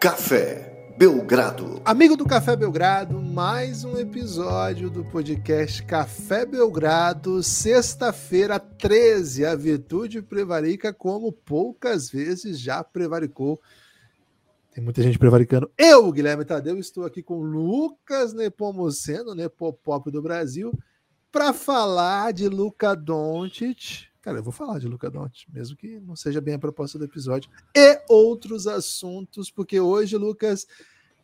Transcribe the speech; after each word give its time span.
Café 0.00 0.94
Belgrado. 0.96 1.82
Amigo 1.84 2.16
do 2.16 2.24
Café 2.24 2.56
Belgrado, 2.56 3.20
mais 3.20 3.84
um 3.84 3.98
episódio 3.98 4.88
do 4.88 5.04
podcast 5.04 5.82
Café 5.82 6.46
Belgrado, 6.46 7.42
sexta-feira 7.42 8.58
13. 8.58 9.44
A 9.44 9.54
virtude 9.54 10.22
prevarica 10.22 10.90
como 10.90 11.30
poucas 11.30 12.08
vezes 12.08 12.58
já 12.58 12.82
prevaricou. 12.82 13.60
Tem 14.72 14.82
muita 14.82 15.02
gente 15.02 15.18
prevaricando. 15.18 15.70
Eu, 15.76 16.10
Guilherme 16.10 16.46
Tadeu, 16.46 16.78
estou 16.78 17.04
aqui 17.04 17.22
com 17.22 17.42
Lucas 17.42 18.32
Nepomuceno, 18.32 19.34
Nepopop 19.34 20.10
do 20.10 20.22
Brasil, 20.22 20.72
para 21.30 21.52
falar 21.52 22.32
de 22.32 22.48
Luca 22.48 22.96
Doncic 22.96 24.09
Cara, 24.22 24.38
eu 24.38 24.42
vou 24.42 24.52
falar 24.52 24.78
de 24.78 24.86
Luca 24.86 25.10
Doncic, 25.10 25.46
mesmo 25.50 25.76
que 25.76 25.98
não 26.00 26.14
seja 26.14 26.42
bem 26.42 26.54
a 26.54 26.58
proposta 26.58 26.98
do 26.98 27.04
episódio, 27.06 27.50
e 27.74 28.02
outros 28.06 28.66
assuntos, 28.66 29.50
porque 29.50 29.80
hoje, 29.80 30.16
Lucas, 30.18 30.66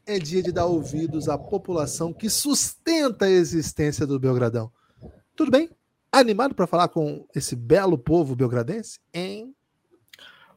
é 0.07 0.19
dia 0.19 0.43
de 0.43 0.51
dar 0.51 0.65
ouvidos 0.65 1.29
à 1.29 1.37
população 1.37 2.11
que 2.11 2.31
sustenta 2.31 3.27
a 3.27 3.31
existência 3.31 4.07
do 4.07 4.19
Belgradão. 4.19 4.73
Tudo 5.35 5.51
bem? 5.51 5.69
Animado 6.11 6.55
para 6.55 6.67
falar 6.67 6.89
com 6.89 7.27
esse 7.35 7.55
belo 7.55 7.99
povo 7.99 8.35
belgradense? 8.35 8.99
Hein? 9.13 9.55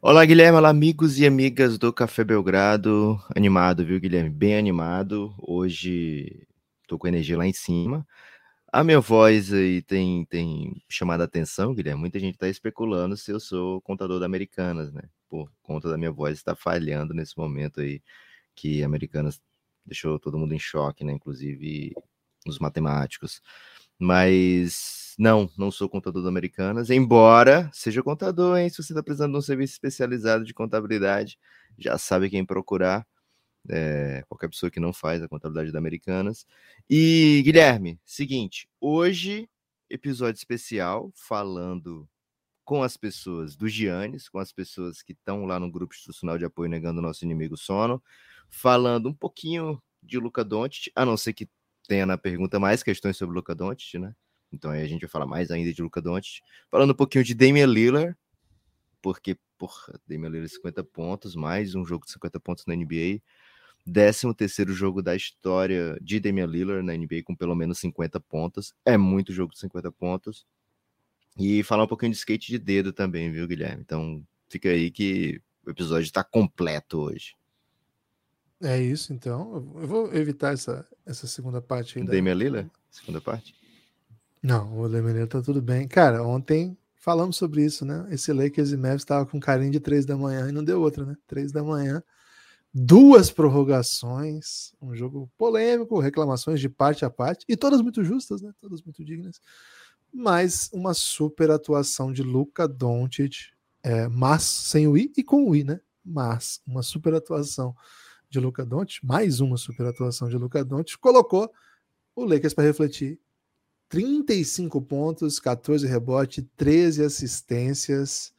Olá, 0.01 0.23
Guilherme. 0.23 0.57
Olá, 0.57 0.69
amigos 0.69 1.19
e 1.19 1.27
amigas 1.27 1.77
do 1.77 1.91
Café 1.91 2.23
Belgrado. 2.23 3.19
Animado, 3.35 3.83
viu, 3.83 3.99
Guilherme? 3.99 4.29
Bem 4.29 4.55
animado. 4.55 5.35
Hoje 5.39 6.47
tô 6.87 6.97
com 6.97 7.09
energia 7.09 7.37
lá 7.37 7.45
em 7.45 7.51
cima. 7.51 8.07
A 8.71 8.83
minha 8.83 8.99
voz 8.99 9.51
aí 9.51 9.81
tem, 9.81 10.25
tem 10.25 10.81
chamado 10.87 11.21
a 11.21 11.23
atenção, 11.23 11.73
Guilherme. 11.73 11.99
Muita 11.99 12.19
gente 12.19 12.35
está 12.35 12.47
especulando 12.47 13.17
se 13.17 13.31
eu 13.31 13.39
sou 13.39 13.81
contador 13.81 14.19
da 14.19 14.27
Americanas, 14.27 14.91
né? 14.91 15.01
Por 15.27 15.51
conta 15.63 15.89
da 15.89 15.97
minha 15.97 16.11
voz 16.11 16.37
está 16.37 16.55
falhando 16.55 17.13
nesse 17.13 17.35
momento 17.37 17.81
aí, 17.81 18.01
que 18.55 18.83
Americanas 18.83 19.41
deixou 19.85 20.19
todo 20.19 20.37
mundo 20.37 20.53
em 20.53 20.59
choque, 20.59 21.03
né? 21.03 21.13
Inclusive 21.13 21.93
os 22.47 22.59
matemáticos. 22.59 23.41
Mas 23.97 25.15
não, 25.17 25.49
não 25.57 25.71
sou 25.71 25.89
contador 25.89 26.21
da 26.23 26.29
Americanas, 26.29 26.89
embora 26.91 27.69
seja 27.73 28.03
contador, 28.03 28.57
hein? 28.57 28.69
Se 28.69 28.77
você 28.83 28.93
está 28.93 29.03
precisando 29.03 29.31
de 29.33 29.39
um 29.39 29.41
serviço 29.41 29.73
especializado 29.73 30.45
de 30.45 30.53
contabilidade, 30.53 31.39
já 31.77 31.97
sabe 31.97 32.29
quem 32.29 32.45
procurar 32.45 33.05
é, 33.67 34.23
qualquer 34.27 34.49
pessoa 34.49 34.69
que 34.69 34.79
não 34.79 34.93
faz 34.93 35.21
a 35.21 35.27
contabilidade 35.27 35.71
da 35.71 35.79
Americanas. 35.79 36.45
E, 36.89 37.41
Guilherme, 37.43 37.99
seguinte, 38.05 38.69
hoje, 38.79 39.49
episódio 39.89 40.37
especial 40.37 41.11
falando 41.15 42.07
com 42.63 42.83
as 42.83 42.95
pessoas 42.95 43.55
do 43.55 43.67
Giannis, 43.67 44.29
com 44.29 44.37
as 44.37 44.51
pessoas 44.51 45.01
que 45.01 45.13
estão 45.13 45.45
lá 45.45 45.59
no 45.59 45.71
grupo 45.71 45.95
institucional 45.95 46.37
de 46.37 46.45
apoio 46.45 46.69
negando 46.69 46.99
o 46.99 47.01
nosso 47.01 47.25
inimigo 47.25 47.57
sono, 47.57 48.01
falando 48.47 49.09
um 49.09 49.13
pouquinho 49.13 49.81
de 50.03 50.19
Luca 50.19 50.45
Doncic, 50.45 50.91
a 50.95 51.03
não 51.03 51.17
ser 51.17 51.33
que 51.33 51.49
tenha 51.87 52.05
na 52.05 52.17
pergunta 52.17 52.59
mais 52.59 52.83
questões 52.83 53.17
sobre 53.17 53.35
Luca 53.35 53.55
Doncic, 53.55 53.97
né? 53.97 54.13
Então 54.51 54.69
aí 54.69 54.83
a 54.83 54.87
gente 54.87 55.01
vai 55.01 55.09
falar 55.09 55.25
mais 55.25 55.49
ainda 55.49 55.73
de 55.73 55.81
Luca 55.81 55.99
Doncic, 55.99 56.41
falando 56.69 56.91
um 56.91 56.95
pouquinho 56.95 57.23
de 57.23 57.33
Damian 57.33 57.65
Lillard, 57.65 58.15
porque, 59.01 59.35
porra, 59.57 59.99
Damian 60.07 60.29
Lillard 60.29 60.53
50 60.53 60.83
pontos, 60.83 61.35
mais 61.35 61.73
um 61.73 61.83
jogo 61.83 62.05
de 62.05 62.11
50 62.11 62.39
pontos 62.39 62.65
na 62.67 62.75
NBA, 62.75 63.19
13 63.91 64.33
terceiro 64.35 64.73
jogo 64.73 65.01
da 65.01 65.15
história 65.15 65.97
de 66.01 66.19
Damian 66.19 66.45
Lillard 66.45 66.85
na 66.85 66.93
NBA 66.93 67.23
com 67.23 67.35
pelo 67.35 67.55
menos 67.55 67.79
50 67.79 68.19
pontos. 68.19 68.73
É 68.85 68.97
muito 68.97 69.33
jogo 69.33 69.53
de 69.53 69.59
50 69.59 69.91
pontos. 69.91 70.45
E 71.37 71.63
falar 71.63 71.83
um 71.83 71.87
pouquinho 71.87 72.11
de 72.11 72.17
skate 72.17 72.51
de 72.51 72.59
dedo 72.59 72.91
também, 72.91 73.31
viu, 73.31 73.47
Guilherme? 73.47 73.81
Então 73.81 74.23
fica 74.47 74.69
aí 74.69 74.91
que 74.91 75.41
o 75.65 75.69
episódio 75.69 76.03
está 76.03 76.23
completo 76.23 76.99
hoje. 76.99 77.35
É 78.61 78.81
isso, 78.81 79.13
então. 79.13 79.55
Eu 79.75 79.87
vou 79.87 80.13
evitar 80.13 80.53
essa, 80.53 80.85
essa 81.05 81.27
segunda 81.27 81.61
parte 81.61 81.97
aí. 81.97 82.05
Damian 82.05 82.33
Lillard? 82.33 82.71
Segunda 82.91 83.21
parte? 83.21 83.55
Não, 84.43 84.79
o 84.79 84.89
Damian 84.89 85.13
Lillard 85.13 85.31
tá 85.31 85.41
tudo 85.41 85.61
bem. 85.61 85.87
Cara, 85.87 86.23
ontem 86.23 86.77
falamos 86.95 87.37
sobre 87.37 87.63
isso, 87.63 87.85
né? 87.85 88.05
Esse 88.11 88.33
Lakers 88.33 88.71
e 88.71 88.77
Mavs 88.77 89.01
estava 89.01 89.25
com 89.25 89.39
carinho 89.39 89.71
de 89.71 89.79
três 89.79 90.05
da 90.05 90.17
manhã 90.17 90.49
e 90.49 90.51
não 90.51 90.63
deu 90.63 90.81
outra, 90.81 91.05
né? 91.05 91.15
Três 91.25 91.51
da 91.51 91.63
manhã 91.63 92.03
duas 92.73 93.31
prorrogações, 93.31 94.73
um 94.81 94.95
jogo 94.95 95.29
polêmico, 95.37 95.99
reclamações 95.99 96.59
de 96.59 96.69
parte 96.69 97.03
a 97.03 97.09
parte, 97.09 97.45
e 97.47 97.57
todas 97.57 97.81
muito 97.81 98.03
justas, 98.03 98.41
né? 98.41 98.51
Todas 98.59 98.81
muito 98.81 99.03
dignas. 99.03 99.41
Mas 100.13 100.69
uma 100.73 100.93
super 100.93 101.51
atuação 101.51 102.11
de 102.11 102.23
Luca 102.23 102.67
Doncic, 102.67 103.51
é, 103.83 104.07
mas 104.07 104.43
sem 104.43 104.87
o 104.87 104.97
I 104.97 105.11
e 105.17 105.23
com 105.23 105.49
o 105.49 105.55
I, 105.55 105.63
né? 105.63 105.79
Mas 106.03 106.61
uma 106.65 106.81
super 106.81 107.13
atuação 107.13 107.75
de 108.29 108.39
Luca 108.39 108.65
Doncic, 108.65 109.03
mais 109.03 109.39
uma 109.39 109.57
super 109.57 109.85
atuação 109.87 110.29
de 110.29 110.37
Luca 110.37 110.63
Doncic, 110.63 110.99
colocou 110.99 111.51
o 112.15 112.23
Lakers 112.25 112.53
para 112.53 112.65
refletir. 112.65 113.19
35 113.89 114.79
pontos, 114.83 115.39
14 115.39 115.87
rebotes, 115.87 116.45
13 116.55 117.03
assistências 117.03 118.31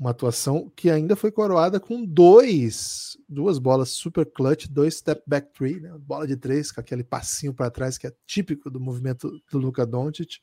uma 0.00 0.12
atuação 0.12 0.72
que 0.74 0.88
ainda 0.88 1.14
foi 1.14 1.30
coroada 1.30 1.78
com 1.78 2.02
dois, 2.02 3.18
duas 3.28 3.58
bolas 3.58 3.90
super 3.90 4.24
clutch, 4.24 4.66
dois 4.66 4.94
step 4.96 5.22
back 5.26 5.52
three, 5.52 5.78
né? 5.78 5.92
bola 5.98 6.26
de 6.26 6.36
três 6.36 6.72
com 6.72 6.80
aquele 6.80 7.04
passinho 7.04 7.52
para 7.52 7.70
trás 7.70 7.98
que 7.98 8.06
é 8.06 8.12
típico 8.26 8.70
do 8.70 8.80
movimento 8.80 9.30
do 9.52 9.58
Luka 9.58 9.84
Doncic, 9.84 10.38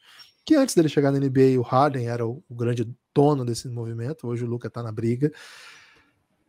que 0.45 0.53
antes 0.53 0.75
dele 0.75 0.87
chegar 0.87 1.11
na 1.11 1.19
NBA 1.19 1.57
o 1.57 1.63
Harden 1.63 2.07
era 2.07 2.25
o, 2.25 2.43
o 2.47 2.53
grande 2.53 2.87
dono 3.15 3.43
desse 3.43 3.67
movimento, 3.67 4.27
hoje 4.27 4.43
o 4.43 4.47
Luka 4.47 4.67
está 4.67 4.83
na 4.83 4.91
briga. 4.91 5.31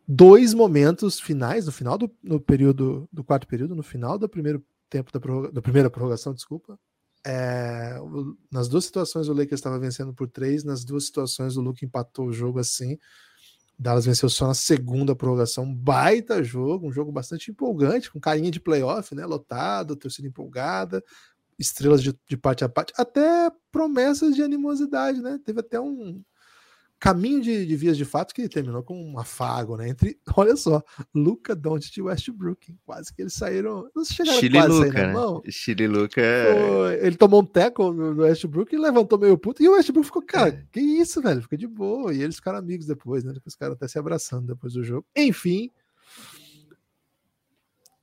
Dois 0.07 0.53
momentos 0.53 1.19
finais, 1.19 1.65
no 1.65 1.73
final 1.73 1.97
do 1.97 2.15
no 2.23 2.39
período 2.39 3.09
do 3.11 3.25
quarto 3.25 3.47
período, 3.47 3.75
no 3.75 3.83
final 3.83 4.19
do 4.19 4.29
primeiro 4.29 4.63
tempo 4.91 5.11
da, 5.11 5.51
da 5.51 5.63
primeira 5.63 5.89
prorrogação, 5.89 6.35
desculpa, 6.35 6.79
é, 7.31 7.95
nas 8.51 8.69
duas 8.69 8.87
situações 8.87 9.29
o 9.29 9.35
Lakers 9.35 9.61
estava 9.61 9.79
vencendo 9.79 10.15
por 10.15 10.27
três, 10.27 10.65
nas 10.65 10.83
duas 10.83 11.05
situações 11.05 11.59
o 11.59 11.61
Luke 11.61 11.85
empatou 11.85 12.29
o 12.29 12.33
jogo 12.33 12.59
assim. 12.59 12.97
Dallas 13.79 14.07
venceu 14.07 14.31
só 14.31 14.47
na 14.47 14.55
segunda 14.55 15.15
prorrogação, 15.15 15.73
baita 15.73 16.43
jogo, 16.43 16.89
um 16.89 16.93
jogo 16.93 17.13
bastante 17.13 17.51
empolgante, 17.51 18.11
com 18.11 18.19
carinha 18.19 18.51
de 18.51 18.59
playoff, 18.59 19.15
né? 19.15 19.27
Lotado, 19.27 19.95
torcida 19.95 20.27
empolgada, 20.27 21.05
estrelas 21.59 22.03
de, 22.03 22.19
de 22.27 22.37
parte 22.37 22.65
a 22.65 22.69
parte, 22.69 22.95
até 22.97 23.53
promessas 23.71 24.35
de 24.35 24.43
animosidade, 24.43 25.21
né? 25.21 25.39
Teve 25.45 25.61
até 25.61 25.79
um, 25.79 26.23
caminho 26.99 27.41
de, 27.41 27.65
de, 27.65 27.77
vias 27.77 27.97
de 27.97 28.05
fato 28.05 28.35
que 28.35 28.49
terminou 28.49 28.83
com 28.83 29.01
um 29.01 29.19
afago, 29.19 29.77
né? 29.77 29.89
Entre, 29.89 30.19
olha 30.37 30.57
só, 30.57 30.83
Luca 31.15 31.55
Doncic 31.55 31.97
e 31.97 32.03
Westbrook. 32.03 32.75
Quase 32.85 33.15
que 33.15 33.23
eles 33.23 33.35
saíram. 33.35 33.89
Não 33.95 34.05
chegaram 34.05 34.41
Chile 34.41 34.59
quase 34.59 34.73
Luca, 34.73 35.07
né? 35.07 35.13
Não. 35.13 35.43
Chile 35.49 35.87
Luca. 35.87 36.21
É... 36.21 37.07
Ele 37.07 37.17
tomou 37.17 37.43
um 37.43 37.47
teco 37.47 37.93
no 37.93 38.23
Westbrook 38.23 38.75
e 38.75 38.79
levantou 38.79 39.19
meio 39.19 39.39
puto. 39.39 39.63
E 39.63 39.69
o 39.69 39.73
Westbrook 39.73 40.07
ficou, 40.07 40.23
cara, 40.23 40.49
é. 40.49 40.65
que 40.73 40.81
isso, 40.81 41.23
velho? 41.23 41.43
Fica 41.43 41.57
de 41.57 41.67
boa. 41.67 42.13
E 42.13 42.23
eles 42.23 42.37
ficaram 42.37 42.59
amigos 42.59 42.87
depois, 42.87 43.23
né? 43.23 43.33
Depois 43.33 43.55
ficaram 43.55 43.75
até 43.75 43.87
se 43.87 43.99
abraçando 43.99 44.47
depois 44.47 44.73
do 44.73 44.83
jogo. 44.83 45.07
Enfim. 45.15 45.71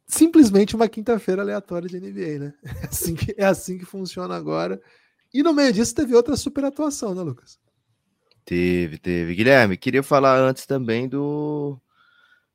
Simplesmente 0.07 0.75
uma 0.75 0.87
quinta-feira 0.87 1.41
aleatória 1.41 1.89
de 1.89 1.99
NBA, 1.99 2.39
né? 2.39 2.53
É 2.83 2.87
assim, 2.87 3.15
que, 3.15 3.35
é 3.37 3.45
assim 3.45 3.77
que 3.77 3.85
funciona 3.85 4.35
agora. 4.35 4.81
E 5.33 5.43
no 5.43 5.53
meio 5.53 5.73
disso 5.73 5.93
teve 5.93 6.15
outra 6.15 6.37
super 6.37 6.63
atuação, 6.63 7.13
né, 7.13 7.21
Lucas? 7.21 7.59
Teve, 8.45 8.99
teve. 8.99 9.33
Guilherme, 9.33 9.75
queria 9.75 10.03
falar 10.03 10.37
antes 10.37 10.67
também 10.67 11.09
do, 11.09 11.79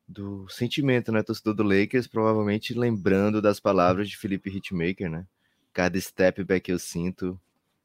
do 0.06 0.48
sentimento, 0.48 1.10
né, 1.10 1.22
torcedor 1.22 1.54
do 1.54 1.64
Lakers, 1.64 2.06
provavelmente 2.06 2.72
lembrando 2.74 3.42
das 3.42 3.58
palavras 3.58 4.08
de 4.08 4.16
Felipe 4.16 4.50
Hitmaker, 4.50 5.10
né? 5.10 5.26
Cada 5.72 6.00
step 6.00 6.44
back 6.44 6.70
eu 6.70 6.78
sinto 6.78 7.40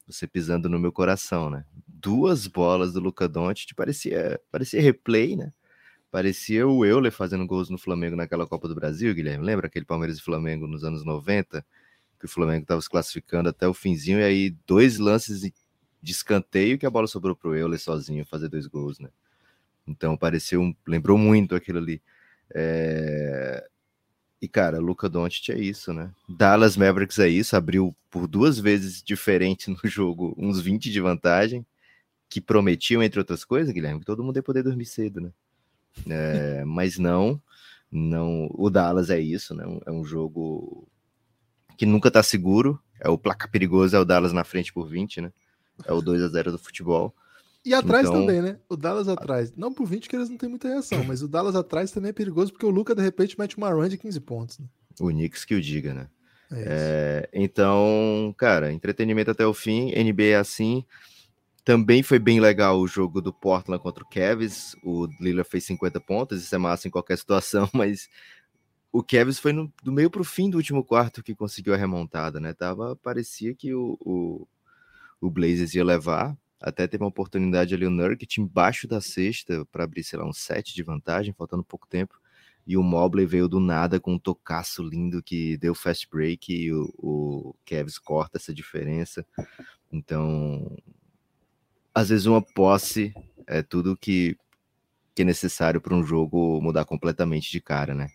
você 0.06 0.26
pisando 0.26 0.68
no 0.68 0.78
meu 0.78 0.92
coração, 0.92 1.50
né? 1.50 1.64
Duas 1.86 2.46
bolas 2.46 2.92
do 2.92 3.00
Luca 3.00 3.28
Doncic, 3.28 3.74
parecia, 3.74 4.40
parecia 4.52 4.80
replay, 4.80 5.34
né? 5.34 5.52
Parecia 6.10 6.66
o 6.66 6.84
Euler 6.84 7.10
fazendo 7.10 7.44
gols 7.44 7.68
no 7.68 7.76
Flamengo 7.76 8.14
naquela 8.14 8.46
Copa 8.46 8.68
do 8.68 8.74
Brasil, 8.74 9.12
Guilherme. 9.12 9.44
Lembra 9.44 9.66
aquele 9.66 9.84
Palmeiras 9.84 10.18
e 10.18 10.22
Flamengo 10.22 10.68
nos 10.68 10.84
anos 10.84 11.04
90? 11.04 11.66
Que 12.20 12.26
o 12.26 12.28
Flamengo 12.28 12.62
estava 12.62 12.80
se 12.80 12.88
classificando 12.88 13.48
até 13.48 13.66
o 13.66 13.74
finzinho, 13.74 14.20
e 14.20 14.22
aí 14.22 14.56
dois 14.66 14.98
lances 14.98 15.42
de 16.06 16.12
escanteio 16.12 16.78
que 16.78 16.86
a 16.86 16.90
bola 16.90 17.08
sobrou 17.08 17.34
para 17.34 17.50
o 17.50 17.54
Euler 17.56 17.80
sozinho 17.80 18.24
fazer 18.24 18.48
dois 18.48 18.68
gols, 18.68 19.00
né? 19.00 19.08
Então 19.84 20.16
pareceu, 20.16 20.72
lembrou 20.86 21.18
muito 21.18 21.56
aquilo 21.56 21.78
ali. 21.78 22.00
É... 22.54 23.66
E 24.40 24.46
cara, 24.46 24.78
Luca 24.78 25.08
Doncic 25.08 25.48
é 25.48 25.58
isso, 25.58 25.92
né? 25.92 26.12
Dallas 26.28 26.76
Mavericks 26.76 27.18
é 27.18 27.28
isso, 27.28 27.56
abriu 27.56 27.94
por 28.08 28.28
duas 28.28 28.56
vezes 28.56 29.02
diferente 29.02 29.68
no 29.68 29.80
jogo, 29.82 30.32
uns 30.38 30.60
20 30.60 30.92
de 30.92 31.00
vantagem, 31.00 31.66
que 32.28 32.40
prometiam, 32.40 33.02
entre 33.02 33.18
outras 33.18 33.44
coisas, 33.44 33.74
Guilherme, 33.74 33.98
que 33.98 34.06
todo 34.06 34.22
mundo 34.22 34.36
ia 34.36 34.42
poder 34.44 34.62
dormir 34.62 34.86
cedo, 34.86 35.20
né? 35.20 35.32
É... 36.08 36.62
mas 36.66 36.98
não, 36.98 37.42
não. 37.90 38.48
O 38.54 38.70
Dallas 38.70 39.10
é 39.10 39.18
isso, 39.18 39.56
né? 39.56 39.64
É 39.84 39.90
um 39.90 40.04
jogo 40.04 40.86
que 41.76 41.84
nunca 41.84 42.12
tá 42.12 42.22
seguro. 42.22 42.80
É 43.00 43.08
o 43.08 43.18
placa 43.18 43.48
perigoso, 43.48 43.96
é 43.96 43.98
o 43.98 44.04
Dallas 44.04 44.32
na 44.32 44.44
frente 44.44 44.72
por 44.72 44.88
20, 44.88 45.20
né? 45.20 45.32
É 45.84 45.92
o 45.92 46.00
2 46.00 46.22
a 46.22 46.28
0 46.28 46.52
do 46.52 46.58
futebol. 46.58 47.14
E 47.64 47.74
atrás 47.74 48.06
então... 48.06 48.20
também, 48.20 48.40
né? 48.40 48.58
O 48.68 48.76
Dallas 48.76 49.08
atrás. 49.08 49.52
Não 49.56 49.74
por 49.74 49.86
20 49.86 50.08
que 50.08 50.14
eles 50.14 50.30
não 50.30 50.36
têm 50.36 50.48
muita 50.48 50.68
reação, 50.68 51.02
mas 51.02 51.22
o 51.22 51.28
Dallas 51.28 51.56
atrás 51.56 51.90
também 51.90 52.10
é 52.10 52.12
perigoso 52.12 52.52
porque 52.52 52.64
o 52.64 52.70
Luca 52.70 52.94
de 52.94 53.02
repente 53.02 53.38
mete 53.38 53.56
uma 53.56 53.70
run 53.70 53.88
de 53.88 53.98
15 53.98 54.20
pontos. 54.20 54.58
Né? 54.60 54.66
O 55.00 55.08
Knicks 55.08 55.44
que 55.44 55.54
o 55.54 55.60
diga, 55.60 55.92
né? 55.92 56.08
É 56.52 56.64
é, 56.64 57.28
então, 57.32 58.32
cara, 58.38 58.72
entretenimento 58.72 59.30
até 59.30 59.44
o 59.44 59.52
fim. 59.52 59.92
NBA 59.92 60.22
é 60.22 60.36
assim. 60.36 60.84
Também 61.64 62.04
foi 62.04 62.20
bem 62.20 62.38
legal 62.38 62.78
o 62.78 62.86
jogo 62.86 63.20
do 63.20 63.32
Portland 63.32 63.82
contra 63.82 64.04
o 64.04 64.08
Cavs. 64.08 64.76
O 64.84 65.08
Lillard 65.20 65.50
fez 65.50 65.64
50 65.64 66.00
pontos, 66.00 66.40
isso 66.40 66.54
é 66.54 66.58
massa 66.58 66.86
em 66.86 66.90
qualquer 66.90 67.18
situação, 67.18 67.68
mas 67.72 68.08
o 68.92 69.02
Cavs 69.02 69.40
foi 69.40 69.52
no, 69.52 69.72
do 69.82 69.90
meio 69.90 70.08
para 70.08 70.22
o 70.22 70.24
fim 70.24 70.48
do 70.48 70.56
último 70.56 70.84
quarto 70.84 71.22
que 71.22 71.34
conseguiu 71.34 71.74
a 71.74 71.76
remontada, 71.76 72.38
né? 72.38 72.54
Tava, 72.54 72.94
parecia 72.94 73.52
que 73.52 73.74
o, 73.74 73.98
o, 74.00 74.46
o 75.20 75.30
Blazers 75.30 75.74
ia 75.74 75.84
levar. 75.84 76.36
Até 76.60 76.86
teve 76.86 77.02
uma 77.02 77.08
oportunidade 77.08 77.74
ali 77.74 77.86
o 77.86 77.90
Nurkic 77.90 78.40
embaixo 78.40 78.88
da 78.88 79.00
cesta 79.00 79.64
para 79.66 79.84
abrir, 79.84 80.02
sei 80.02 80.18
lá, 80.18 80.26
um 80.26 80.32
set 80.32 80.74
de 80.74 80.82
vantagem, 80.82 81.34
faltando 81.34 81.62
pouco 81.62 81.86
tempo. 81.86 82.18
E 82.66 82.76
o 82.76 82.82
Mobley 82.82 83.26
veio 83.26 83.48
do 83.48 83.60
nada 83.60 84.00
com 84.00 84.14
um 84.14 84.18
tocaço 84.18 84.82
lindo 84.82 85.22
que 85.22 85.56
deu 85.58 85.74
fast 85.74 86.08
break 86.10 86.52
e 86.52 86.72
o, 86.72 86.92
o 86.98 87.56
corta 88.02 88.38
essa 88.38 88.52
diferença. 88.52 89.24
Então, 89.92 90.76
às 91.94 92.08
vezes 92.08 92.26
uma 92.26 92.42
posse 92.42 93.14
é 93.46 93.62
tudo 93.62 93.96
que, 93.96 94.36
que 95.14 95.22
é 95.22 95.24
necessário 95.24 95.80
para 95.80 95.94
um 95.94 96.04
jogo 96.04 96.60
mudar 96.60 96.84
completamente 96.84 97.52
de 97.52 97.60
cara, 97.60 97.94
né? 97.94 98.08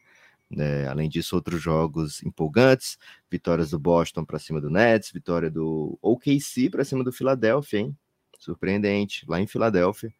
É, 0.57 0.85
além 0.87 1.07
disso, 1.07 1.35
outros 1.35 1.61
jogos 1.61 2.21
empolgantes, 2.23 2.97
vitórias 3.29 3.71
do 3.71 3.79
Boston 3.79 4.25
para 4.25 4.37
cima 4.37 4.59
do 4.59 4.69
Nets, 4.69 5.11
vitória 5.11 5.49
do 5.49 5.97
OKC 6.01 6.69
para 6.69 6.83
cima 6.83 7.03
do 7.03 7.11
Philadelphia, 7.11 7.79
hein? 7.79 7.97
Surpreendente, 8.37 9.25
lá 9.29 9.39
em 9.39 9.47
Filadélfia, 9.47 10.13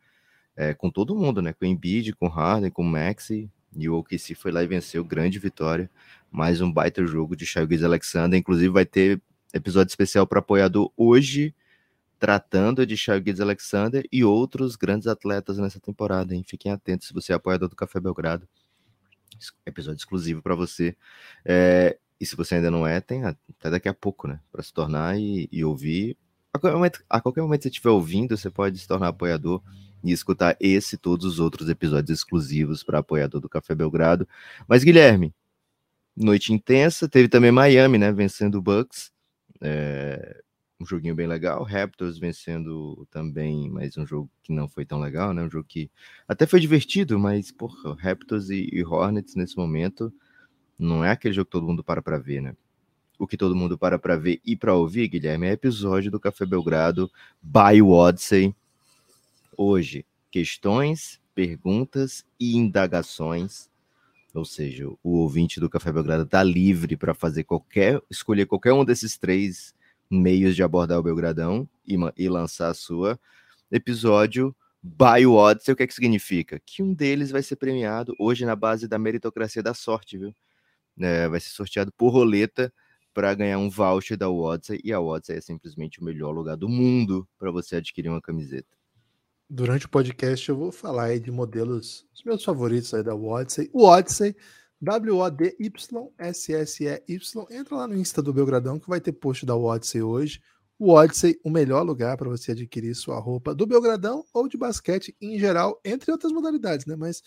é, 0.55 0.73
com 0.73 0.89
todo 0.89 1.15
mundo, 1.15 1.41
né? 1.41 1.53
Com 1.53 1.65
o 1.65 1.67
Embiid, 1.67 2.13
com 2.13 2.27
o 2.27 2.29
Harden, 2.29 2.71
com 2.71 2.83
o 2.83 2.85
Maxi, 2.85 3.49
e 3.75 3.89
o 3.89 3.95
OKC 3.95 4.35
foi 4.35 4.51
lá 4.51 4.63
e 4.63 4.67
venceu, 4.67 5.03
grande 5.03 5.39
vitória. 5.39 5.89
Mais 6.29 6.61
um 6.61 6.71
baita 6.71 7.05
jogo 7.05 7.35
de 7.35 7.45
Shai 7.45 7.67
Alexander, 7.83 8.39
inclusive 8.39 8.69
vai 8.69 8.85
ter 8.85 9.21
episódio 9.53 9.89
especial 9.89 10.25
para 10.25 10.39
apoiador 10.39 10.91
hoje, 10.95 11.53
tratando 12.19 12.85
de 12.85 12.95
Shai 12.95 13.21
Alexander 13.39 14.07
e 14.11 14.23
outros 14.23 14.75
grandes 14.75 15.07
atletas 15.07 15.57
nessa 15.57 15.79
temporada. 15.79 16.33
Hein? 16.35 16.43
Fiquem 16.45 16.71
atentos 16.71 17.07
se 17.07 17.13
você 17.13 17.33
é 17.33 17.35
apoiador 17.35 17.67
do 17.67 17.75
Café 17.75 17.99
Belgrado. 17.99 18.47
Episódio 19.65 19.97
exclusivo 19.97 20.41
para 20.41 20.55
você. 20.55 20.95
É, 21.45 21.97
e 22.19 22.25
se 22.25 22.35
você 22.35 22.55
ainda 22.55 22.69
não 22.69 22.85
é, 22.85 23.01
tem 23.01 23.23
até 23.23 23.69
daqui 23.69 23.89
a 23.89 23.93
pouco, 23.93 24.27
né? 24.27 24.39
Para 24.51 24.61
se 24.61 24.73
tornar 24.73 25.19
e, 25.19 25.49
e 25.51 25.63
ouvir. 25.63 26.17
A 26.53 26.59
qualquer, 26.59 26.75
momento, 26.75 27.03
a 27.09 27.21
qualquer 27.21 27.41
momento 27.41 27.59
que 27.59 27.63
você 27.63 27.69
estiver 27.69 27.89
ouvindo, 27.89 28.37
você 28.37 28.49
pode 28.49 28.77
se 28.77 28.87
tornar 28.87 29.07
apoiador 29.07 29.61
e 30.03 30.11
escutar 30.11 30.55
esse 30.59 30.95
e 30.95 30.97
todos 30.97 31.25
os 31.25 31.39
outros 31.39 31.69
episódios 31.69 32.19
exclusivos 32.19 32.83
para 32.83 32.99
apoiador 32.99 33.39
do 33.39 33.49
Café 33.49 33.73
Belgrado. 33.73 34.27
Mas, 34.67 34.83
Guilherme, 34.83 35.33
noite 36.15 36.53
intensa. 36.53 37.07
Teve 37.07 37.27
também 37.27 37.51
Miami, 37.51 37.97
né? 37.97 38.11
Vencendo 38.11 38.55
o 38.55 38.61
Bucks. 38.61 39.11
É, 39.61 40.41
um 40.81 40.85
joguinho 40.85 41.15
bem 41.15 41.27
legal. 41.27 41.63
Raptors 41.63 42.17
vencendo 42.17 43.07
também, 43.11 43.69
mas 43.69 43.97
um 43.97 44.05
jogo 44.05 44.29
que 44.41 44.51
não 44.51 44.67
foi 44.67 44.85
tão 44.85 44.99
legal, 44.99 45.33
né? 45.33 45.43
Um 45.43 45.49
jogo 45.49 45.65
que 45.67 45.89
até 46.27 46.45
foi 46.45 46.59
divertido, 46.59 47.19
mas, 47.19 47.51
porra, 47.51 47.95
Raptors 47.95 48.49
e, 48.49 48.69
e 48.71 48.83
Hornets 48.83 49.35
nesse 49.35 49.55
momento 49.55 50.11
não 50.77 51.05
é 51.05 51.11
aquele 51.11 51.33
jogo 51.33 51.45
que 51.45 51.51
todo 51.51 51.67
mundo 51.67 51.83
para 51.83 52.01
para 52.01 52.17
ver, 52.17 52.41
né? 52.41 52.55
O 53.19 53.27
que 53.27 53.37
todo 53.37 53.55
mundo 53.55 53.77
para 53.77 53.99
para 53.99 54.17
ver 54.17 54.41
e 54.43 54.55
para 54.55 54.73
ouvir, 54.73 55.07
Guilherme, 55.07 55.47
é 55.47 55.51
episódio 55.51 56.09
do 56.09 56.19
Café 56.19 56.45
Belgrado 56.45 57.09
by 57.41 57.81
Odyssey. 57.81 58.55
Hoje, 59.55 60.05
questões, 60.31 61.21
perguntas 61.35 62.25
e 62.39 62.57
indagações 62.57 63.69
ou 64.33 64.45
seja, 64.45 64.87
o 65.03 65.17
ouvinte 65.17 65.59
do 65.59 65.69
Café 65.69 65.91
Belgrado 65.91 66.23
está 66.23 66.41
livre 66.41 66.95
para 66.95 67.13
fazer 67.13 67.43
qualquer, 67.43 68.01
escolher 68.09 68.45
qualquer 68.45 68.71
um 68.71 68.85
desses 68.85 69.17
três 69.17 69.75
meios 70.11 70.55
de 70.55 70.61
abordar 70.61 70.99
o 70.99 71.03
Belgradão 71.03 71.67
e, 71.87 71.95
e 72.17 72.27
lançar 72.27 72.69
a 72.69 72.73
sua 72.73 73.17
episódio 73.71 74.53
by 74.83 75.25
Odyssey. 75.25 75.73
O 75.73 75.77
que 75.77 75.83
é 75.83 75.87
que 75.87 75.93
significa? 75.93 76.59
Que 76.65 76.83
um 76.83 76.93
deles 76.93 77.31
vai 77.31 77.41
ser 77.41 77.55
premiado 77.55 78.13
hoje 78.19 78.45
na 78.45 78.55
base 78.55 78.87
da 78.87 78.99
meritocracia 78.99 79.63
da 79.63 79.73
sorte, 79.73 80.17
viu? 80.17 80.35
É, 80.99 81.29
vai 81.29 81.39
ser 81.39 81.49
sorteado 81.49 81.91
por 81.97 82.09
roleta 82.09 82.73
para 83.13 83.33
ganhar 83.33 83.57
um 83.57 83.69
voucher 83.69 84.17
da 84.17 84.29
Odyssey 84.29 84.79
e 84.83 84.91
a 84.91 84.99
Odyssey 84.99 85.37
é 85.37 85.41
simplesmente 85.41 85.99
o 85.99 86.03
melhor 86.03 86.31
lugar 86.31 86.55
do 86.57 86.67
mundo 86.67 87.27
para 87.37 87.51
você 87.51 87.77
adquirir 87.77 88.09
uma 88.09 88.21
camiseta. 88.21 88.67
Durante 89.49 89.85
o 89.85 89.89
podcast 89.89 90.47
eu 90.47 90.55
vou 90.55 90.71
falar 90.71 91.05
aí 91.05 91.19
de 91.19 91.31
modelos, 91.31 92.05
os 92.13 92.23
meus 92.23 92.43
favoritos 92.43 92.93
aí 92.93 93.03
da 93.03 93.15
Odyssey. 93.15 93.69
O 93.73 93.83
Odyssey 93.83 94.35
W-O-D-Y-S-S-E-Y. 94.81 96.17
Entra 97.51 97.75
lá 97.75 97.87
no 97.87 97.95
Insta 97.95 98.21
do 98.21 98.33
Belgradão 98.33 98.79
que 98.79 98.89
vai 98.89 98.99
ter 98.99 99.11
post 99.11 99.45
da 99.45 99.55
Odyssey 99.55 100.01
hoje. 100.01 100.41
O 100.79 100.93
Odyssey, 100.93 101.39
o 101.43 101.49
melhor 101.49 101.83
lugar 101.83 102.17
para 102.17 102.27
você 102.27 102.53
adquirir 102.53 102.95
sua 102.95 103.19
roupa 103.19 103.53
do 103.53 103.67
Belgradão 103.67 104.25
ou 104.33 104.47
de 104.47 104.57
basquete 104.57 105.15
em 105.21 105.37
geral, 105.37 105.79
entre 105.85 106.11
outras 106.11 106.31
modalidades, 106.31 106.87
né? 106.87 106.95
Mas 106.95 107.21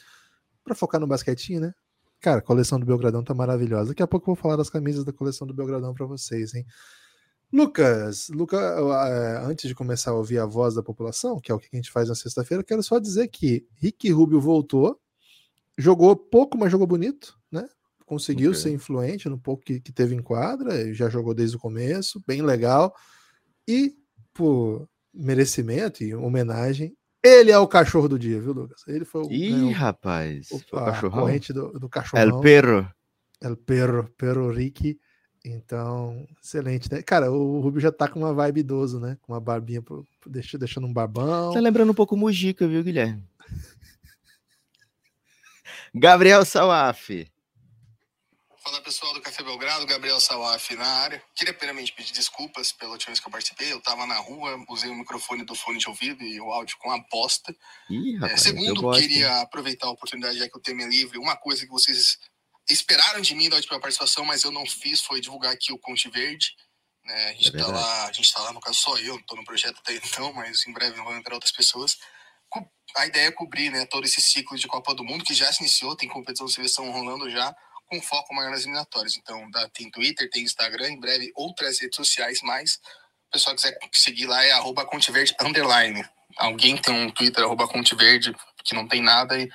para 0.64 0.74
focar 0.74 1.00
no 1.00 1.06
basquetinho, 1.06 1.60
né? 1.60 1.72
Cara, 2.20 2.38
a 2.38 2.42
coleção 2.42 2.80
do 2.80 2.86
Belgradão 2.86 3.22
tá 3.22 3.34
maravilhosa. 3.34 3.90
Daqui 3.90 4.02
a 4.02 4.06
pouco 4.06 4.30
eu 4.30 4.34
vou 4.34 4.42
falar 4.42 4.56
das 4.56 4.70
camisas 4.70 5.04
da 5.04 5.12
coleção 5.12 5.46
do 5.46 5.54
Belgradão 5.54 5.94
para 5.94 6.06
vocês, 6.06 6.54
hein? 6.54 6.66
Lucas, 7.52 8.28
Luca, 8.30 8.56
eh, 8.56 9.42
antes 9.44 9.68
de 9.68 9.74
começar 9.76 10.10
a 10.10 10.14
ouvir 10.14 10.38
a 10.38 10.46
voz 10.46 10.74
da 10.74 10.82
população, 10.82 11.38
que 11.38 11.52
é 11.52 11.54
o 11.54 11.58
que 11.58 11.68
a 11.72 11.76
gente 11.76 11.92
faz 11.92 12.08
na 12.08 12.14
sexta-feira, 12.16 12.64
quero 12.64 12.82
só 12.82 12.98
dizer 12.98 13.28
que 13.28 13.64
Rick 13.76 14.10
Rubio 14.10 14.40
voltou, 14.40 14.98
jogou 15.76 16.14
pouco, 16.16 16.56
mas 16.56 16.70
jogou 16.70 16.86
bonito, 16.86 17.38
né? 17.50 17.66
Conseguiu 18.06 18.50
okay. 18.50 18.62
ser 18.62 18.70
influente 18.70 19.28
no 19.28 19.38
pouco 19.38 19.64
que, 19.64 19.80
que 19.80 19.92
teve 19.92 20.14
em 20.14 20.22
quadra, 20.22 20.92
já 20.92 21.08
jogou 21.08 21.34
desde 21.34 21.56
o 21.56 21.60
começo, 21.60 22.22
bem 22.26 22.42
legal. 22.42 22.94
E 23.66 23.94
por 24.32 24.88
merecimento 25.12 26.04
e 26.04 26.14
homenagem, 26.14 26.94
ele 27.22 27.50
é 27.50 27.58
o 27.58 27.66
cachorro 27.66 28.08
do 28.08 28.18
dia, 28.18 28.38
viu, 28.38 28.52
Lucas? 28.52 28.82
Ele 28.86 29.04
foi 29.04 29.22
o. 29.22 29.32
Ih, 29.32 29.52
né, 29.52 29.62
o, 29.62 29.72
rapaz! 29.72 30.50
O, 30.50 30.56
o 30.56 31.10
corrente 31.10 31.52
do, 31.54 31.72
do 31.78 31.88
cachorro. 31.88 32.22
El 32.22 32.40
perro. 32.40 32.86
El 33.40 33.56
perro, 33.56 34.10
perro 34.18 34.50
Ricky. 34.50 34.98
Então, 35.42 36.26
excelente, 36.42 36.90
né? 36.90 37.02
Cara, 37.02 37.30
o 37.30 37.60
Rubio 37.60 37.80
já 37.80 37.92
tá 37.92 38.08
com 38.08 38.18
uma 38.18 38.32
vibe 38.32 38.60
idoso, 38.60 38.98
né? 38.98 39.18
Com 39.22 39.32
uma 39.32 39.40
barbinha, 39.40 39.82
deixando 40.26 40.86
um 40.86 40.92
barbão. 40.92 41.52
Tá 41.52 41.60
lembrando 41.60 41.90
um 41.90 41.94
pouco 41.94 42.16
Mujica, 42.16 42.66
viu, 42.66 42.82
Guilherme? 42.82 43.22
Gabriel 45.96 46.44
Salaf. 46.44 47.08
Fala 48.58 48.80
pessoal 48.80 49.14
do 49.14 49.20
Café 49.20 49.44
Belgrado, 49.44 49.86
Gabriel 49.86 50.18
Salaf 50.18 50.74
na 50.74 50.86
área. 50.86 51.22
Queria 51.36 51.54
primeiramente 51.54 51.92
pedir 51.92 52.12
desculpas 52.12 52.72
pela 52.72 52.90
última 52.92 53.10
vez 53.10 53.20
que 53.20 53.28
eu 53.28 53.30
participei. 53.30 53.72
Eu 53.72 53.78
estava 53.78 54.04
na 54.04 54.16
rua, 54.16 54.56
usei 54.70 54.90
o 54.90 54.94
microfone 54.94 55.44
do 55.44 55.54
fone 55.54 55.78
de 55.78 55.88
ouvido 55.88 56.24
e 56.24 56.40
o 56.40 56.50
áudio 56.50 56.76
com 56.78 56.90
aposta. 56.90 57.54
Ih, 57.88 58.16
rapaz, 58.16 58.32
é, 58.32 58.36
segundo, 58.38 58.90
queria 58.90 59.42
aproveitar 59.42 59.86
a 59.86 59.90
oportunidade, 59.90 60.38
já 60.38 60.48
que 60.48 60.58
o 60.58 60.60
tema 60.60 60.82
é 60.82 60.88
livre. 60.88 61.16
Uma 61.16 61.36
coisa 61.36 61.64
que 61.64 61.70
vocês 61.70 62.18
esperaram 62.68 63.20
de 63.20 63.34
mim 63.36 63.48
da 63.48 63.56
última 63.56 63.78
participação, 63.78 64.24
mas 64.24 64.42
eu 64.42 64.50
não 64.50 64.66
fiz, 64.66 65.00
foi 65.00 65.20
divulgar 65.20 65.52
aqui 65.52 65.72
o 65.72 65.78
Conte 65.78 66.10
Verde. 66.10 66.56
Né? 67.04 67.28
A 67.28 67.32
gente 67.34 67.54
é 67.54 67.58
tá 67.58 67.66
lá, 67.68 68.06
a 68.06 68.12
gente 68.12 68.32
tá 68.32 68.42
lá, 68.42 68.52
no 68.52 68.60
caso 68.60 68.80
só 68.80 68.98
eu, 68.98 69.16
estou 69.16 69.36
no 69.36 69.44
projeto 69.44 69.78
até 69.78 69.94
então, 69.94 70.32
mas 70.32 70.66
em 70.66 70.72
breve 70.72 70.96
vão 70.96 71.16
entrar 71.16 71.34
outras 71.34 71.52
pessoas 71.52 71.98
a 72.96 73.06
ideia 73.06 73.28
é 73.28 73.32
cobrir 73.32 73.70
né, 73.70 73.86
todo 73.86 74.04
esse 74.04 74.20
ciclo 74.20 74.56
de 74.56 74.66
Copa 74.66 74.94
do 74.94 75.04
Mundo, 75.04 75.24
que 75.24 75.34
já 75.34 75.52
se 75.52 75.62
iniciou, 75.62 75.96
tem 75.96 76.08
competição 76.08 76.46
de 76.46 76.52
seleção 76.52 76.90
rolando 76.90 77.28
já, 77.30 77.54
com 77.86 78.00
foco 78.00 78.34
maior 78.34 78.50
nas 78.50 78.62
eliminatórias. 78.62 79.16
Então, 79.16 79.50
dá, 79.50 79.68
tem 79.70 79.90
Twitter, 79.90 80.28
tem 80.30 80.42
Instagram, 80.42 80.90
em 80.90 81.00
breve 81.00 81.32
outras 81.34 81.80
redes 81.80 81.96
sociais 81.96 82.40
mais. 82.42 82.74
O 83.28 83.32
pessoal 83.32 83.56
quiser 83.56 83.76
seguir 83.92 84.26
lá 84.26 84.44
é 84.44 84.52
arroba 84.52 84.84
Contiverde 84.84 85.34
underline. 85.40 86.04
Alguém 86.36 86.76
tem 86.76 86.94
um 86.94 87.10
Twitter, 87.10 87.44
arroba 87.44 87.66
Contiverde, 87.66 88.34
que 88.64 88.74
não 88.74 88.86
tem 88.86 89.02
nada 89.02 89.38
e, 89.38 89.48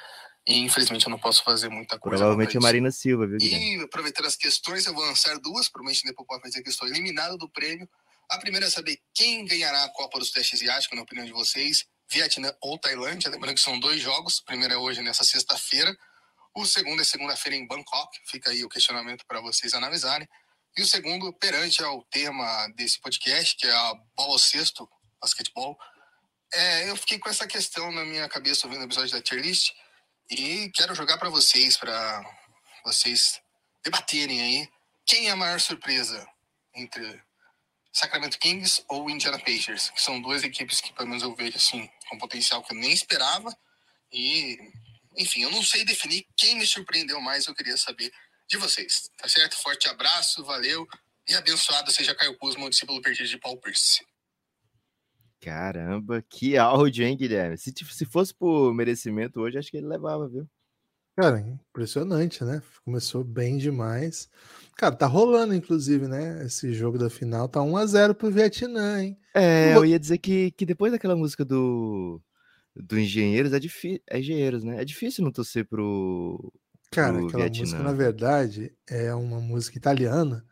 e, 0.48 0.60
infelizmente 0.60 1.06
eu 1.06 1.10
não 1.10 1.20
posso 1.20 1.44
fazer 1.44 1.70
muita 1.70 1.98
coisa. 1.98 2.18
Provavelmente 2.18 2.58
a 2.58 2.62
Marina 2.62 2.92
Silva, 2.92 3.26
viu? 3.26 3.38
E 3.40 3.82
aproveitando 3.82 4.26
as 4.26 4.36
questões, 4.36 4.86
eu 4.86 4.94
vou 4.94 5.04
lançar 5.06 5.38
duas, 5.40 5.70
provavelmente 5.70 6.06
depois 6.06 6.28
pode 6.28 6.42
fazer 6.42 6.62
que 6.62 6.70
estou 6.70 6.88
eliminado 6.88 7.38
do 7.38 7.50
prêmio. 7.50 7.90
A 8.30 8.38
primeira 8.38 8.68
é 8.68 8.70
saber 8.70 9.00
quem 9.14 9.46
ganhará 9.46 9.86
a 9.86 9.90
Copa 9.90 10.20
dos 10.20 10.32
Testes 10.32 10.60
Asiáticos, 10.60 10.96
na 10.96 11.04
opinião 11.04 11.26
de 11.26 11.32
vocês. 11.32 11.86
Vietnã 12.12 12.54
ou 12.62 12.78
Tailândia. 12.78 13.30
Lembrando 13.30 13.56
que 13.56 13.62
são 13.62 13.80
dois 13.80 14.02
jogos. 14.02 14.40
O 14.40 14.46
primeiro 14.46 14.74
é 14.74 14.78
hoje, 14.78 15.02
nessa 15.02 15.24
sexta-feira. 15.24 15.96
O 16.56 16.66
segundo 16.66 17.02
é 17.02 17.06
segunda-feira 17.06 17.56
em 17.56 17.68
Bangkok. 17.68 18.20
Fica 18.26 18.52
aí 18.52 18.64
o 18.64 18.70
questionamento 18.70 19.26
para 19.28 19.40
vocês 19.42 19.74
analisarem. 19.74 20.28
E 20.78 20.82
o 20.82 20.88
segundo, 20.88 21.34
perante 21.34 21.84
ao 21.84 22.04
tema 22.06 22.68
desse 22.76 23.00
podcast, 23.00 23.56
que 23.56 23.68
é 23.68 23.72
a 23.72 23.94
bola 24.16 24.34
ao 24.34 24.40
sexto, 24.40 24.90
basquetebol, 25.22 25.78
é, 26.54 26.90
eu 26.90 26.96
fiquei 26.96 27.20
com 27.20 27.30
essa 27.30 27.46
questão 27.48 27.92
na 27.92 28.04
minha 28.04 28.28
cabeça 28.28 28.66
ouvindo 28.66 28.82
o 28.82 28.86
episódio 28.86 29.12
da 29.12 29.22
tier 29.22 29.42
list 29.42 29.72
e 30.32 30.72
quero 30.74 30.96
jogar 30.96 31.18
para 31.18 31.30
vocês, 31.30 31.78
para 31.78 32.24
vocês 32.84 33.40
debaterem 33.84 34.42
aí 34.42 34.70
quem 35.06 35.28
é 35.28 35.32
a 35.32 35.36
maior 35.36 35.60
surpresa 35.60 36.28
entre 36.74 37.22
Sacramento 37.92 38.38
Kings 38.38 38.84
ou 38.88 39.10
Indiana 39.10 39.40
Pacers, 39.40 39.90
que 39.90 40.02
são 40.02 40.22
duas 40.22 40.44
equipes 40.44 40.80
que, 40.80 40.94
pelo 40.94 41.10
menos, 41.10 41.24
eu 41.24 41.36
vejo 41.36 41.58
assim, 41.58 41.90
com 42.10 42.18
potencial 42.18 42.64
que 42.64 42.74
eu 42.74 42.78
nem 42.78 42.92
esperava. 42.92 43.56
E, 44.12 44.58
enfim, 45.18 45.42
eu 45.42 45.52
não 45.52 45.64
sei 45.64 45.84
definir 45.84 46.28
quem 46.38 46.58
me 46.58 46.68
surpreendeu 46.68 47.20
mais, 47.20 47.48
eu 47.48 47.56
queria 47.56 47.78
saber 47.78 48.12
de 48.48 48.58
vocês. 48.58 49.10
Tá 49.18 49.28
certo? 49.28 49.58
Forte 49.58 49.88
abraço, 49.88 50.44
valeu 50.44 50.88
e 51.28 51.36
abençoado 51.36 51.92
seja 51.92 52.16
Caio 52.16 52.36
Kuzma, 52.38 52.70
discípulo 52.70 53.02
perdido 53.02 53.30
de 53.30 53.38
Paul 53.38 53.58
Pierce. 53.58 54.04
Caramba, 55.40 56.22
que 56.28 56.58
áudio, 56.58 57.06
hein, 57.06 57.16
Guilherme? 57.16 57.58
Se, 57.58 57.72
se 57.72 58.06
fosse 58.06 58.34
por 58.34 58.74
merecimento 58.74 59.40
hoje, 59.40 59.58
acho 59.58 59.72
que 59.72 59.78
ele 59.78 59.88
levava, 59.88 60.28
viu? 60.28 60.50
Cara, 61.16 61.40
impressionante, 61.40 62.44
né? 62.44 62.62
Começou 62.84 63.24
bem 63.24 63.58
demais. 63.58 64.30
Cara, 64.80 64.96
tá 64.96 65.08
rolando, 65.08 65.54
inclusive, 65.54 66.08
né? 66.08 66.46
Esse 66.46 66.74
jogo 66.74 66.98
da 66.98 67.10
final 67.10 67.50
tá 67.50 67.60
1x0 67.60 68.14
pro 68.14 68.32
Vietnã, 68.32 69.04
hein? 69.04 69.20
É, 69.34 69.76
eu 69.76 69.86
ia 69.86 70.00
dizer 70.00 70.20
que, 70.20 70.52
que 70.52 70.66
depois 70.66 70.94
daquela 70.94 71.18
música 71.18 71.44
do, 71.44 72.22
do 72.74 72.98
Engenheiros, 72.98 73.52
é 73.52 73.60
difícil. 73.60 74.02
É 74.10 74.20
Engenheiros, 74.20 74.64
né? 74.64 74.82
É 74.82 74.86
difícil 74.86 75.26
não 75.26 75.34
torcer 75.34 75.68
pro. 75.68 76.50
Cara, 76.92 77.18
pro 77.18 77.28
aquela 77.28 77.44
Vietnã. 77.44 77.62
música, 77.62 77.84
na 77.84 77.92
verdade, 77.92 78.74
é 78.90 79.14
uma 79.14 79.42
música 79.42 79.78
italiana. 79.78 80.46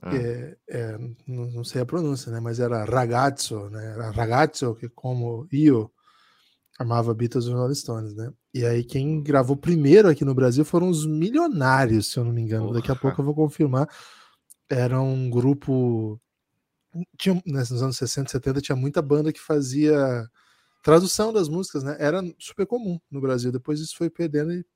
Ah, 0.00 0.14
é, 0.14 0.56
é, 0.70 0.98
não, 1.26 1.50
não 1.50 1.64
sei 1.64 1.82
a 1.82 1.86
pronúncia, 1.86 2.30
né? 2.30 2.38
Mas 2.38 2.60
era 2.60 2.84
ragazzo, 2.84 3.68
né? 3.70 3.84
Era 3.92 4.12
ragazzo, 4.12 4.76
que 4.76 4.88
como 4.88 5.48
eu 5.50 5.90
amava 6.78 7.12
Beatles 7.12 7.46
e 7.46 7.50
Rolling 7.50 7.74
Stones, 7.74 8.14
né? 8.14 8.32
E 8.58 8.66
aí 8.66 8.82
quem 8.82 9.22
gravou 9.22 9.56
primeiro 9.56 10.08
aqui 10.08 10.24
no 10.24 10.34
Brasil 10.34 10.64
foram 10.64 10.88
os 10.88 11.06
Milionários, 11.06 12.08
se 12.08 12.18
eu 12.18 12.24
não 12.24 12.32
me 12.32 12.42
engano. 12.42 12.72
Daqui 12.72 12.90
a 12.90 12.96
Porra. 12.96 13.14
pouco 13.14 13.20
eu 13.20 13.24
vou 13.24 13.34
confirmar. 13.34 13.88
Era 14.68 15.00
um 15.00 15.30
grupo 15.30 16.20
tinha, 17.16 17.36
né, 17.46 17.60
nos 17.60 17.80
anos 17.80 17.96
60, 17.96 18.28
70 18.32 18.60
tinha 18.60 18.74
muita 18.74 19.00
banda 19.00 19.32
que 19.32 19.38
fazia 19.38 20.28
tradução 20.82 21.32
das 21.32 21.48
músicas, 21.48 21.84
né? 21.84 21.96
Era 22.00 22.20
super 22.36 22.66
comum 22.66 22.98
no 23.08 23.20
Brasil. 23.20 23.52
Depois 23.52 23.78
isso 23.78 23.96
foi 23.96 24.10
perdendo 24.10 24.52
e 24.52 24.66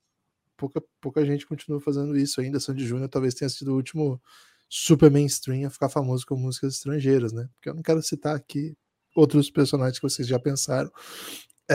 pouca, 0.55 0.81
pouca 1.01 1.25
gente 1.25 1.45
continua 1.45 1.81
fazendo 1.81 2.15
isso 2.15 2.39
ainda. 2.39 2.61
Sandy 2.61 2.87
Júnior 2.87 3.09
talvez 3.09 3.33
tenha 3.33 3.49
sido 3.49 3.73
o 3.73 3.75
último 3.75 4.21
super 4.69 5.11
mainstream 5.11 5.67
a 5.67 5.69
ficar 5.69 5.89
famoso 5.89 6.25
com 6.25 6.37
músicas 6.37 6.75
estrangeiras, 6.75 7.33
né? 7.33 7.49
Porque 7.55 7.67
eu 7.67 7.73
não 7.73 7.83
quero 7.83 8.01
citar 8.01 8.33
aqui 8.33 8.77
outros 9.13 9.51
personagens 9.51 9.99
que 9.99 10.09
vocês 10.09 10.25
já 10.25 10.39
pensaram. 10.39 10.89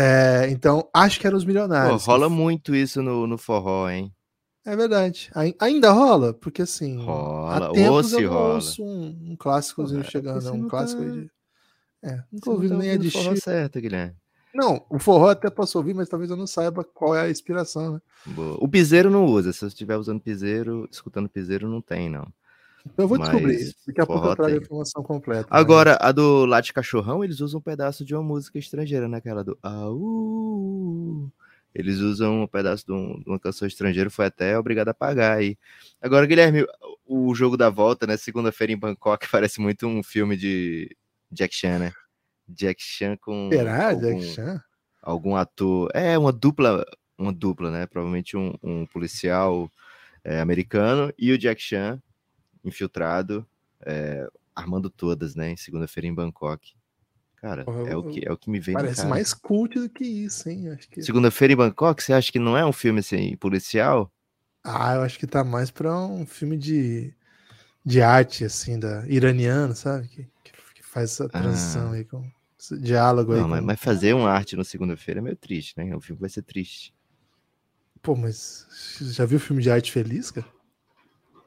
É, 0.01 0.49
então, 0.51 0.89
acho 0.95 1.19
que 1.19 1.27
eram 1.27 1.37
os 1.37 1.45
pô, 1.45 1.49
milionários. 1.49 2.03
que 2.05 2.11
rola 2.11 2.29
muito 2.29 2.75
isso 2.75 3.03
no, 3.03 3.27
no 3.27 3.37
forró, 3.37 3.89
hein? 3.91 4.13
é 4.65 4.77
verdade. 4.77 5.31
Ai- 5.35 5.55
Ainda 5.61 5.91
rola? 5.91 6.33
Porque 6.35 6.63
assim. 6.63 6.99
Rola, 7.03 7.57
há 7.57 7.73
tempos 7.73 8.11
se 8.11 8.17
eu 8.17 8.31
não 8.31 8.37
rola. 8.37 8.55
ouço 8.55 8.85
um, 8.85 9.33
um 9.33 9.37
clássicozinho 9.37 10.01
Porra, 10.01 10.11
chegando, 10.11 10.41
você 10.43 10.51
um 10.51 10.59
não 10.59 10.69
clássico 10.69 11.03
tá- 11.03 11.11
de. 11.11 11.31
É, 12.05 12.23
não 12.33 12.53
ouvi 12.53 12.69
tá 12.69 12.77
nem 12.77 12.91
a 12.91 12.93
ouvindo 12.93 13.03
de 13.03 13.09
o 13.09 13.11
forró 13.11 13.37
certo, 13.37 13.81
Guilherme. 13.81 14.15
Não, 14.55 14.85
o 14.89 14.99
forró 14.99 15.29
até 15.31 15.51
posso 15.51 15.79
ouvir, 15.79 15.95
mas 15.95 16.09
talvez 16.09 16.31
eu 16.31 16.37
não 16.37 16.47
saiba 16.47 16.83
qual 16.85 17.15
é 17.15 17.23
a 17.23 17.31
inspiração, 17.31 17.95
né? 17.95 18.01
Boa. 18.27 18.57
O 18.61 18.69
piseiro 18.69 19.11
não 19.11 19.25
usa. 19.25 19.53
Se 19.53 19.61
você 19.61 19.67
estiver 19.67 19.97
usando 19.97 20.21
piseiro, 20.21 20.89
escutando 20.91 21.29
piseiro, 21.29 21.69
não 21.69 21.81
tem, 21.81 22.09
não. 22.09 22.27
Então 22.93 23.05
eu 23.05 23.09
vou 23.09 23.19
descobrir. 23.19 23.55
Mas 23.55 23.75
Daqui 23.87 24.01
a 24.01 24.07
pouco 24.07 24.27
eu 24.29 24.37
trago 24.37 24.55
a 24.55 24.57
informação 24.59 25.03
completa. 25.03 25.49
mas- 25.51 25.61
Agora, 25.61 25.97
a 26.01 26.13
do 26.13 26.45
Late 26.45 26.73
Cachorrão, 26.73 27.23
eles 27.25 27.41
usam 27.41 27.59
um 27.61 27.63
pedaço 27.63 28.05
de 28.05 28.15
uma 28.15 28.23
música 28.23 28.59
estrangeira, 28.59 29.09
né? 29.09 29.19
Aquela 29.19 29.43
do 29.45 29.59
Au. 29.63 31.31
Eles 31.75 31.99
usam 31.99 32.43
um 32.43 32.47
pedaço 32.47 32.85
de, 32.87 32.93
um- 32.93 33.21
de 33.21 33.29
uma 33.29 33.39
canção 33.39 33.69
estrangeira, 33.69 34.11
foi 34.11 34.27
até 34.27 34.59
obrigado 34.59 34.89
a 34.89 34.95
pagar 34.95 35.37
aí. 35.39 35.57
Agora, 36.01 36.27
Guilherme, 36.27 36.65
o 37.07 37.35
jogo 37.35 37.57
da 37.57 37.71
volta, 37.71 38.07
né? 38.07 38.17
Segunda-feira 38.17 38.73
em 38.73 38.77
Bangkok, 38.79 39.27
parece 39.31 39.61
muito 39.61 39.87
um 39.87 40.03
filme 40.03 40.37
de 40.37 40.97
Jack 41.31 41.55
Chan, 41.55 41.79
né? 41.79 41.93
Jack 42.49 42.83
Chan 42.83 43.17
com 43.21 43.51
Será, 43.53 43.91
algum, 43.91 44.01
Jack 44.19 44.23
Chan? 44.35 44.63
algum 45.03 45.37
ator. 45.37 45.91
É, 45.95 46.19
uma 46.19 46.33
dupla, 46.33 46.85
uma 47.19 47.33
dupla, 47.33 47.71
né? 47.71 47.87
Provavelmente 47.87 48.37
um, 48.37 48.55
um 48.63 48.87
policial 48.87 49.71
é, 50.25 50.41
americano 50.41 51.13
e 51.19 51.31
o 51.31 51.39
Jack 51.39 51.61
Chan 51.61 52.01
infiltrado, 52.69 53.47
é, 53.85 54.29
armando 54.55 54.91
todas, 54.91 55.35
né? 55.35 55.51
Em 55.51 55.57
segunda-feira 55.57 56.07
em 56.07 56.15
Bangkok. 56.15 56.75
Cara, 57.37 57.65
Porra, 57.65 57.91
é 57.91 57.97
o 57.97 58.03
que, 58.03 58.27
é 58.27 58.33
o 58.33 58.37
que 58.37 58.51
me 58.51 58.59
vem 58.59 58.75
na 58.75 58.81
Parece 58.81 59.07
mais 59.07 59.33
cult 59.33 59.79
do 59.79 59.89
que 59.89 60.05
isso, 60.05 60.49
hein? 60.49 60.77
Que... 60.91 61.03
Segunda-feira 61.03 61.53
em 61.53 61.57
Bangkok, 61.57 62.03
você 62.03 62.13
acha 62.13 62.33
que 62.33 62.39
não 62.39 62.57
é 62.57 62.65
um 62.65 62.73
filme 62.73 63.01
assim, 63.01 63.37
policial? 63.37 64.13
Ah, 64.65 64.95
eu 64.95 65.03
acho 65.03 65.19
que 65.19 65.27
tá 65.27 65.45
mais 65.45 65.71
pra 65.71 65.97
um 65.97 66.27
filme 66.27 66.57
de, 66.57 67.15
de 67.85 68.03
arte, 68.03 68.45
assim, 68.45 68.79
da 68.79 69.07
iraniano, 69.07 69.75
sabe? 69.75 70.09
Que, 70.09 70.29
que, 70.45 70.53
faz 70.83 71.13
essa 71.13 71.29
transição 71.29 71.93
Ah. 71.93 71.95
aí 71.95 72.05
com 72.05 72.29
esse 72.59 72.79
diálogo 72.81 73.33
aí. 73.33 73.41
Não, 73.41 73.49
mas, 73.49 73.61
com- 73.61 73.67
mas 73.67 73.81
fazer 73.81 74.15
uma 74.15 74.31
arte 74.31 74.57
no 74.57 74.65
segunda-feira 74.65 75.21
é 75.21 75.23
meio 75.23 75.37
triste, 75.37 75.75
né? 75.77 75.95
O 75.95 76.01
filme 76.01 76.21
vai 76.21 76.31
ser 76.31 76.43
triste. 76.43 76.93
Pô, 78.03 78.17
mas 78.17 78.67
já 79.01 79.25
viu 79.25 79.37
o 79.37 79.41
filme 79.41 79.63
de 79.63 79.71
arte 79.71 79.93
feliz, 79.93 80.31
cara? 80.31 80.47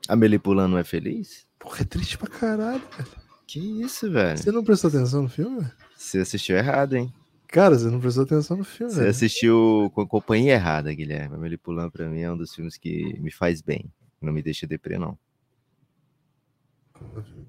A 0.07 0.15
Meli 0.15 0.39
Pulando 0.39 0.71
não 0.71 0.77
é 0.77 0.83
feliz? 0.83 1.45
Porra, 1.59 1.81
é 1.81 1.85
triste 1.85 2.17
pra 2.17 2.27
caralho, 2.27 2.81
velho. 2.97 3.09
Que 3.47 3.59
isso, 3.83 4.09
velho? 4.11 4.37
Você 4.37 4.51
não 4.51 4.63
prestou 4.63 4.87
atenção 4.89 5.23
no 5.23 5.29
filme? 5.29 5.65
Você 5.95 6.19
assistiu 6.19 6.55
errado, 6.57 6.95
hein? 6.95 7.13
Cara, 7.47 7.77
você 7.77 7.89
não 7.89 7.99
prestou 7.99 8.23
atenção 8.23 8.57
no 8.57 8.63
filme, 8.63 8.91
Você 8.93 8.99
velho. 8.99 9.09
assistiu 9.11 9.91
com 9.93 10.01
a 10.01 10.07
companhia 10.07 10.53
errada, 10.53 10.93
Guilherme. 10.93 11.35
A 11.35 11.37
Meli 11.37 11.57
Pulando, 11.57 11.91
pra 11.91 12.07
mim, 12.09 12.21
é 12.21 12.31
um 12.31 12.37
dos 12.37 12.55
filmes 12.55 12.77
que 12.77 13.19
me 13.19 13.29
faz 13.31 13.61
bem. 13.61 13.91
Não 14.21 14.31
me 14.31 14.41
deixa 14.41 14.65
deprê, 14.65 14.97
não. 14.97 15.17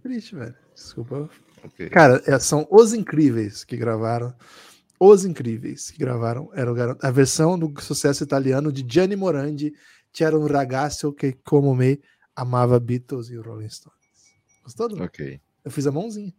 Triste, 0.03 0.35
velho. 0.35 0.55
Desculpa. 0.75 1.29
Ok. 1.65 1.89
Cara, 1.91 2.21
é, 2.27 2.39
são 2.39 2.67
Os 2.71 2.93
Incríveis 2.93 3.65
que 3.65 3.77
gravaram. 3.77 4.35
Os 4.99 5.25
Incríveis 5.25 5.91
que 5.91 5.99
gravaram. 5.99 6.51
Era 6.55 6.97
a 7.01 7.11
versão 7.11 7.59
do 7.59 7.73
sucesso 7.81 8.25
italiano 8.25 8.73
de 8.73 8.83
Gianni 8.87 9.15
Morandi. 9.17 9.73
C'era 10.13 10.37
un 10.37 10.47
ragazzo 10.47 11.15
che 11.15 11.39
come 11.43 11.75
me 11.75 11.99
amava 12.35 12.79
Beatles 12.79 13.31
e 13.31 13.37
Rolling 13.37 13.69
Stones. 13.69 13.99
Gostou? 14.63 14.89
Dudu? 14.89 15.05
Ok. 15.05 15.41
Eu 15.65 15.71
fiz 15.71 15.87
a 15.87 15.93
mãozinha. 15.93 16.33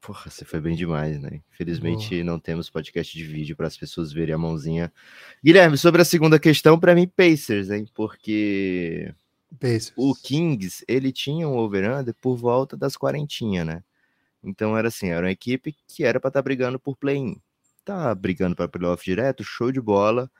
Porra, 0.00 0.30
você 0.30 0.44
foi 0.46 0.60
bem 0.60 0.74
demais, 0.74 1.20
né? 1.20 1.42
Infelizmente 1.52 2.22
não 2.22 2.38
temos 2.38 2.70
podcast 2.70 3.16
de 3.16 3.22
vídeo 3.22 3.54
para 3.54 3.66
as 3.66 3.76
pessoas 3.76 4.12
verem 4.12 4.34
a 4.34 4.38
mãozinha. 4.38 4.90
Guilherme, 5.44 5.76
sobre 5.76 6.00
a 6.00 6.06
segunda 6.06 6.38
questão, 6.38 6.80
para 6.80 6.94
mim, 6.94 7.06
Pacers, 7.06 7.70
hein? 7.70 7.86
Porque 7.94 9.14
Pacers. 9.58 9.92
o 9.96 10.14
Kings, 10.14 10.82
ele 10.88 11.12
tinha 11.12 11.46
um 11.46 11.56
over-under 11.56 12.14
por 12.14 12.34
volta 12.36 12.78
das 12.78 12.96
quarentinha, 12.96 13.62
né? 13.62 13.84
Então 14.42 14.76
era 14.76 14.88
assim, 14.88 15.08
era 15.08 15.26
uma 15.26 15.32
equipe 15.32 15.76
que 15.86 16.02
era 16.02 16.18
para 16.18 16.28
estar 16.28 16.40
brigando 16.40 16.80
por 16.80 16.96
play-in. 16.96 17.36
Tá 17.84 18.14
brigando 18.14 18.56
para 18.56 18.68
playoff 18.68 19.04
direto, 19.04 19.44
show 19.44 19.70
de 19.70 19.82
bola. 19.82 20.30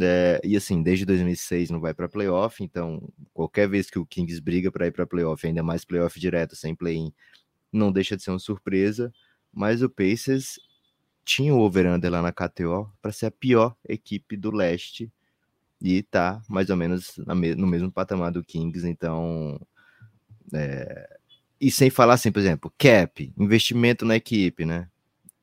É, 0.00 0.40
e 0.44 0.56
assim, 0.56 0.82
desde 0.82 1.04
2006 1.04 1.70
não 1.70 1.80
vai 1.80 1.92
para 1.94 2.08
playoff, 2.08 2.64
então 2.64 3.08
qualquer 3.32 3.68
vez 3.68 3.90
que 3.90 3.98
o 3.98 4.06
Kings 4.06 4.40
briga 4.40 4.72
para 4.72 4.86
ir 4.86 4.92
para 4.92 5.06
playoff, 5.06 5.46
ainda 5.46 5.62
mais 5.62 5.84
playoff 5.84 6.18
direto, 6.18 6.56
sem 6.56 6.74
play-in, 6.74 7.12
não 7.72 7.92
deixa 7.92 8.16
de 8.16 8.22
ser 8.22 8.30
uma 8.32 8.38
surpresa. 8.40 9.12
Mas 9.52 9.82
o 9.82 9.90
Pacers 9.90 10.60
tinha 11.24 11.54
o 11.54 11.60
over-under 11.60 12.10
lá 12.10 12.22
na 12.22 12.32
KTO 12.32 12.92
para 13.02 13.12
ser 13.12 13.26
a 13.26 13.30
pior 13.32 13.76
equipe 13.88 14.36
do 14.36 14.50
leste 14.52 15.12
e 15.82 16.02
tá 16.02 16.42
mais 16.48 16.70
ou 16.70 16.76
menos 16.76 17.16
no 17.56 17.66
mesmo 17.66 17.90
patamar 17.92 18.32
do 18.32 18.44
Kings, 18.44 18.86
então. 18.88 19.60
é, 20.54 21.18
E 21.60 21.70
sem 21.70 21.90
falar 21.90 22.14
assim, 22.14 22.32
por 22.32 22.40
exemplo, 22.40 22.72
cap, 22.78 23.32
investimento 23.38 24.04
na 24.04 24.16
equipe, 24.16 24.64
né? 24.66 24.88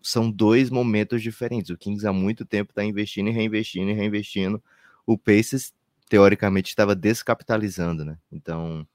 São 0.02 0.32
dois 0.32 0.70
momentos 0.70 1.22
diferentes. 1.22 1.70
O 1.70 1.78
Kings 1.78 2.08
há 2.08 2.14
muito 2.14 2.46
tempo 2.46 2.72
está 2.72 2.84
investindo 2.84 3.30
e 3.30 3.34
reinvestindo 3.34 3.92
e 3.92 3.94
reinvestindo. 3.94 4.64
O 5.06 5.18
Pacers, 5.18 5.74
teoricamente, 6.08 6.70
estava 6.70 6.96
descapitalizando, 6.96 8.06
né? 8.06 8.18
Então. 8.32 8.88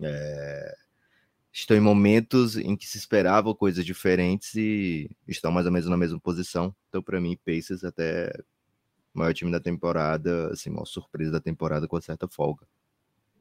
é, 0.00 0.76
Estão 1.50 1.76
em 1.76 1.80
momentos 1.80 2.56
em 2.56 2.76
que 2.76 2.86
se 2.86 2.98
esperavam 2.98 3.54
coisas 3.54 3.84
diferentes 3.84 4.54
e 4.54 5.10
estão 5.26 5.50
mais 5.50 5.66
ou 5.66 5.72
menos 5.72 5.88
na 5.88 5.96
mesma 5.96 6.20
posição. 6.20 6.74
Então, 6.88 7.02
para 7.02 7.20
mim, 7.20 7.36
Pacers 7.44 7.82
até 7.82 8.32
maior 9.12 9.34
time 9.34 9.50
da 9.50 9.58
temporada, 9.58 10.52
assim, 10.52 10.70
maior 10.70 10.84
surpresa 10.84 11.32
da 11.32 11.40
temporada 11.40 11.88
com 11.88 12.00
certa 12.00 12.28
folga. 12.28 12.64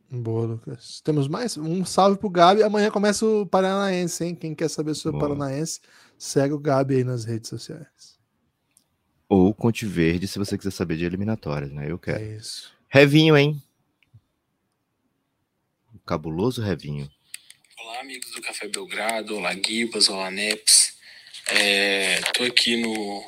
Boa, 0.10 0.48
Lucas. 0.48 1.02
Temos 1.02 1.28
mais? 1.28 1.58
Um 1.58 1.84
salve 1.84 2.18
pro 2.18 2.30
Gabi. 2.30 2.64
Amanhã 2.64 2.90
começa 2.90 3.26
o 3.26 3.46
Paranaense, 3.46 4.24
hein? 4.24 4.34
Quem 4.34 4.56
quer 4.56 4.70
saber 4.70 4.96
sobre 4.96 5.18
o 5.18 5.20
Boa. 5.20 5.36
Paranaense, 5.36 5.82
segue 6.18 6.54
o 6.54 6.60
Gabi 6.60 6.96
aí 6.96 7.04
nas 7.04 7.26
redes 7.26 7.50
sociais. 7.50 8.18
Ou 9.30 9.54
Conte 9.54 9.86
Verde, 9.86 10.28
se 10.28 10.40
você 10.40 10.58
quiser 10.58 10.72
saber 10.72 10.98
de 10.98 11.06
eliminatórias, 11.06 11.72
né? 11.72 11.92
Eu 11.92 12.00
quero. 12.00 12.24
É 12.24 12.38
isso. 12.38 12.74
Revinho, 12.88 13.38
hein? 13.38 13.62
O 15.94 16.00
cabuloso 16.00 16.62
Revinho. 16.62 17.10
Olá, 17.80 18.00
amigos 18.00 18.32
do 18.32 18.42
Café 18.42 18.68
Belgrado. 18.68 19.36
Olá, 19.36 19.54
Gibas. 19.54 20.08
Olá, 20.08 20.32
Neps. 20.32 20.98
É, 21.50 22.22
tô 22.34 22.44
aqui 22.44 22.78
no 22.78 23.24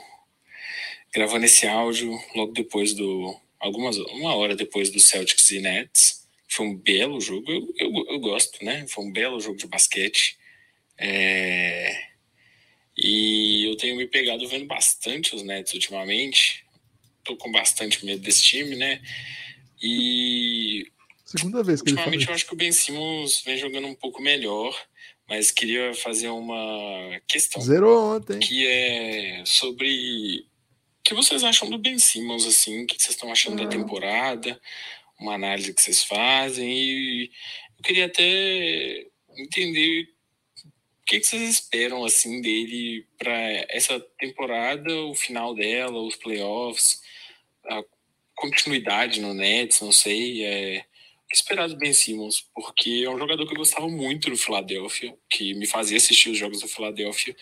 gravando 1.14 1.46
esse 1.46 1.68
áudio 1.68 2.18
logo 2.36 2.52
depois 2.54 2.94
do 2.94 3.36
algumas 3.60 3.98
uma 3.98 4.36
hora 4.36 4.56
depois 4.56 4.90
do 4.90 5.00
Celtics 5.00 5.52
e 5.52 5.60
Nets. 5.60 6.28
Foi 6.48 6.66
um 6.66 6.76
belo 6.76 7.20
jogo. 7.20 7.50
Eu, 7.50 7.74
eu, 7.78 8.06
eu 8.10 8.20
gosto, 8.20 8.64
né? 8.64 8.86
Foi 8.88 9.06
um 9.06 9.12
belo 9.12 9.40
jogo 9.40 9.58
de 9.58 9.68
basquete. 9.68 10.38
É... 10.98 12.09
E 13.02 13.70
eu 13.70 13.78
tenho 13.78 13.96
me 13.96 14.06
pegado 14.06 14.48
vendo 14.48 14.66
bastante 14.66 15.36
os 15.36 15.44
Nets 15.44 15.74
ultimamente. 15.74 16.66
Tô 17.24 17.36
com 17.38 17.52
bastante 17.52 18.06
medo 18.06 18.22
desse 18.22 18.44
time, 18.44 18.76
né? 18.76 19.02
E 19.82 20.88
Segunda 21.24 21.64
vez 21.64 21.82
que 21.82 21.92
ultimamente 21.92 22.28
eu 22.28 22.34
acho 22.34 22.46
que 22.46 22.54
o 22.54 22.58
Ben 22.58 22.72
Simmons 22.72 23.42
vem 23.46 23.56
jogando 23.56 23.88
um 23.88 23.94
pouco 23.94 24.22
melhor, 24.22 24.76
mas 25.28 25.52
queria 25.52 25.94
fazer 25.94 26.28
uma 26.30 27.22
questão 27.28 27.62
Zerou 27.62 28.16
ontem. 28.16 28.40
que 28.40 28.68
é 28.68 29.44
sobre 29.46 30.46
o 31.00 31.04
que 31.04 31.14
vocês 31.14 31.44
acham 31.44 31.70
do 31.70 31.78
Ben 31.78 32.00
Simmons, 32.00 32.46
assim, 32.46 32.84
o 32.84 32.88
que 32.88 32.96
vocês 33.00 33.16
estão 33.16 33.32
achando 33.32 33.64
da 33.64 33.70
temporada, 33.70 34.60
uma 35.20 35.36
análise 35.36 35.74
que 35.74 35.82
vocês 35.82 36.04
fazem, 36.04 36.68
e 36.68 37.32
eu 37.78 37.84
queria 37.84 38.08
até 38.08 39.06
entender 39.38 40.10
o 41.18 41.22
que 41.22 41.28
vocês 41.28 41.50
esperam, 41.50 42.04
assim, 42.06 42.42
dele 42.42 43.06
para 43.18 43.34
essa 43.70 44.00
temporada, 44.20 44.94
o 45.06 45.16
final 45.16 45.56
dela, 45.56 46.02
os 46.02 46.16
playoffs, 46.16 47.02
a 47.66 47.84
continuidade 48.36 49.20
no 49.20 49.34
Nets, 49.34 49.82
não 49.82 49.92
sei, 49.92 50.44
é, 50.44 50.86
que 51.30 51.36
esperar 51.36 51.68
do 51.68 51.78
Ben 51.78 51.94
Simmons, 51.94 52.46
porque 52.54 53.04
é 53.06 53.10
um 53.10 53.18
jogador 53.18 53.46
que 53.46 53.54
eu 53.54 53.58
gostava 53.58 53.88
muito 53.88 54.30
do 54.30 54.38
Philadelphia, 54.38 55.16
que 55.30 55.54
me 55.54 55.68
fazia 55.68 55.98
assistir 55.98 56.30
os 56.30 56.38
jogos 56.38 56.62
do 56.62 56.68
Philadelphia, 56.68 57.36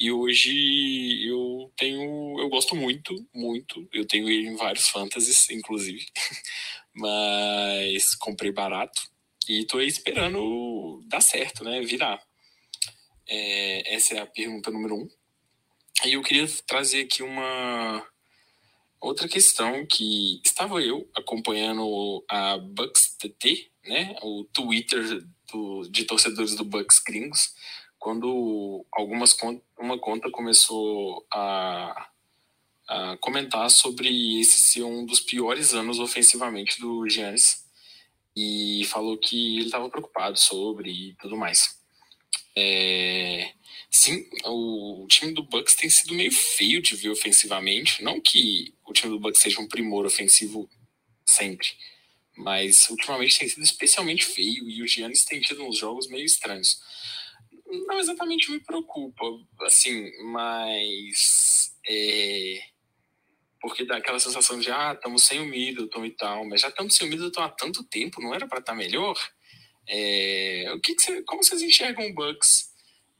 e 0.00 0.12
hoje 0.12 1.26
eu 1.26 1.72
tenho, 1.76 2.38
eu 2.38 2.48
gosto 2.48 2.76
muito, 2.76 3.26
muito. 3.34 3.88
Eu 3.92 4.06
tenho 4.06 4.28
ele 4.28 4.46
em 4.46 4.54
vários 4.54 4.88
fantasies, 4.88 5.50
inclusive. 5.50 6.06
Mas 6.94 8.14
comprei 8.14 8.52
barato 8.52 9.10
e 9.48 9.64
tô 9.64 9.78
aí 9.78 9.88
esperando 9.88 11.02
dar 11.08 11.20
certo, 11.20 11.64
né? 11.64 11.80
Virar. 11.80 12.27
É, 13.28 13.94
essa 13.94 14.14
é 14.14 14.20
a 14.20 14.26
pergunta 14.26 14.70
número 14.70 14.96
um. 14.96 15.08
E 16.04 16.14
eu 16.14 16.22
queria 16.22 16.46
trazer 16.66 17.02
aqui 17.02 17.22
uma 17.22 18.06
outra 19.00 19.28
questão 19.28 19.84
que 19.86 20.40
estava 20.44 20.80
eu 20.80 21.08
acompanhando 21.14 22.24
a 22.28 22.58
Bucks 22.58 23.16
TT, 23.18 23.70
né? 23.84 24.16
O 24.22 24.44
Twitter 24.52 25.24
do, 25.52 25.82
de 25.88 26.04
torcedores 26.04 26.54
do 26.54 26.64
Bucks 26.64 26.98
gringos 27.00 27.54
quando 27.98 28.86
algumas 28.92 29.36
uma 29.78 29.98
conta 29.98 30.30
começou 30.30 31.26
a, 31.32 32.08
a, 32.88 33.16
comentar 33.18 33.70
sobre 33.70 34.40
esse 34.40 34.60
ser 34.60 34.84
um 34.84 35.04
dos 35.04 35.20
piores 35.20 35.74
anos 35.74 35.98
ofensivamente 35.98 36.80
do 36.80 37.08
Giannis 37.08 37.66
e 38.36 38.84
falou 38.86 39.18
que 39.18 39.56
ele 39.56 39.66
estava 39.66 39.90
preocupado 39.90 40.38
sobre 40.38 40.90
e 40.90 41.14
tudo 41.16 41.36
mais. 41.36 41.77
É, 42.56 43.52
sim, 43.90 44.28
o, 44.44 45.06
time 45.08 45.32
do 45.32 45.42
Bucks 45.42 45.74
tem 45.74 45.88
sido 45.88 46.14
meio 46.14 46.32
feio 46.32 46.82
de 46.82 46.96
ver 46.96 47.10
ofensivamente. 47.10 48.02
Não 48.02 48.20
que 48.20 48.74
o 48.86 48.92
time 48.92 49.12
do 49.12 49.20
Bucks 49.20 49.40
seja 49.40 49.60
um 49.60 49.68
primor 49.68 50.06
ofensivo 50.06 50.68
sempre, 51.26 51.68
mas 52.36 52.88
ultimamente 52.90 53.38
tem 53.38 53.48
sido 53.48 53.62
especialmente 53.62 54.24
feio 54.24 54.68
e 54.68 54.82
o 54.82 54.86
Giannis 54.86 55.24
tem 55.24 55.40
tido 55.40 55.62
uns 55.64 55.78
jogos 55.78 56.08
meio 56.08 56.24
estranhos 56.24 56.78
não 57.86 57.98
exatamente 57.98 58.50
me 58.50 58.60
preocupa, 58.60 59.24
assim, 59.62 60.10
mas 60.24 61.72
é, 61.86 62.60
porque 63.60 63.84
dá 63.84 63.96
aquela 63.98 64.18
sensação 64.18 64.58
de 64.58 64.70
ah, 64.70 64.92
estamos 64.94 65.24
sem 65.24 65.40
o 65.40 65.44
Middleton 65.44 66.04
e 66.06 66.10
tal, 66.10 66.44
mas 66.46 66.62
já 66.62 66.68
estamos 66.68 66.94
sem 66.94 67.06
o 67.06 67.10
Middleton 67.10 67.42
há 67.42 67.48
tanto 67.48 67.84
tempo, 67.84 68.22
não 68.22 68.34
era 68.34 68.46
para 68.46 68.60
estar 68.60 68.72
tá 68.72 68.78
melhor? 68.78 69.16
É, 69.88 70.70
o 70.74 70.80
que, 70.80 70.94
que 70.94 71.02
você, 71.02 71.22
como 71.22 71.42
vocês 71.42 71.62
enxergam 71.62 72.06
o 72.06 72.14
Bucks? 72.14 72.70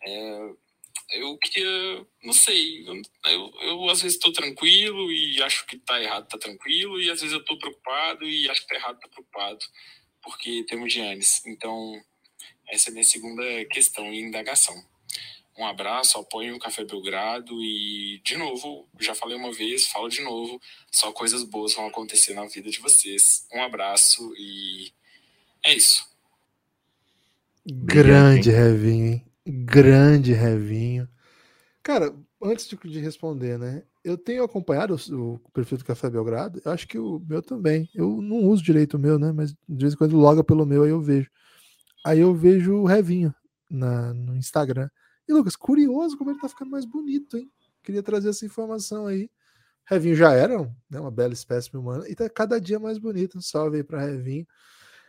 É, 0.02 0.50
eu 1.10 1.38
queria, 1.38 2.06
não 2.22 2.34
sei, 2.34 2.86
eu, 3.24 3.52
eu, 3.62 3.88
às 3.88 4.02
vezes 4.02 4.16
estou 4.16 4.32
tranquilo 4.32 5.10
e 5.10 5.42
acho 5.42 5.66
que 5.66 5.76
está 5.76 6.00
errado, 6.02 6.24
está 6.24 6.36
tranquilo, 6.36 7.00
e 7.00 7.10
às 7.10 7.20
vezes 7.20 7.32
eu 7.32 7.40
estou 7.40 7.58
preocupado 7.58 8.28
e 8.28 8.48
acho 8.50 8.60
que 8.60 8.66
está 8.66 8.76
errado, 8.76 8.96
está 8.96 9.08
preocupado, 9.08 9.64
porque 10.22 10.64
temos 10.64 10.92
Giannis. 10.92 11.44
Então, 11.46 11.98
essa 12.68 12.88
é 12.88 12.90
a 12.90 12.92
minha 12.92 13.04
segunda 13.04 13.64
questão 13.66 14.12
e 14.12 14.20
indagação. 14.20 14.74
Um 15.56 15.66
abraço, 15.66 16.18
apoio 16.18 16.54
o 16.54 16.58
Café 16.58 16.84
Belgrado 16.84 17.60
e, 17.60 18.20
de 18.22 18.36
novo, 18.36 18.88
já 19.00 19.14
falei 19.14 19.36
uma 19.36 19.52
vez, 19.52 19.88
falo 19.88 20.08
de 20.08 20.20
novo, 20.20 20.60
só 20.88 21.10
coisas 21.10 21.42
boas 21.42 21.74
vão 21.74 21.86
acontecer 21.86 22.34
na 22.34 22.46
vida 22.46 22.70
de 22.70 22.78
vocês. 22.78 23.44
Um 23.52 23.62
abraço 23.62 24.32
e 24.36 24.92
é 25.64 25.74
isso. 25.74 26.07
Grande 27.70 28.50
Revinho, 28.50 29.06
hein? 29.06 29.26
Grande 29.46 30.32
Revinho. 30.32 31.08
Cara, 31.82 32.14
antes 32.42 32.66
de, 32.66 32.76
de 32.76 32.98
responder, 32.98 33.58
né? 33.58 33.82
Eu 34.02 34.16
tenho 34.16 34.42
acompanhado 34.42 34.96
o, 35.10 35.34
o, 35.34 35.50
perfil 35.52 35.78
do 35.78 35.84
Café 35.84 36.08
Belgrado, 36.08 36.62
eu 36.64 36.72
acho 36.72 36.88
que 36.88 36.98
o 36.98 37.20
meu 37.28 37.42
também. 37.42 37.88
Eu 37.94 38.22
não 38.22 38.44
uso 38.44 38.62
direito 38.62 38.94
o 38.94 38.98
meu, 38.98 39.18
né? 39.18 39.32
Mas 39.32 39.52
de 39.52 39.84
vez 39.84 39.92
em 39.92 39.96
quando 39.96 40.16
loga 40.16 40.42
pelo 40.42 40.64
meu 40.64 40.84
aí 40.84 40.90
eu 40.90 41.00
vejo. 41.00 41.30
Aí 42.04 42.20
eu 42.20 42.34
vejo 42.34 42.74
o 42.74 42.86
Revinho 42.86 43.34
na, 43.70 44.14
no 44.14 44.34
Instagram. 44.36 44.88
E 45.28 45.32
Lucas, 45.32 45.56
curioso 45.56 46.16
como 46.16 46.30
ele 46.30 46.40
tá 46.40 46.48
ficando 46.48 46.70
mais 46.70 46.86
bonito, 46.86 47.36
hein? 47.36 47.50
Queria 47.82 48.02
trazer 48.02 48.30
essa 48.30 48.46
informação 48.46 49.06
aí. 49.06 49.30
Revinho 49.84 50.14
já 50.14 50.32
era 50.32 50.58
né, 50.90 51.00
uma 51.00 51.10
bela 51.10 51.32
espécie 51.32 51.74
humana 51.76 52.04
e 52.08 52.14
tá 52.14 52.28
cada 52.30 52.60
dia 52.60 52.78
mais 52.78 52.98
bonito. 52.98 53.36
Um 53.36 53.42
salve 53.42 53.78
aí 53.78 53.84
pra 53.84 54.00
Revinho. 54.00 54.46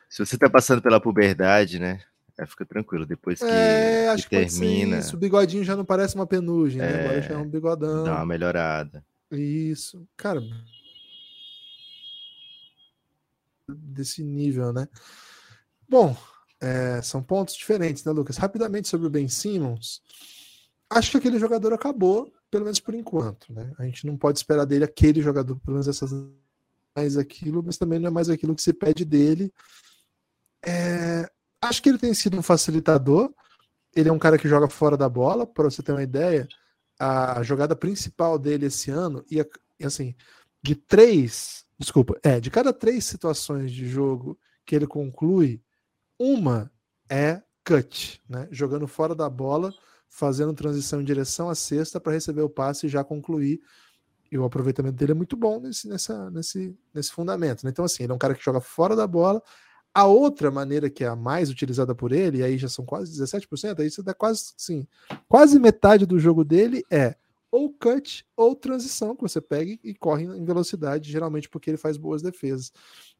Se 0.09 0.25
você 0.25 0.37
tá 0.37 0.49
passando 0.49 0.81
pela 0.81 0.99
puberdade, 0.99 1.79
né? 1.79 2.01
É, 2.39 2.45
fica 2.45 2.65
tranquilo, 2.65 3.05
depois 3.05 3.39
que, 3.39 3.45
é, 3.45 4.15
que 4.15 4.29
termina. 4.29 5.01
O 5.13 5.17
bigodinho 5.17 5.61
já 5.61 5.75
não 5.75 5.83
parece 5.83 6.15
uma 6.15 6.25
penugem, 6.25 6.81
né? 6.81 7.01
Agora 7.01 7.21
já 7.21 7.33
é 7.33 7.37
um 7.37 7.49
bigodão. 7.49 8.05
Dá 8.05 8.15
uma 8.15 8.25
melhorada. 8.25 9.03
Isso. 9.29 10.07
Cara. 10.15 10.41
Desse 13.67 14.23
nível, 14.23 14.71
né? 14.71 14.87
Bom, 15.87 16.15
é, 16.61 17.01
são 17.01 17.21
pontos 17.21 17.55
diferentes, 17.55 18.05
né, 18.05 18.11
Lucas? 18.13 18.37
Rapidamente 18.37 18.87
sobre 18.87 19.07
o 19.07 19.09
Ben 19.09 19.27
Simmons. 19.27 20.01
Acho 20.89 21.11
que 21.11 21.17
aquele 21.17 21.39
jogador 21.39 21.73
acabou, 21.73 22.33
pelo 22.49 22.63
menos 22.63 22.79
por 22.79 22.93
enquanto. 22.95 23.51
Né? 23.51 23.73
A 23.77 23.83
gente 23.83 24.07
não 24.07 24.15
pode 24.15 24.39
esperar 24.39 24.63
dele 24.63 24.85
aquele 24.85 25.21
jogador, 25.21 25.57
pelo 25.57 25.73
menos 25.73 25.89
essas 25.89 26.09
mais 26.95 27.17
aquilo, 27.17 27.61
mas 27.61 27.77
também 27.77 27.99
não 27.99 28.07
é 28.07 28.11
mais 28.11 28.29
aquilo 28.29 28.55
que 28.55 28.61
se 28.61 28.71
pede 28.71 29.03
dele. 29.03 29.51
É, 30.65 31.29
acho 31.61 31.81
que 31.81 31.89
ele 31.89 31.97
tem 31.97 32.13
sido 32.13 32.37
um 32.37 32.41
facilitador. 32.41 33.33
Ele 33.95 34.09
é 34.09 34.11
um 34.11 34.19
cara 34.19 34.37
que 34.37 34.47
joga 34.47 34.69
fora 34.69 34.95
da 34.95 35.09
bola, 35.09 35.45
para 35.45 35.65
você 35.65 35.81
ter 35.81 35.91
uma 35.91 36.03
ideia. 36.03 36.47
A 36.99 37.41
jogada 37.43 37.75
principal 37.75 38.37
dele 38.37 38.65
esse 38.65 38.91
ano, 38.91 39.23
e 39.31 39.45
assim, 39.83 40.13
de 40.61 40.75
três, 40.75 41.65
desculpa, 41.77 42.19
é, 42.21 42.39
de 42.39 42.51
cada 42.51 42.73
três 42.73 43.05
situações 43.05 43.71
de 43.71 43.87
jogo 43.87 44.37
que 44.65 44.75
ele 44.75 44.85
conclui, 44.85 45.61
uma 46.19 46.71
é 47.09 47.41
cut, 47.65 48.21
né? 48.27 48.47
jogando 48.51 48.87
fora 48.87 49.15
da 49.15 49.29
bola, 49.29 49.73
fazendo 50.07 50.53
transição 50.53 51.01
em 51.01 51.05
direção 51.05 51.49
à 51.49 51.55
cesta 51.55 51.99
para 51.99 52.13
receber 52.13 52.41
o 52.41 52.49
passe 52.49 52.87
e 52.87 52.89
já 52.89 53.03
concluir. 53.03 53.61
E 54.31 54.37
o 54.37 54.43
aproveitamento 54.43 54.95
dele 54.95 55.13
é 55.13 55.15
muito 55.15 55.35
bom 55.35 55.59
nesse, 55.59 55.87
nessa, 55.87 56.29
nesse, 56.29 56.77
nesse 56.93 57.11
fundamento. 57.11 57.63
Né? 57.63 57.71
Então, 57.71 57.85
assim, 57.85 58.03
ele 58.03 58.11
é 58.11 58.15
um 58.15 58.19
cara 58.19 58.35
que 58.35 58.43
joga 58.43 58.59
fora 58.59 58.95
da 58.95 59.07
bola. 59.07 59.41
A 59.93 60.05
outra 60.05 60.51
maneira 60.51 60.89
que 60.89 61.03
é 61.03 61.07
a 61.07 61.15
mais 61.15 61.49
utilizada 61.49 61.95
por 61.95 62.11
ele, 62.11 62.39
e 62.39 62.43
aí 62.43 62.57
já 62.57 62.69
são 62.69 62.85
quase 62.85 63.19
17%, 63.19 63.79
aí 63.79 63.89
você 63.89 64.03
dá 64.03 64.13
quase, 64.13 64.53
sim, 64.55 64.87
quase 65.27 65.59
metade 65.59 66.05
do 66.05 66.19
jogo 66.19 66.43
dele 66.43 66.83
é 66.91 67.15
ou 67.51 67.73
cut 67.73 68.25
ou 68.35 68.55
transição, 68.55 69.15
que 69.15 69.23
você 69.23 69.41
pega 69.41 69.77
e 69.83 69.93
corre 69.95 70.23
em 70.23 70.45
velocidade, 70.45 71.11
geralmente 71.11 71.49
porque 71.49 71.71
ele 71.71 71.77
faz 71.77 71.97
boas 71.97 72.21
defesas. 72.21 72.71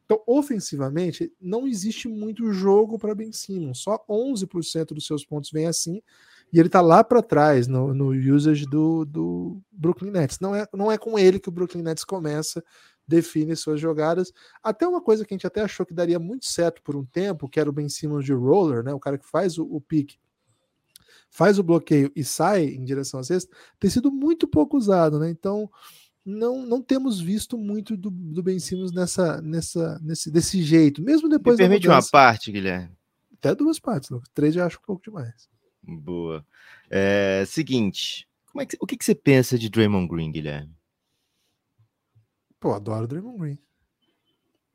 Então, 0.04 0.20
ofensivamente, 0.26 1.32
não 1.40 1.66
existe 1.66 2.08
muito 2.08 2.52
jogo 2.52 2.98
para 2.98 3.14
Ben 3.14 3.32
Simmons. 3.32 3.78
Só 3.78 4.04
11% 4.08 4.86
dos 4.86 5.06
seus 5.06 5.24
pontos 5.24 5.52
vem 5.52 5.66
assim. 5.66 6.02
E 6.52 6.58
ele 6.58 6.66
está 6.66 6.80
lá 6.80 7.04
para 7.04 7.22
trás 7.22 7.68
no, 7.68 7.94
no 7.94 8.08
usage 8.08 8.66
do, 8.66 9.04
do 9.04 9.60
Brooklyn 9.70 10.10
Nets. 10.10 10.40
Não 10.40 10.52
é, 10.52 10.66
não 10.74 10.90
é 10.90 10.98
com 10.98 11.16
ele 11.16 11.38
que 11.38 11.48
o 11.48 11.52
Brooklyn 11.52 11.82
Nets 11.82 12.04
começa, 12.04 12.62
define 13.06 13.56
suas 13.56 13.80
jogadas. 13.80 14.32
Até 14.62 14.86
uma 14.86 15.00
coisa 15.00 15.24
que 15.24 15.34
a 15.34 15.36
gente 15.36 15.46
até 15.46 15.62
achou 15.62 15.84
que 15.84 15.94
daria 15.94 16.18
muito 16.18 16.46
certo 16.46 16.82
por 16.82 16.96
um 16.96 17.04
tempo, 17.04 17.48
que 17.48 17.58
era 17.58 17.68
o 17.68 17.72
Ben 17.72 17.88
Simmons 17.88 18.24
de 18.24 18.32
roller, 18.32 18.82
né? 18.82 18.92
o 18.92 19.00
cara 19.00 19.18
que 19.18 19.26
faz 19.26 19.58
o, 19.58 19.64
o 19.64 19.80
pique 19.80 20.18
faz 21.30 21.58
o 21.58 21.62
bloqueio 21.62 22.10
e 22.14 22.24
sai 22.24 22.64
em 22.64 22.84
direção 22.84 23.20
à 23.20 23.22
cesta, 23.22 23.56
tem 23.78 23.88
sido 23.88 24.10
muito 24.10 24.48
pouco 24.48 24.76
usado, 24.76 25.18
né? 25.18 25.30
Então, 25.30 25.70
não, 26.24 26.66
não 26.66 26.82
temos 26.82 27.20
visto 27.20 27.56
muito 27.56 27.96
do, 27.96 28.10
do 28.10 28.42
Ben 28.42 28.58
Simmons 28.58 28.92
nessa, 28.92 29.40
nessa, 29.40 29.98
nesse, 30.02 30.30
desse 30.30 30.62
jeito, 30.62 31.00
mesmo 31.00 31.28
depois 31.28 31.56
Me 31.56 31.64
permite 31.64 31.88
uma 31.88 32.02
parte, 32.02 32.52
Guilherme? 32.52 32.90
Até 33.38 33.54
duas 33.54 33.78
partes, 33.78 34.10
Lucas. 34.10 34.28
Três 34.34 34.54
já 34.54 34.66
acho 34.66 34.78
um 34.78 34.86
pouco 34.86 35.02
demais. 35.02 35.48
Boa. 35.82 36.44
É, 36.90 37.44
seguinte, 37.46 38.28
como 38.46 38.60
é 38.60 38.66
que, 38.66 38.76
o 38.78 38.86
que, 38.86 38.96
que 38.96 39.04
você 39.04 39.14
pensa 39.14 39.58
de 39.58 39.70
Draymond 39.70 40.08
Green, 40.08 40.30
Guilherme? 40.30 40.74
Pô, 42.60 42.74
adoro 42.74 43.08
Draymond 43.08 43.38
Green. 43.38 43.58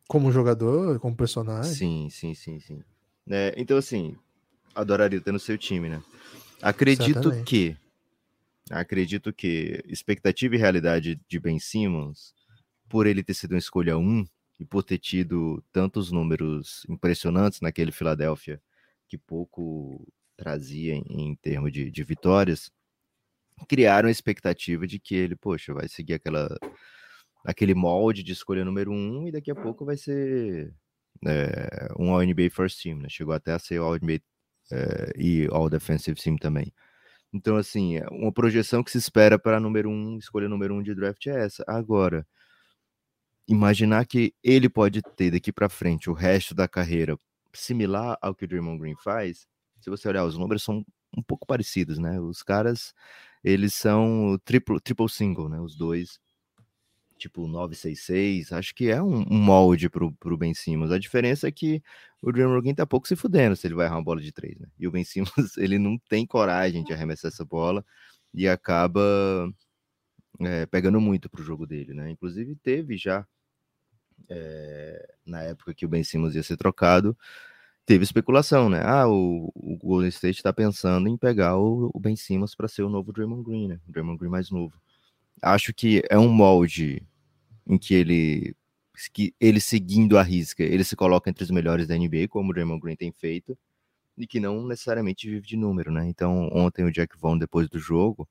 Como 0.08 0.32
jogador, 0.32 1.00
como 1.00 1.16
personagem. 1.16 1.74
Sim, 1.74 2.10
sim, 2.10 2.34
sim, 2.34 2.60
sim. 2.60 2.84
É, 3.30 3.54
então, 3.58 3.78
assim, 3.78 4.16
adoraria 4.74 5.22
ter 5.22 5.32
no 5.32 5.40
seu 5.40 5.58
time, 5.58 5.88
né? 5.88 6.04
Acredito 6.62 7.14
Certamente. 7.14 7.46
que. 7.46 7.78
Acredito 8.72 9.32
que 9.32 9.84
expectativa 9.88 10.56
e 10.56 10.58
realidade 10.58 11.22
de 11.28 11.40
Ben 11.40 11.60
Simmons, 11.60 12.34
por 12.90 13.06
ele 13.06 13.24
ter 13.24 13.36
sido 13.36 13.52
uma 13.52 13.60
escolha 13.60 13.96
1 13.96 14.26
e 14.60 14.66
por 14.66 14.82
ter 14.82 14.98
tido 14.98 15.64
tantos 15.72 16.12
números 16.12 16.84
impressionantes 16.90 17.62
naquele 17.62 17.92
Philadelphia, 17.92 18.60
que 19.08 19.20
pouco 19.20 20.08
trazia 20.36 20.96
em, 20.96 21.04
em 21.08 21.36
termos 21.36 21.72
de, 21.72 21.92
de 21.92 22.04
vitórias, 22.04 22.72
criaram 23.68 24.08
a 24.08 24.12
expectativa 24.12 24.88
de 24.88 25.00
que 25.00 25.14
ele, 25.14 25.36
poxa, 25.36 25.72
vai 25.72 25.88
seguir 25.88 26.16
aquela, 26.16 26.58
aquele 27.46 27.74
molde 27.74 28.24
de 28.24 28.34
escolha 28.34 28.66
número 28.66 28.92
um 28.92 29.28
e 29.28 29.32
daqui 29.32 29.52
a 29.52 29.56
pouco 29.56 29.86
vai 29.86 29.96
ser 29.98 30.74
é, 31.26 31.90
um 31.98 32.12
All-NBA 32.12 32.50
First 32.52 32.82
Team, 32.82 32.98
né? 33.00 33.10
Chegou 33.10 33.34
até 33.34 33.54
a 33.54 33.60
ser 33.60 33.78
All-NBA 33.78 34.22
é, 34.72 35.14
e 35.18 35.48
All-Defensive 35.52 36.20
Team 36.22 36.38
também. 36.38 36.74
Então, 37.34 37.58
assim, 37.58 37.98
é 37.98 38.08
uma 38.10 38.32
projeção 38.32 38.84
que 38.84 38.92
se 38.92 38.98
espera 38.98 39.38
para 39.38 39.60
número 39.60 39.90
um, 39.90 40.18
escolha 40.18 40.50
número 40.50 40.74
um 40.74 40.82
de 40.82 40.96
draft 40.96 41.28
é 41.28 41.46
essa. 41.46 41.64
Agora, 41.68 42.26
imaginar 43.48 44.06
que 44.06 44.34
ele 44.44 44.70
pode 44.70 45.02
ter 45.16 45.32
daqui 45.32 45.52
para 45.52 45.70
frente 45.70 46.10
o 46.10 46.14
resto 46.14 46.56
da 46.56 46.68
carreira 46.68 47.18
similar 47.54 48.18
ao 48.22 48.34
que 48.36 48.46
o 48.46 48.48
Draymond 48.48 48.80
Green 48.80 48.96
faz, 49.04 49.48
se 49.80 49.90
você 49.90 50.08
olhar 50.08 50.26
os 50.26 50.38
números 50.38 50.64
são 50.64 50.86
um 51.18 51.24
pouco 51.24 51.46
parecidos, 51.46 51.98
né? 52.00 52.20
Os 52.20 52.44
caras, 52.44 52.94
eles 53.44 53.74
são 53.74 54.38
triple, 54.44 54.80
triple 54.82 55.10
single, 55.10 55.50
né? 55.50 55.60
Os 55.62 55.76
dois, 55.76 56.20
tipo 57.18 57.48
966, 57.48 58.52
acho 58.52 58.76
que 58.76 58.90
é 58.90 59.02
um, 59.02 59.26
um 59.30 59.38
molde 59.38 59.90
pro, 59.90 60.12
pro 60.14 60.38
Ben 60.38 60.54
Simmons. 60.54 60.92
A 60.92 61.00
diferença 61.00 61.48
é 61.48 61.52
que 61.52 61.82
o 62.22 62.32
Draymond 62.32 62.62
Green 62.62 62.76
tá 62.76 62.86
pouco 62.86 63.08
se 63.08 63.16
fudendo 63.16 63.56
se 63.56 63.68
ele 63.68 63.76
vai 63.76 63.86
errar 63.86 63.98
uma 63.98 64.04
bola 64.04 64.22
de 64.22 64.32
três, 64.32 64.58
né? 64.60 64.68
E 64.78 64.88
o 64.88 64.92
Ben 64.92 65.04
Simmons, 65.04 65.32
ele 65.58 65.78
não 65.80 65.98
tem 66.10 66.26
coragem 66.26 66.84
de 66.84 66.94
arremessar 66.94 67.30
essa 67.30 67.46
bola 67.46 67.86
e 68.34 68.48
acaba 68.48 69.02
é, 70.42 70.66
pegando 70.66 71.00
muito 71.00 71.30
pro 71.30 71.44
jogo 71.44 71.66
dele, 71.66 71.94
né? 71.94 72.10
Inclusive 72.12 72.56
teve 72.56 72.98
já 72.98 73.26
é, 74.30 75.16
na 75.26 75.44
época 75.44 75.74
que 75.74 75.86
o 75.86 75.90
Ben 75.90 76.04
Simmons 76.04 76.36
ia 76.36 76.44
ser 76.44 76.58
trocado, 76.58 77.18
teve 77.86 78.04
especulação, 78.04 78.70
né? 78.70 78.82
Ah, 78.84 79.08
o, 79.08 79.52
o 79.56 79.78
Golden 79.78 80.10
State 80.10 80.38
está 80.38 80.52
pensando 80.52 81.08
em 81.08 81.18
pegar 81.18 81.58
o, 81.58 81.92
o 81.94 82.00
Ben 82.00 82.16
Simmons 82.16 82.56
para 82.56 82.68
ser 82.68 82.84
o 82.84 82.90
novo 82.90 83.14
Draymond 83.14 83.44
Green, 83.44 83.68
né? 83.68 83.80
O 83.88 83.92
Draymond 83.92 84.18
Green 84.18 84.32
mais 84.32 84.50
novo. 84.50 84.80
Acho 85.42 85.74
que 85.74 86.02
é 86.10 86.18
um 86.18 86.30
molde 86.30 87.06
em 87.68 87.78
que 87.78 87.94
ele 87.94 88.56
que 89.14 89.36
ele 89.42 89.60
seguindo 89.60 90.18
a 90.18 90.24
risca, 90.24 90.64
ele 90.64 90.84
se 90.84 90.96
coloca 90.96 91.30
entre 91.30 91.44
os 91.44 91.52
melhores 91.52 91.88
da 91.88 91.98
NBA, 91.98 92.28
como 92.30 92.52
o 92.52 92.54
Draymond 92.54 92.80
Green 92.80 92.96
tem 92.96 93.12
feito, 93.12 93.58
e 94.18 94.26
que 94.26 94.40
não 94.40 94.66
necessariamente 94.66 95.30
vive 95.30 95.46
de 95.46 95.58
número, 95.58 95.92
né? 95.92 96.08
Então, 96.08 96.50
ontem 96.54 96.86
o 96.86 96.92
Jack 96.92 97.18
Vaughn, 97.20 97.38
depois 97.38 97.70
do 97.70 97.78
jogo, 97.80 98.28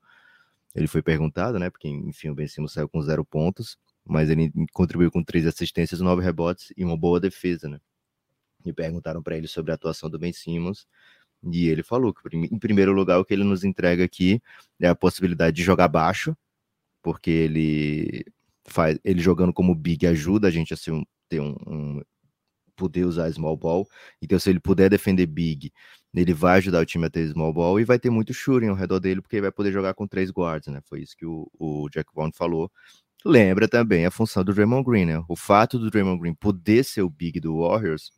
ele 0.75 0.87
foi 0.87 1.03
perguntado, 1.03 1.59
né? 1.59 1.71
Porque, 1.71 1.89
enfim, 1.89 2.31
o 2.31 2.35
Ben 2.35 2.49
Simmons 2.49 2.73
saiu 2.73 2.89
com 2.89 3.03
zero 3.03 3.25
pontos, 3.25 3.79
mas 4.05 4.31
ele 4.31 4.51
contribuiu 4.73 5.11
com 5.11 5.23
três 5.23 5.47
assistências, 5.47 6.01
nove 6.01 6.23
rebotes 6.23 6.73
e 6.77 6.85
uma 6.85 6.97
boa 6.97 7.21
defesa, 7.21 7.69
né? 7.69 7.81
E 8.65 8.73
perguntaram 8.73 9.23
para 9.23 9.37
ele 9.37 9.47
sobre 9.47 9.73
a 9.73 9.75
atuação 9.75 10.09
do 10.09 10.19
Ben 10.19 10.33
Simmons, 10.33 10.87
e 11.53 11.69
ele 11.69 11.83
falou 11.83 12.15
que, 12.15 12.23
em 12.37 12.59
primeiro 12.59 12.93
lugar, 12.93 13.19
o 13.19 13.25
que 13.25 13.35
ele 13.35 13.45
nos 13.45 13.65
entrega 13.65 14.05
aqui 14.05 14.41
é 14.81 14.89
a 14.89 14.95
possibilidade 14.95 15.57
de 15.57 15.63
jogar 15.63 15.89
baixo, 15.89 16.37
porque 17.05 17.31
ele 17.31 18.25
faz, 18.67 18.99
ele 19.05 19.21
jogando 19.21 19.53
como 19.53 19.75
big 19.75 20.07
ajuda 20.07 20.49
a 20.49 20.51
gente 20.51 20.73
a 20.73 20.77
ser 20.77 20.91
um, 20.91 21.05
ter 21.29 21.39
um, 21.39 21.55
um 21.67 22.03
poder 22.75 23.05
usar 23.05 23.31
small 23.31 23.57
ball. 23.59 23.87
Então, 24.23 24.39
se 24.39 24.49
ele 24.49 24.59
puder 24.59 24.89
defender 24.89 25.27
big, 25.27 25.71
ele 26.15 26.33
vai 26.33 26.57
ajudar 26.59 26.81
o 26.81 26.87
time 26.87 27.05
a 27.07 27.11
ter 27.11 27.29
small 27.29 27.53
ball 27.53 27.79
e 27.79 27.85
vai 27.85 27.99
ter 27.99 28.09
muito 28.09 28.33
shooting 28.33 28.69
ao 28.69 28.75
redor 28.75 29.01
dele, 29.01 29.21
porque 29.21 29.37
ele 29.37 29.43
vai 29.43 29.53
poder 29.53 29.71
jogar 29.71 29.93
com 29.93 30.09
três 30.09 30.31
guards, 30.31 30.73
né? 30.73 30.81
Foi 30.89 31.03
isso 31.03 31.15
que 31.15 31.27
o, 31.27 31.47
o 31.59 31.89
Jack 31.91 32.09
Vaughn 32.15 32.33
falou. 32.33 32.73
Lembra 33.23 33.69
também 33.69 34.07
a 34.07 34.11
função 34.11 34.43
do 34.43 34.55
Draymond 34.55 34.85
Green, 34.85 35.05
né? 35.05 35.23
O 35.29 35.37
fato 35.37 35.79
do 35.79 35.91
Draymond 35.91 36.21
Green 36.21 36.35
poder 36.35 36.85
ser 36.85 37.03
o 37.03 37.11
big 37.11 37.39
do 37.39 37.61
Warriors 37.61 38.13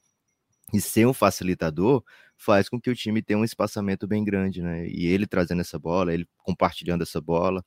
e 0.72 0.80
ser 0.80 1.06
um 1.06 1.12
facilitador 1.12 2.04
faz 2.36 2.68
com 2.68 2.80
que 2.80 2.90
o 2.90 2.94
time 2.94 3.20
tenha 3.20 3.38
um 3.38 3.44
espaçamento 3.44 4.06
bem 4.06 4.22
grande, 4.24 4.62
né? 4.62 4.86
E 4.88 5.06
ele 5.06 5.26
trazendo 5.26 5.60
essa 5.60 5.78
bola, 5.78 6.14
ele 6.14 6.28
compartilhando 6.38 7.02
essa 7.02 7.20
bola, 7.20 7.64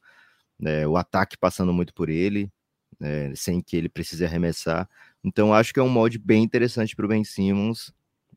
né? 0.60 0.86
o 0.86 0.98
ataque 0.98 1.38
passando 1.38 1.74
muito 1.74 1.94
por 1.94 2.10
ele, 2.10 2.52
né? 3.00 3.34
sem 3.36 3.62
que 3.62 3.78
ele 3.78 3.90
precise 3.90 4.26
arremessar. 4.26 4.90
Então, 5.24 5.54
acho 5.54 5.74
que 5.74 5.80
é 5.80 5.84
um 5.84 5.90
molde 5.90 6.18
bem 6.18 6.44
interessante 6.44 6.96
para 6.96 7.06
o 7.06 7.10
Ben 7.10 7.24
Simmons. 7.24 7.94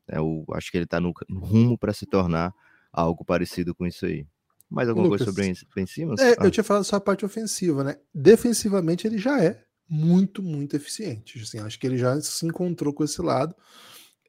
Eu 0.07 0.45
acho 0.53 0.71
que 0.71 0.77
ele 0.77 0.85
está 0.85 0.99
no, 0.99 1.13
no, 1.29 1.39
rumo 1.39 1.77
para 1.77 1.93
se 1.93 2.05
tornar 2.05 2.53
algo 2.91 3.23
parecido 3.23 3.73
com 3.73 3.85
isso 3.85 4.05
aí. 4.05 4.25
Mais 4.69 4.89
alguma 4.89 5.07
Lucas, 5.07 5.25
coisa 5.25 5.31
sobre 5.31 5.67
Ben 5.75 5.85
Simmons? 5.85 6.19
É, 6.19 6.31
ah. 6.31 6.45
Eu 6.45 6.51
tinha 6.51 6.63
falado 6.63 6.83
só 6.83 6.95
a 6.97 7.01
parte 7.01 7.25
ofensiva, 7.25 7.83
né? 7.83 7.97
Defensivamente, 8.13 9.07
ele 9.07 9.17
já 9.17 9.41
é 9.41 9.63
muito, 9.87 10.41
muito 10.41 10.75
eficiente. 10.75 11.39
Assim, 11.39 11.59
acho 11.59 11.79
que 11.79 11.87
ele 11.87 11.97
já 11.97 12.19
se 12.19 12.45
encontrou 12.45 12.93
com 12.93 13.03
esse 13.03 13.21
lado 13.21 13.55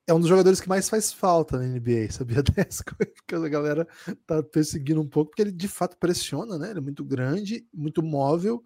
é 0.06 0.12
um 0.12 0.20
dos 0.20 0.28
jogadores 0.28 0.60
que 0.60 0.68
mais 0.68 0.88
faz 0.88 1.12
falta 1.12 1.58
na 1.58 1.66
NBA, 1.66 2.10
sabia 2.12 2.42
dessa 2.42 2.84
coisa? 2.84 3.12
Que 3.26 3.34
a 3.34 3.48
galera 3.48 3.86
tá 4.26 4.42
perseguindo 4.42 5.00
um 5.00 5.08
pouco, 5.08 5.30
porque 5.30 5.42
ele 5.42 5.52
de 5.52 5.68
fato 5.68 5.96
pressiona, 5.96 6.58
né? 6.58 6.70
Ele 6.70 6.78
é 6.78 6.82
muito 6.82 7.04
grande, 7.04 7.66
muito 7.72 8.02
móvel, 8.02 8.62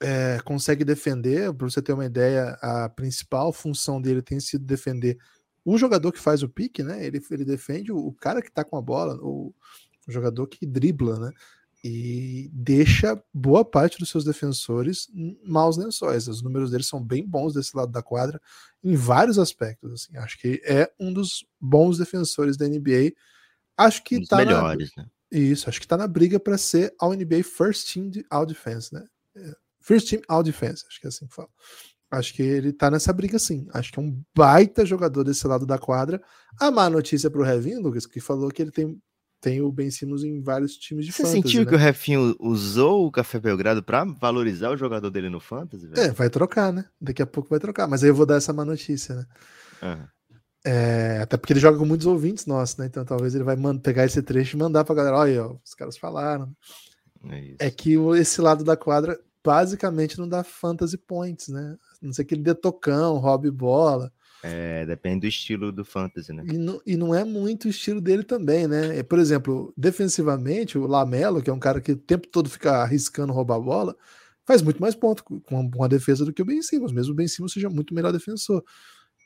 é, 0.00 0.38
consegue 0.44 0.84
defender. 0.84 1.52
Para 1.54 1.68
você 1.68 1.82
ter 1.82 1.92
uma 1.92 2.04
ideia, 2.04 2.56
a 2.60 2.88
principal 2.88 3.52
função 3.52 4.00
dele 4.00 4.22
tem 4.22 4.40
sido 4.40 4.64
defender 4.64 5.18
o 5.64 5.78
jogador 5.78 6.12
que 6.12 6.18
faz 6.18 6.42
o 6.42 6.48
pique, 6.48 6.82
né? 6.82 7.04
Ele, 7.04 7.20
ele 7.30 7.44
defende 7.44 7.92
o, 7.92 7.96
o 7.96 8.12
cara 8.12 8.42
que 8.42 8.50
tá 8.50 8.64
com 8.64 8.76
a 8.76 8.82
bola, 8.82 9.16
o, 9.22 9.54
o 10.06 10.12
jogador 10.12 10.46
que 10.46 10.66
dribla, 10.66 11.18
né? 11.18 11.30
E 11.84 12.48
deixa 12.52 13.20
boa 13.34 13.64
parte 13.64 13.98
dos 13.98 14.08
seus 14.08 14.24
defensores 14.24 15.08
maus 15.44 15.76
lençóis. 15.76 16.28
Os 16.28 16.40
números 16.40 16.70
deles 16.70 16.86
são 16.86 17.02
bem 17.02 17.26
bons 17.26 17.54
desse 17.54 17.76
lado 17.76 17.90
da 17.90 18.02
quadra 18.02 18.40
em 18.84 18.94
vários 18.94 19.38
aspectos. 19.38 19.92
Assim. 19.92 20.16
Acho 20.16 20.38
que 20.38 20.62
é 20.64 20.92
um 20.98 21.12
dos 21.12 21.44
bons 21.60 21.98
defensores 21.98 22.56
da 22.56 22.68
NBA. 22.68 23.12
Acho 23.76 24.02
que 24.04 24.18
um 24.18 24.24
tá 24.24 24.36
melhores, 24.36 24.90
na... 24.96 25.02
né? 25.02 25.08
Isso, 25.32 25.68
acho 25.68 25.80
que 25.80 25.86
tá 25.86 25.96
na 25.96 26.06
briga 26.06 26.38
para 26.38 26.58
ser 26.58 26.94
ao 26.98 27.14
NBA 27.14 27.42
First 27.42 27.92
Team 27.92 28.10
All 28.30 28.44
Defense, 28.44 28.92
né? 28.92 29.02
É, 29.34 29.54
first 29.80 30.10
Team 30.10 30.20
All 30.28 30.42
Defense, 30.42 30.84
acho 30.86 31.00
que 31.00 31.06
é 31.06 31.08
assim 31.08 31.26
que 31.26 31.34
fala. 31.34 31.48
Acho 32.10 32.34
que 32.34 32.42
ele 32.42 32.74
tá 32.74 32.90
nessa 32.90 33.10
briga 33.14 33.38
sim. 33.38 33.66
Acho 33.72 33.90
que 33.90 33.98
é 33.98 34.02
um 34.02 34.22
baita 34.36 34.84
jogador 34.84 35.24
desse 35.24 35.46
lado 35.46 35.64
da 35.64 35.78
quadra. 35.78 36.22
A 36.60 36.70
má 36.70 36.90
notícia 36.90 37.30
pro 37.30 37.42
Revin, 37.42 37.76
Lucas, 37.76 38.04
que 38.04 38.20
falou 38.20 38.50
que 38.50 38.60
ele 38.60 38.70
tem 38.70 39.00
tem 39.42 39.60
o 39.60 39.72
Ben 39.72 39.90
Simmons 39.90 40.22
em 40.22 40.40
vários 40.40 40.76
times 40.76 41.04
de 41.04 41.10
Você 41.10 41.24
fantasy, 41.24 41.42
sentiu 41.42 41.64
né? 41.64 41.66
que 41.68 41.74
o 41.74 41.78
Refinho 41.78 42.36
usou 42.38 43.04
o 43.04 43.10
Café 43.10 43.40
Belgrado 43.40 43.82
para 43.82 44.04
valorizar 44.04 44.70
o 44.70 44.76
jogador 44.76 45.10
dele 45.10 45.28
no 45.28 45.40
fantasy? 45.40 45.88
Velho? 45.88 46.00
É, 46.00 46.12
vai 46.12 46.30
trocar, 46.30 46.72
né? 46.72 46.84
Daqui 47.00 47.20
a 47.20 47.26
pouco 47.26 47.50
vai 47.50 47.58
trocar. 47.58 47.88
Mas 47.88 48.04
aí 48.04 48.10
eu 48.10 48.14
vou 48.14 48.24
dar 48.24 48.36
essa 48.36 48.52
má 48.52 48.64
notícia, 48.64 49.16
né? 49.16 49.26
Uhum. 49.82 50.06
É, 50.64 51.18
até 51.20 51.36
porque 51.36 51.52
ele 51.52 51.58
joga 51.58 51.76
com 51.76 51.84
muitos 51.84 52.06
ouvintes 52.06 52.46
nossos, 52.46 52.76
né? 52.76 52.86
Então 52.86 53.04
talvez 53.04 53.34
ele 53.34 53.42
vai 53.42 53.56
pegar 53.82 54.04
esse 54.04 54.22
trecho 54.22 54.56
e 54.56 54.60
mandar 54.60 54.84
pra 54.84 54.94
galera. 54.94 55.16
Olha, 55.16 55.46
ó, 55.46 55.56
os 55.64 55.74
caras 55.74 55.98
falaram. 55.98 56.54
É, 57.28 57.66
é, 57.66 57.70
que 57.70 57.94
esse 58.16 58.40
lado 58.40 58.62
da 58.62 58.76
quadra 58.76 59.18
basicamente 59.44 60.18
não 60.18 60.28
dá 60.28 60.44
fantasy 60.44 60.96
points, 60.96 61.48
né? 61.48 61.76
A 62.00 62.06
não 62.06 62.12
sei 62.12 62.24
que 62.24 62.32
ele 62.32 62.44
dê 62.44 62.54
tocão, 62.54 63.18
roube 63.18 63.50
bola. 63.50 64.12
É, 64.42 64.84
depende 64.84 65.20
do 65.20 65.26
estilo 65.26 65.70
do 65.70 65.84
fantasy, 65.84 66.32
né? 66.32 66.42
E 66.46 66.58
não, 66.58 66.80
e 66.84 66.96
não 66.96 67.14
é 67.14 67.24
muito 67.24 67.66
o 67.66 67.68
estilo 67.68 68.00
dele 68.00 68.24
também, 68.24 68.66
né? 68.66 69.02
Por 69.04 69.18
exemplo, 69.18 69.72
defensivamente, 69.76 70.76
o 70.76 70.86
Lamelo, 70.86 71.40
que 71.40 71.48
é 71.48 71.52
um 71.52 71.60
cara 71.60 71.80
que 71.80 71.92
o 71.92 71.96
tempo 71.96 72.26
todo 72.26 72.50
fica 72.50 72.78
arriscando 72.78 73.32
roubar 73.32 73.56
a 73.56 73.60
bola, 73.60 73.96
faz 74.44 74.60
muito 74.60 74.80
mais 74.80 74.96
ponto 74.96 75.22
com 75.22 75.70
uma 75.74 75.88
defesa 75.88 76.24
do 76.24 76.32
que 76.32 76.42
o 76.42 76.44
Ben 76.44 76.60
Simmons, 76.60 76.92
mesmo 76.92 77.12
o 77.12 77.16
Ben 77.16 77.28
Simmons 77.28 77.52
seja 77.52 77.70
muito 77.70 77.94
melhor 77.94 78.12
defensor. 78.12 78.64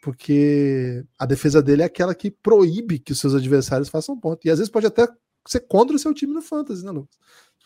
Porque 0.03 1.03
a 1.19 1.25
defesa 1.25 1.63
dele 1.63 1.83
é 1.83 1.87
aquela 1.87 2.15
que 2.15 2.31
proíbe 2.31 2.99
que 2.99 3.13
os 3.13 3.19
seus 3.19 3.35
adversários 3.35 3.89
façam 3.89 4.21
ponto. 4.21 4.47
E 4.47 4.51
às 4.51 4.59
vezes 4.59 4.71
pode 4.71 4.87
até 4.87 5.09
ser 5.49 5.61
contra 5.61 5.97
o 5.97 5.99
seu 5.99 6.13
time 6.13 6.35
no 6.35 6.43
fantasy, 6.43 6.85
né, 6.85 6.91
Lucas? 6.91 7.17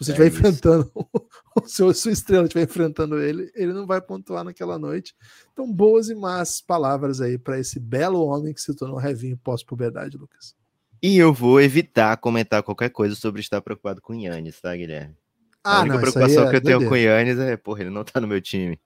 Se 0.00 0.06
você 0.06 0.12
estiver 0.12 0.24
é 0.24 0.28
enfrentando 0.28 0.90
o 1.62 1.68
seu, 1.68 1.92
sua 1.92 2.10
estrela, 2.10 2.44
estiver 2.44 2.64
enfrentando 2.64 3.20
ele, 3.20 3.52
ele 3.54 3.74
não 3.74 3.86
vai 3.86 4.00
pontuar 4.00 4.42
naquela 4.42 4.78
noite. 4.78 5.14
Então, 5.52 5.70
boas 5.70 6.08
e 6.08 6.14
más 6.14 6.62
palavras 6.62 7.20
aí 7.20 7.36
para 7.36 7.58
esse 7.60 7.78
belo 7.78 8.24
homem 8.24 8.54
que 8.54 8.62
se 8.62 8.74
tornou 8.74 8.96
revinho 8.96 9.36
pós-puberdade, 9.36 10.16
Lucas. 10.16 10.54
E 11.02 11.18
eu 11.18 11.34
vou 11.34 11.60
evitar 11.60 12.16
comentar 12.16 12.62
qualquer 12.62 12.88
coisa 12.88 13.14
sobre 13.14 13.42
estar 13.42 13.60
preocupado 13.60 14.00
com 14.00 14.14
o 14.14 14.16
Yannis, 14.16 14.58
tá, 14.58 14.74
Guilherme? 14.74 15.14
Ah, 15.62 15.78
a 15.78 15.80
única 15.80 15.94
não, 15.96 16.00
preocupação 16.00 16.46
é 16.46 16.50
que 16.50 16.56
eu 16.56 16.62
tenho 16.62 16.88
com 16.88 16.94
o 16.94 16.96
Yannis 16.96 17.38
é, 17.38 17.56
porra, 17.58 17.82
ele 17.82 17.90
não 17.90 18.02
tá 18.02 18.22
no 18.22 18.26
meu 18.26 18.40
time. 18.40 18.80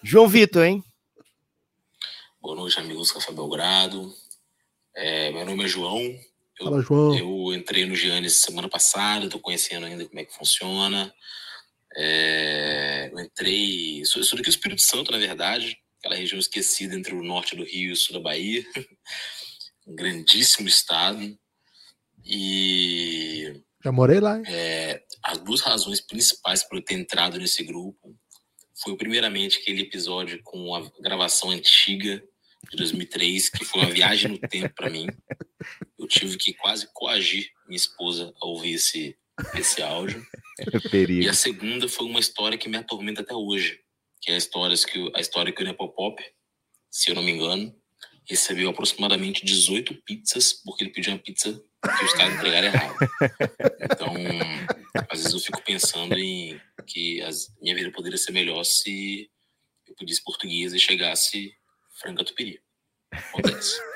João 0.00 0.28
Vitor, 0.28 0.64
hein? 0.64 0.84
Boa 2.40 2.54
noite, 2.54 2.78
amigos 2.78 3.10
Café 3.10 3.32
Belgrado. 3.32 4.12
É, 4.94 5.32
meu 5.32 5.44
nome 5.44 5.64
é 5.64 5.68
João, 5.68 5.98
eu, 6.60 6.64
Fala, 6.64 6.82
João. 6.82 7.16
Eu 7.16 7.54
entrei 7.54 7.86
no 7.86 7.94
Giannis 7.94 8.40
semana 8.40 8.68
passada, 8.68 9.24
estou 9.24 9.40
conhecendo 9.40 9.86
ainda 9.86 10.06
como 10.06 10.20
é 10.20 10.24
que 10.24 10.34
funciona. 10.34 11.12
É, 11.96 13.10
eu 13.12 13.20
entrei. 13.20 14.04
Sou, 14.04 14.22
sou 14.22 14.36
daqui 14.36 14.50
do 14.50 14.54
Espírito 14.54 14.82
Santo, 14.82 15.10
na 15.10 15.18
verdade, 15.18 15.78
aquela 15.98 16.16
região 16.16 16.38
esquecida 16.38 16.94
entre 16.94 17.14
o 17.14 17.22
norte 17.22 17.56
do 17.56 17.64
Rio 17.64 17.90
e 17.90 17.92
o 17.92 17.96
sul 17.96 18.14
da 18.14 18.20
Bahia. 18.20 18.64
um 19.86 19.94
grandíssimo 19.94 20.68
estado. 20.68 21.36
E 22.24 23.62
Já 23.82 23.90
morei 23.90 24.20
lá. 24.20 24.40
É, 24.46 25.02
as 25.22 25.38
duas 25.38 25.60
razões 25.60 26.00
principais 26.00 26.62
para 26.62 26.78
eu 26.78 26.84
ter 26.84 26.94
entrado 26.94 27.38
nesse 27.38 27.64
grupo 27.64 28.14
foi, 28.82 28.96
primeiramente, 28.96 29.58
aquele 29.58 29.82
episódio 29.82 30.40
com 30.42 30.74
a 30.74 30.90
gravação 31.00 31.50
antiga 31.50 32.22
de 32.68 32.76
2003, 32.76 33.50
que 33.50 33.64
foi 33.64 33.82
uma 33.82 33.90
viagem 33.90 34.30
no 34.32 34.38
tempo 34.38 34.74
para 34.74 34.90
mim. 34.90 35.06
Eu 35.98 36.06
tive 36.06 36.36
que 36.36 36.52
quase 36.54 36.88
coagir 36.92 37.50
minha 37.66 37.76
esposa 37.76 38.32
a 38.40 38.46
ouvir 38.46 38.74
esse, 38.74 39.16
esse 39.54 39.82
áudio. 39.82 40.24
É 40.58 40.88
perigo. 40.88 41.22
E 41.22 41.28
a 41.28 41.34
segunda 41.34 41.88
foi 41.88 42.06
uma 42.06 42.20
história 42.20 42.58
que 42.58 42.68
me 42.68 42.76
atormenta 42.76 43.22
até 43.22 43.34
hoje, 43.34 43.80
que 44.20 44.30
é 44.30 44.34
a 44.34 44.38
história 44.38 44.76
que, 44.76 45.12
a 45.14 45.20
história 45.20 45.52
que 45.52 45.62
o 45.62 45.66
Nepopop, 45.66 46.22
se 46.90 47.10
eu 47.10 47.14
não 47.14 47.22
me 47.22 47.32
engano, 47.32 47.74
recebeu 48.28 48.70
aproximadamente 48.70 49.44
18 49.44 50.02
pizzas, 50.04 50.52
porque 50.52 50.84
ele 50.84 50.92
pediu 50.92 51.12
uma 51.12 51.18
pizza 51.18 51.52
que 51.52 52.04
os 52.04 52.12
caras 52.12 52.34
entregaram 52.34 52.68
errado. 52.68 52.96
Então, 53.80 54.14
às 55.10 55.18
vezes 55.18 55.32
eu 55.32 55.40
fico 55.40 55.62
pensando 55.64 56.14
em 56.16 56.60
que 56.86 57.20
as, 57.22 57.52
minha 57.60 57.74
vida 57.74 57.90
poderia 57.90 58.18
ser 58.18 58.32
melhor 58.32 58.62
se 58.64 59.28
eu 59.86 59.94
pedisse 59.96 60.22
português 60.22 60.72
e 60.72 60.78
chegasse 60.78 61.52
frango 62.00 62.18
catupiry. 62.18 62.60
Acontece. 63.12 63.78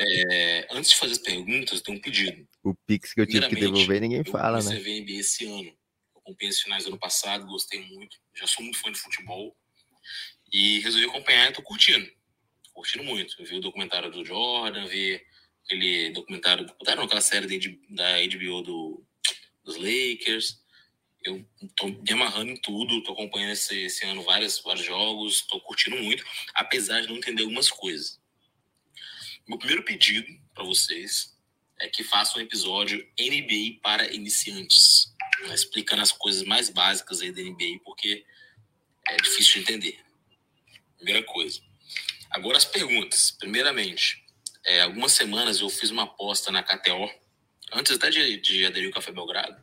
É, 0.00 0.66
antes 0.72 0.90
de 0.90 0.96
fazer 0.96 1.12
as 1.12 1.18
perguntas, 1.18 1.80
tem 1.80 1.94
um 1.94 2.00
pedido. 2.00 2.44
O 2.64 2.74
Pix 2.74 3.14
que 3.14 3.20
eu 3.20 3.26
tive 3.26 3.46
que 3.48 3.54
devolver, 3.54 4.00
ninguém 4.00 4.24
fala, 4.24 4.58
eu 4.58 4.64
né? 4.64 4.76
Eu 4.76 4.80
NBA 4.80 5.12
esse 5.12 5.46
ano. 5.46 5.68
Eu 5.68 6.20
acompanhei 6.20 6.50
as 6.50 6.58
finais 6.58 6.82
do 6.82 6.88
ano 6.88 6.98
passado, 6.98 7.46
gostei 7.46 7.80
muito. 7.86 8.16
Já 8.34 8.48
sou 8.48 8.64
muito 8.64 8.78
fã 8.78 8.90
de 8.90 8.98
futebol. 8.98 9.56
E 10.52 10.80
resolvi 10.80 11.06
acompanhar 11.06 11.50
e 11.50 11.52
tô 11.52 11.62
curtindo. 11.62 12.04
Tô 12.64 12.72
curtindo 12.72 13.04
muito. 13.04 13.36
Eu 13.38 13.46
vi 13.46 13.56
o 13.58 13.60
documentário 13.60 14.10
do 14.10 14.24
Jordan, 14.24 14.86
vi 14.86 15.22
aquele 15.64 16.10
documentário, 16.10 16.66
documentário 16.66 17.02
aquela 17.04 17.20
série 17.20 17.46
da 17.90 18.18
HBO 18.26 18.62
do, 18.62 19.06
dos 19.62 19.76
Lakers. 19.76 20.61
Eu 21.24 21.44
tô 21.76 21.88
me 21.88 22.12
amarrando 22.12 22.50
em 22.50 22.56
tudo, 22.56 23.02
tô 23.02 23.12
acompanhando 23.12 23.52
esse, 23.52 23.84
esse 23.84 24.04
ano 24.04 24.22
vários, 24.22 24.60
vários 24.60 24.84
jogos, 24.84 25.42
tô 25.42 25.60
curtindo 25.60 25.96
muito, 25.96 26.24
apesar 26.54 27.00
de 27.00 27.08
não 27.08 27.16
entender 27.16 27.42
algumas 27.42 27.70
coisas. 27.70 28.20
Meu 29.46 29.58
primeiro 29.58 29.84
pedido 29.84 30.26
para 30.54 30.64
vocês 30.64 31.36
é 31.80 31.88
que 31.88 32.04
façam 32.04 32.40
um 32.40 32.44
episódio 32.44 32.98
NBA 33.18 33.80
para 33.82 34.12
iniciantes, 34.12 35.12
né, 35.46 35.54
explicando 35.54 36.02
as 36.02 36.12
coisas 36.12 36.42
mais 36.44 36.68
básicas 36.68 37.20
aí 37.20 37.32
da 37.32 37.42
NBA, 37.42 37.80
porque 37.84 38.24
é 39.08 39.16
difícil 39.16 39.54
de 39.54 39.60
entender. 39.60 40.00
Primeira 40.96 41.22
coisa. 41.24 41.60
Agora 42.30 42.56
as 42.56 42.64
perguntas. 42.64 43.32
Primeiramente, 43.32 44.24
é, 44.64 44.82
algumas 44.82 45.12
semanas 45.12 45.60
eu 45.60 45.68
fiz 45.68 45.90
uma 45.90 46.04
aposta 46.04 46.50
na 46.52 46.62
KTO, 46.62 47.10
antes 47.72 47.92
até 47.92 48.10
de, 48.10 48.40
de 48.40 48.64
aderir 48.64 48.88
ao 48.88 48.94
Café 48.94 49.12
Belgrado, 49.12 49.60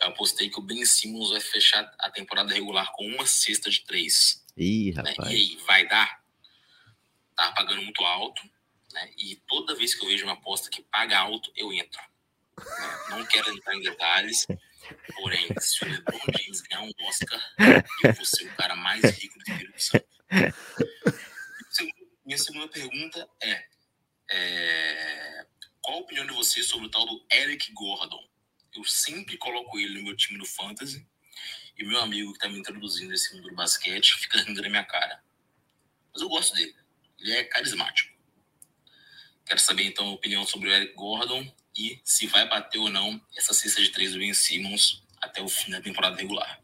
eu 0.00 0.08
apostei 0.08 0.48
que 0.48 0.58
o 0.58 0.62
Ben 0.62 0.84
Simmons 0.84 1.30
vai 1.30 1.40
fechar 1.40 1.92
a 1.98 2.10
temporada 2.10 2.52
regular 2.52 2.92
com 2.92 3.06
uma 3.06 3.26
cesta 3.26 3.68
de 3.70 3.84
três. 3.84 4.44
Ih, 4.56 4.92
né? 4.92 5.10
rapaz. 5.10 5.30
E 5.30 5.34
aí, 5.34 5.58
vai 5.66 5.86
dar? 5.86 6.22
Tá 7.36 7.52
pagando 7.52 7.82
muito 7.82 8.02
alto, 8.04 8.42
né? 8.92 9.10
E 9.16 9.36
toda 9.46 9.74
vez 9.74 9.94
que 9.94 10.04
eu 10.04 10.08
vejo 10.08 10.24
uma 10.24 10.34
aposta 10.34 10.70
que 10.70 10.82
paga 10.82 11.18
alto, 11.18 11.52
eu 11.56 11.72
entro. 11.72 12.00
Não 13.10 13.24
quero 13.26 13.50
entrar 13.50 13.74
em 13.76 13.82
detalhes, 13.82 14.46
porém, 15.14 15.46
se 15.60 15.84
o 15.84 15.88
LeBron 15.88 16.18
James 16.36 16.60
ganhar 16.62 16.82
um 16.82 16.90
Oscar, 17.02 17.40
eu 18.04 18.12
vou 18.14 18.24
ser 18.24 18.46
o 18.46 18.56
cara 18.56 18.74
mais 18.74 19.04
rico 19.04 19.38
do 19.38 19.52
Espírito 19.52 19.82
Santo. 19.82 20.08
Minha 22.24 22.38
segunda 22.38 22.68
pergunta 22.68 23.28
é, 23.40 23.64
é 24.30 25.46
qual 25.80 25.98
a 25.98 26.02
opinião 26.02 26.26
de 26.26 26.34
vocês 26.34 26.66
sobre 26.66 26.88
o 26.88 26.90
tal 26.90 27.06
do 27.06 27.24
Eric 27.32 27.72
Gordon? 27.72 28.22
Eu 28.78 28.84
sempre 28.84 29.36
coloco 29.36 29.78
ele 29.78 29.98
no 29.98 30.04
meu 30.04 30.16
time 30.16 30.38
do 30.38 30.46
Fantasy. 30.46 31.04
E 31.76 31.84
meu 31.84 32.00
amigo 32.00 32.32
que 32.32 32.38
tá 32.38 32.48
me 32.48 32.58
introduzindo 32.58 33.10
nesse 33.10 33.34
mundo 33.34 33.48
do 33.48 33.54
basquete 33.54 34.14
fica 34.14 34.38
rindo 34.42 34.62
na 34.62 34.68
minha 34.68 34.84
cara. 34.84 35.20
Mas 36.12 36.22
eu 36.22 36.28
gosto 36.28 36.54
dele. 36.54 36.74
Ele 37.18 37.32
é 37.32 37.44
carismático. 37.44 38.16
Quero 39.44 39.60
saber 39.60 39.84
então 39.84 40.06
a 40.06 40.12
opinião 40.12 40.46
sobre 40.46 40.68
o 40.68 40.72
Eric 40.72 40.94
Gordon 40.94 41.52
e 41.76 42.00
se 42.04 42.26
vai 42.26 42.48
bater 42.48 42.78
ou 42.78 42.90
não 42.90 43.20
essa 43.36 43.52
cesta 43.52 43.82
de 43.82 43.90
três 43.90 44.12
do 44.12 44.18
Ben 44.18 44.32
Simmons 44.34 45.02
até 45.20 45.42
o 45.42 45.48
fim 45.48 45.70
da 45.70 45.80
temporada 45.80 46.16
regular. 46.16 46.60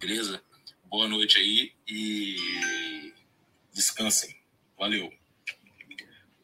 Beleza? 0.00 0.42
Boa 0.84 1.06
noite 1.06 1.38
aí 1.38 1.72
e 1.86 3.12
descansem. 3.72 4.36
Valeu. 4.78 5.12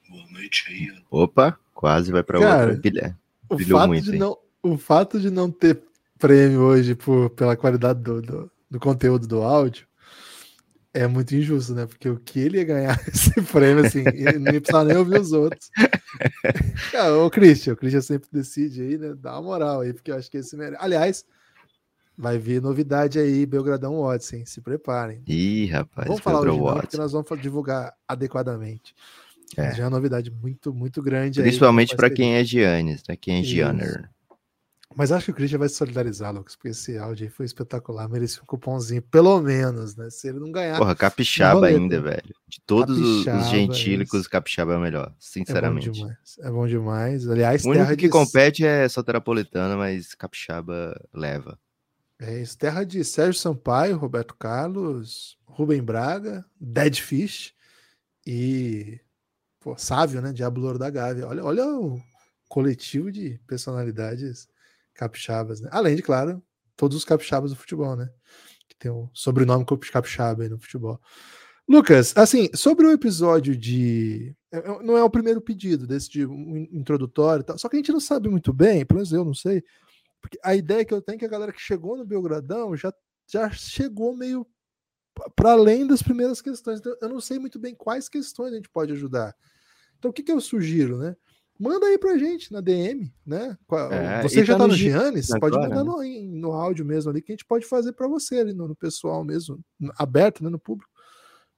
Boa 0.09 0.27
noite 0.31 0.65
aí. 0.69 1.03
Opa, 1.11 1.59
quase 1.73 2.13
vai 2.13 2.23
para 2.23 2.39
outra. 2.39 2.81
O 3.49 3.59
fato 3.59 3.89
muito, 3.89 4.11
de 4.11 4.19
não 4.19 4.39
o 4.63 4.79
fato 4.79 5.21
de 5.21 5.31
não 5.31 5.51
ter 5.51 5.83
prêmio 6.19 6.61
hoje 6.61 6.95
por, 6.95 7.31
pela 7.31 7.57
qualidade 7.57 8.01
do, 8.01 8.23
do, 8.23 8.51
do, 8.71 8.79
conteúdo 8.81 9.27
do 9.27 9.43
áudio 9.43 9.87
é 10.95 11.07
muito 11.07 11.35
injusto, 11.35 11.75
né? 11.75 11.87
Porque 11.87 12.09
o 12.09 12.19
que 12.19 12.39
ele 12.39 12.59
ia 12.59 12.65
ganhar 12.65 13.01
esse 13.09 13.33
prêmio, 13.43 13.85
assim, 13.85 14.05
ele 14.07 14.39
não 14.39 14.53
ia 14.53 14.61
precisar 14.61 14.85
nem 14.85 14.97
ouvir 14.97 15.21
os 15.21 15.33
outros. 15.33 15.71
Cara, 16.93 17.17
o 17.19 17.31
Christian, 17.31 17.73
o 17.73 17.77
Christian 17.77 18.03
sempre 18.03 18.29
decide 18.31 18.83
aí, 18.83 18.99
né? 18.99 19.15
Dá 19.19 19.33
uma 19.33 19.43
moral 19.43 19.81
aí, 19.81 19.93
porque 19.93 20.13
eu 20.13 20.17
acho 20.17 20.31
que 20.31 20.37
esse 20.37 20.57
merece. 20.57 20.77
Aliás, 20.81 21.25
vai 22.17 22.39
vir 22.39 22.61
novidade 22.61 23.19
aí, 23.19 23.45
Belgradão 23.47 24.03
Watson, 24.03 24.45
se 24.45 24.61
preparem. 24.61 25.23
Ih, 25.27 25.67
rapaz, 25.67 26.07
vamos 26.07 26.23
falar 26.23 26.41
hoje 26.41 26.59
não, 26.59 26.75
porque 26.75 26.97
nós 26.97 27.13
vamos 27.13 27.41
divulgar 27.41 27.93
adequadamente. 28.07 28.95
É. 29.57 29.75
Já 29.75 29.83
é 29.83 29.87
uma 29.87 29.97
novidade 29.97 30.31
muito, 30.31 30.73
muito 30.73 31.03
grande. 31.03 31.41
Principalmente 31.41 31.97
para 31.97 32.09
quem 32.09 32.35
é 32.37 32.45
Giannis, 32.45 33.03
né? 33.09 33.17
Quem 33.17 33.41
é 33.41 33.43
Gianner. 33.43 34.09
Mas 34.97 35.13
acho 35.13 35.27
que 35.27 35.31
o 35.31 35.35
Christian 35.35 35.59
vai 35.59 35.69
se 35.69 35.77
solidarizar, 35.77 36.35
Lucas, 36.35 36.57
porque 36.57 36.69
esse 36.69 36.99
áudio 36.99 37.25
aí 37.25 37.31
foi 37.31 37.47
espetacular. 37.47 38.09
Merecia 38.09 38.43
um 38.43 38.47
cupomzinho, 38.47 39.03
pelo 39.03 39.41
menos, 39.41 39.97
né? 39.97 40.11
Se 40.11 40.29
ele 40.29 40.39
não 40.39 40.51
ganhar. 40.51 40.79
Porra, 40.79 40.95
capixaba 40.95 41.67
ainda, 41.67 42.01
velho. 42.01 42.35
De 42.47 42.61
todos 42.67 42.99
capixaba, 42.99 43.39
os 43.39 43.49
gentílicos, 43.49 44.27
capixaba 44.27 44.75
é 44.75 44.77
o 44.77 44.81
melhor, 44.81 45.15
sinceramente. 45.19 45.89
É 45.89 45.91
bom 45.91 45.99
demais. 45.99 46.39
É 46.41 46.51
bom 46.51 46.67
demais. 46.67 47.29
Aliás, 47.29 47.65
o 47.65 47.71
único 47.71 47.91
que 47.91 48.07
de... 48.07 48.09
compete 48.09 48.65
é 48.65 48.89
Soteropolitana, 48.89 49.77
mas 49.77 50.15
capixaba 50.15 51.01
leva. 51.13 51.59
É 52.21 52.41
isso. 52.41 52.57
Terra 52.57 52.85
de 52.85 53.05
Sérgio 53.05 53.41
Sampaio, 53.41 53.97
Roberto 53.97 54.35
Carlos, 54.35 55.37
Rubem 55.45 55.83
Braga, 55.83 56.45
Dead 56.61 56.97
Fish 57.01 57.55
e. 58.27 59.01
Pô, 59.61 59.77
Sávio, 59.77 60.21
né? 60.21 60.33
Diabo 60.33 60.61
Louro 60.61 60.79
da 60.79 60.91
Gávea. 60.91 61.27
Olha, 61.27 61.45
olha 61.45 61.67
o 61.67 62.01
coletivo 62.49 63.11
de 63.11 63.41
personalidades 63.47 64.49
capixabas, 64.95 65.61
né? 65.61 65.69
Além 65.73 65.97
de, 65.97 66.03
claro, 66.03 66.43
todos 66.77 66.97
os 66.97 67.05
capixabas 67.05 67.51
do 67.51 67.57
futebol, 67.57 67.97
né? 67.97 68.11
Que 68.69 68.77
tem 68.77 68.91
o 68.91 69.11
sobrenome 69.13 69.65
capixaba 69.65 70.43
aí 70.43 70.49
no 70.49 70.59
futebol. 70.59 71.01
Lucas, 71.69 72.13
assim, 72.17 72.51
sobre 72.55 72.87
o 72.87 72.93
episódio 72.93 73.57
de. 73.57 74.35
É, 74.51 74.59
é, 74.59 74.83
não 74.83 74.97
é 74.97 75.03
o 75.03 75.11
primeiro 75.11 75.41
pedido 75.41 75.87
desse 75.87 76.11
de 76.11 76.27
um 76.27 76.69
introdutório 76.73 77.43
e 77.43 77.45
tal, 77.45 77.59
só 77.59 77.69
que 77.69 77.77
a 77.77 77.79
gente 77.79 77.93
não 77.93 78.01
sabe 78.01 78.29
muito 78.29 78.53
bem, 78.53 78.85
pelo 78.85 78.99
menos 78.99 79.13
eu 79.13 79.25
não 79.25 79.35
sei, 79.35 79.63
porque 80.21 80.39
a 80.43 80.55
ideia 80.55 80.85
que 80.85 80.93
eu 80.93 81.01
tenho 81.01 81.17
é 81.17 81.19
que 81.19 81.25
a 81.25 81.29
galera 81.29 81.53
que 81.53 81.61
chegou 81.61 81.97
no 81.97 82.05
Belgradão 82.05 82.77
já, 82.77 82.93
já 83.27 83.51
chegou 83.51 84.17
meio 84.17 84.47
para 85.37 85.53
além 85.53 85.87
das 85.87 86.03
primeiras 86.03 86.41
questões. 86.41 86.81
Então, 86.81 86.97
eu 87.01 87.09
não 87.09 87.21
sei 87.21 87.39
muito 87.39 87.59
bem 87.59 87.75
quais 87.75 88.09
questões 88.09 88.53
a 88.53 88.57
gente 88.57 88.69
pode 88.69 88.93
ajudar. 88.93 89.35
Então, 89.99 90.11
o 90.11 90.15
que, 90.15 90.23
que 90.23 90.33
eu 90.33 90.41
sugiro, 90.41 90.99
né? 90.99 91.17
Manda 91.63 91.87
aí 91.87 91.97
pra 91.97 92.19
gente 92.19 92.53
na 92.53 92.61
DM, 92.61 93.15
né? 93.25 93.57
É, 93.93 94.23
você 94.23 94.45
já 94.45 94.55
tá, 94.55 94.61
tá 94.61 94.69
no 94.69 94.75
Giannis, 94.75 95.29
pode 95.39 95.57
mandar 95.57 95.85
no, 95.85 96.03
no 96.03 96.53
áudio 96.53 96.85
mesmo 96.85 97.11
ali, 97.11 97.23
que 97.23 97.31
a 97.31 97.35
gente 97.35 97.47
pode 97.47 97.65
fazer 97.67 97.93
para 97.93 98.09
você 98.09 98.41
ali 98.41 98.53
no, 98.53 98.67
no, 98.67 98.75
pessoal 98.75 99.25
mesmo, 99.25 99.61
aberto, 99.97 100.43
né, 100.43 100.51
no 100.51 100.59
público. 100.59 100.91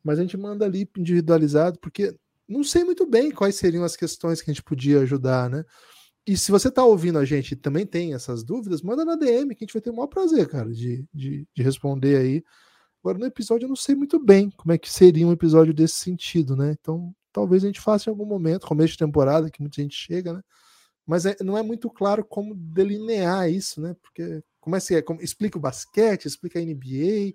Mas 0.02 0.18
a 0.18 0.22
gente 0.22 0.36
manda 0.36 0.66
ali 0.66 0.86
individualizado, 0.98 1.78
porque 1.80 2.14
não 2.46 2.62
sei 2.62 2.84
muito 2.84 3.06
bem 3.06 3.30
quais 3.30 3.54
seriam 3.54 3.82
as 3.82 3.96
questões 3.96 4.42
que 4.42 4.50
a 4.50 4.52
gente 4.52 4.62
podia 4.62 5.00
ajudar, 5.00 5.48
né? 5.48 5.64
E 6.26 6.36
se 6.36 6.50
você 6.50 6.70
tá 6.70 6.84
ouvindo 6.84 7.18
a 7.18 7.24
gente 7.24 7.52
e 7.52 7.56
também 7.56 7.86
tem 7.86 8.12
essas 8.12 8.44
dúvidas, 8.44 8.82
manda 8.82 9.04
na 9.04 9.16
DM, 9.16 9.54
que 9.54 9.64
a 9.64 9.66
gente 9.66 9.72
vai 9.72 9.82
ter 9.82 9.90
o 9.90 9.96
maior 9.96 10.08
prazer, 10.08 10.46
cara, 10.48 10.70
de, 10.70 11.04
de, 11.14 11.46
de 11.54 11.62
responder 11.62 12.16
aí. 12.16 12.44
Agora, 13.02 13.18
no 13.18 13.26
episódio, 13.26 13.64
eu 13.64 13.68
não 13.70 13.76
sei 13.76 13.94
muito 13.94 14.22
bem 14.22 14.50
como 14.50 14.72
é 14.72 14.78
que 14.78 14.90
seria 14.90 15.26
um 15.26 15.32
episódio 15.32 15.72
desse 15.72 15.96
sentido, 15.96 16.54
né? 16.56 16.74
Então, 16.78 17.14
talvez 17.34 17.64
a 17.64 17.66
gente 17.66 17.80
faça 17.80 18.08
em 18.08 18.12
algum 18.12 18.24
momento, 18.24 18.66
começo 18.66 18.92
de 18.92 18.98
temporada, 18.98 19.50
que 19.50 19.60
muita 19.60 19.82
gente 19.82 19.96
chega, 19.96 20.32
né? 20.32 20.40
Mas 21.06 21.26
é, 21.26 21.36
não 21.42 21.58
é 21.58 21.62
muito 21.62 21.90
claro 21.90 22.24
como 22.24 22.54
delinear 22.54 23.50
isso, 23.50 23.80
né? 23.80 23.94
Porque 24.00 24.42
como 24.60 24.76
é 24.76 24.80
que 24.80 24.94
é? 24.94 25.02
Como, 25.02 25.20
explica 25.20 25.58
o 25.58 25.60
basquete, 25.60 26.24
explica 26.26 26.58
a 26.58 26.62
NBA, 26.62 27.34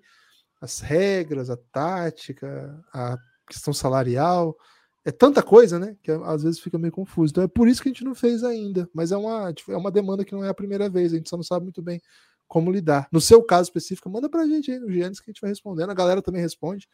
as 0.60 0.80
regras, 0.80 1.50
a 1.50 1.56
tática, 1.56 2.82
a 2.92 3.16
questão 3.46 3.72
salarial. 3.72 4.56
É 5.04 5.12
tanta 5.12 5.42
coisa, 5.42 5.78
né? 5.78 5.96
Que 6.02 6.10
às 6.10 6.42
vezes 6.42 6.58
fica 6.58 6.78
meio 6.78 6.92
confuso. 6.92 7.30
Então 7.32 7.44
é 7.44 7.48
por 7.48 7.68
isso 7.68 7.82
que 7.82 7.88
a 7.88 7.92
gente 7.92 8.04
não 8.04 8.14
fez 8.14 8.42
ainda. 8.42 8.88
Mas 8.92 9.12
é 9.12 9.16
uma, 9.16 9.52
tipo, 9.52 9.70
é 9.70 9.76
uma 9.76 9.90
demanda 9.90 10.24
que 10.24 10.32
não 10.32 10.44
é 10.44 10.48
a 10.48 10.54
primeira 10.54 10.88
vez. 10.88 11.12
A 11.12 11.16
gente 11.16 11.28
só 11.28 11.36
não 11.36 11.44
sabe 11.44 11.64
muito 11.64 11.82
bem 11.82 12.00
como 12.48 12.72
lidar. 12.72 13.06
No 13.12 13.20
seu 13.20 13.42
caso 13.44 13.68
específico, 13.68 14.10
manda 14.10 14.28
pra 14.28 14.46
gente 14.46 14.72
aí 14.72 14.80
no 14.80 14.90
Giannis 14.90 15.20
que 15.20 15.30
a 15.30 15.32
gente 15.32 15.40
vai 15.40 15.50
respondendo. 15.50 15.90
A 15.90 15.94
galera 15.94 16.20
também 16.20 16.42
responde. 16.42 16.88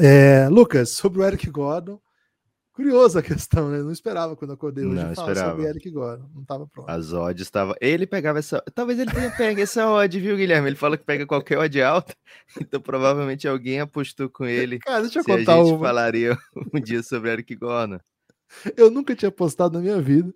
É, 0.00 0.48
Lucas, 0.48 0.90
sobre 0.90 1.20
o 1.20 1.24
Eric 1.24 1.48
Gordon. 1.50 2.00
Curiosa 2.74 3.18
a 3.18 3.22
questão, 3.22 3.68
né? 3.70 3.82
Não 3.82 3.92
esperava 3.92 4.34
quando 4.34 4.54
acordei 4.54 4.86
hoje 4.86 4.94
Não 4.94 5.14
falar 5.14 5.32
esperava. 5.32 5.50
sobre 5.50 5.68
Eric 5.68 5.90
Gordon. 5.90 6.30
Não 6.34 6.40
estava 6.40 6.66
pronto. 6.66 6.88
As 6.90 7.12
odds 7.12 7.42
estava. 7.42 7.76
Ele 7.82 8.06
pegava 8.06 8.38
essa. 8.38 8.62
Talvez 8.74 8.98
ele 8.98 9.10
tenha 9.12 9.30
pego 9.30 9.60
essa 9.60 9.86
odd, 9.90 10.18
viu, 10.18 10.36
Guilherme? 10.38 10.68
Ele 10.70 10.76
fala 10.76 10.96
que 10.96 11.04
pega 11.04 11.26
qualquer 11.26 11.58
odd 11.58 11.82
alta. 11.82 12.14
Então 12.60 12.80
provavelmente 12.80 13.46
alguém 13.46 13.80
apostou 13.80 14.30
com 14.30 14.46
ele. 14.46 14.78
Cara, 14.78 15.02
deixa 15.02 15.18
eu 15.18 15.22
Se 15.24 15.30
a 15.30 15.36
contar 15.36 15.56
gente 15.56 15.74
uma. 15.74 15.86
falaria 15.86 16.38
um 16.74 16.80
dia 16.80 17.02
sobre 17.02 17.30
Eric 17.30 17.54
Gordon. 17.56 17.98
Eu 18.76 18.90
nunca 18.90 19.14
tinha 19.14 19.30
postado 19.30 19.74
na 19.76 19.80
minha 19.84 20.00
vida. 20.00 20.32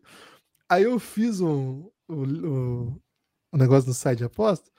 Aí 0.68 0.82
eu 0.82 0.98
fiz 0.98 1.40
um, 1.40 1.88
um, 2.08 2.22
um- 2.22 3.00
um 3.52 3.58
negócio 3.58 3.88
no 3.88 3.94
site 3.94 4.18
de 4.18 4.24
aposta 4.24 4.70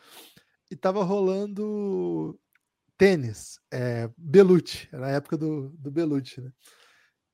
e 0.70 0.76
tava 0.76 1.04
rolando 1.04 2.38
tênis, 2.98 3.60
é, 3.72 4.10
Belucci, 4.18 4.90
era 4.92 5.08
a 5.08 5.12
época 5.12 5.38
do, 5.38 5.70
do 5.78 5.92
Belucci, 5.92 6.42
né? 6.42 6.52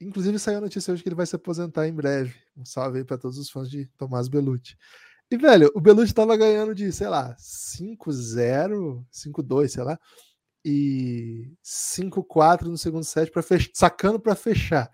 Inclusive 0.01 0.37
saiu 0.37 0.57
a 0.57 0.61
notícia 0.61 0.93
hoje 0.93 1.01
que 1.01 1.09
ele 1.09 1.15
vai 1.15 1.25
se 1.25 1.35
aposentar 1.35 1.87
em 1.87 1.93
breve. 1.93 2.35
Um 2.57 2.65
salve 2.65 2.99
aí 2.99 3.05
para 3.05 3.17
todos 3.17 3.37
os 3.37 3.49
fãs 3.49 3.69
de 3.69 3.85
Tomás 3.97 4.27
Belucci. 4.27 4.75
E, 5.31 5.37
velho, 5.37 5.71
o 5.73 5.81
Belucci 5.81 6.13
tava 6.13 6.35
ganhando 6.35 6.75
de, 6.75 6.91
sei 6.91 7.07
lá, 7.07 7.35
5-0, 7.37 9.03
5-2, 9.11 9.67
sei 9.69 9.83
lá, 9.83 9.97
e 10.63 11.51
5-4 11.63 12.63
no 12.63 12.77
segundo 12.77 13.03
set, 13.03 13.31
pra 13.31 13.41
fech... 13.41 13.71
sacando 13.73 14.19
para 14.19 14.35
fechar. 14.35 14.91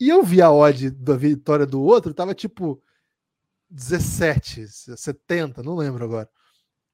E 0.00 0.08
eu 0.08 0.22
vi 0.22 0.42
a 0.42 0.50
odd 0.50 0.90
da 0.90 1.16
vitória 1.16 1.66
do 1.66 1.80
outro, 1.82 2.12
tava 2.14 2.34
tipo 2.34 2.82
17, 3.70 4.66
70, 4.68 5.62
não 5.62 5.76
lembro 5.76 6.04
agora. 6.04 6.28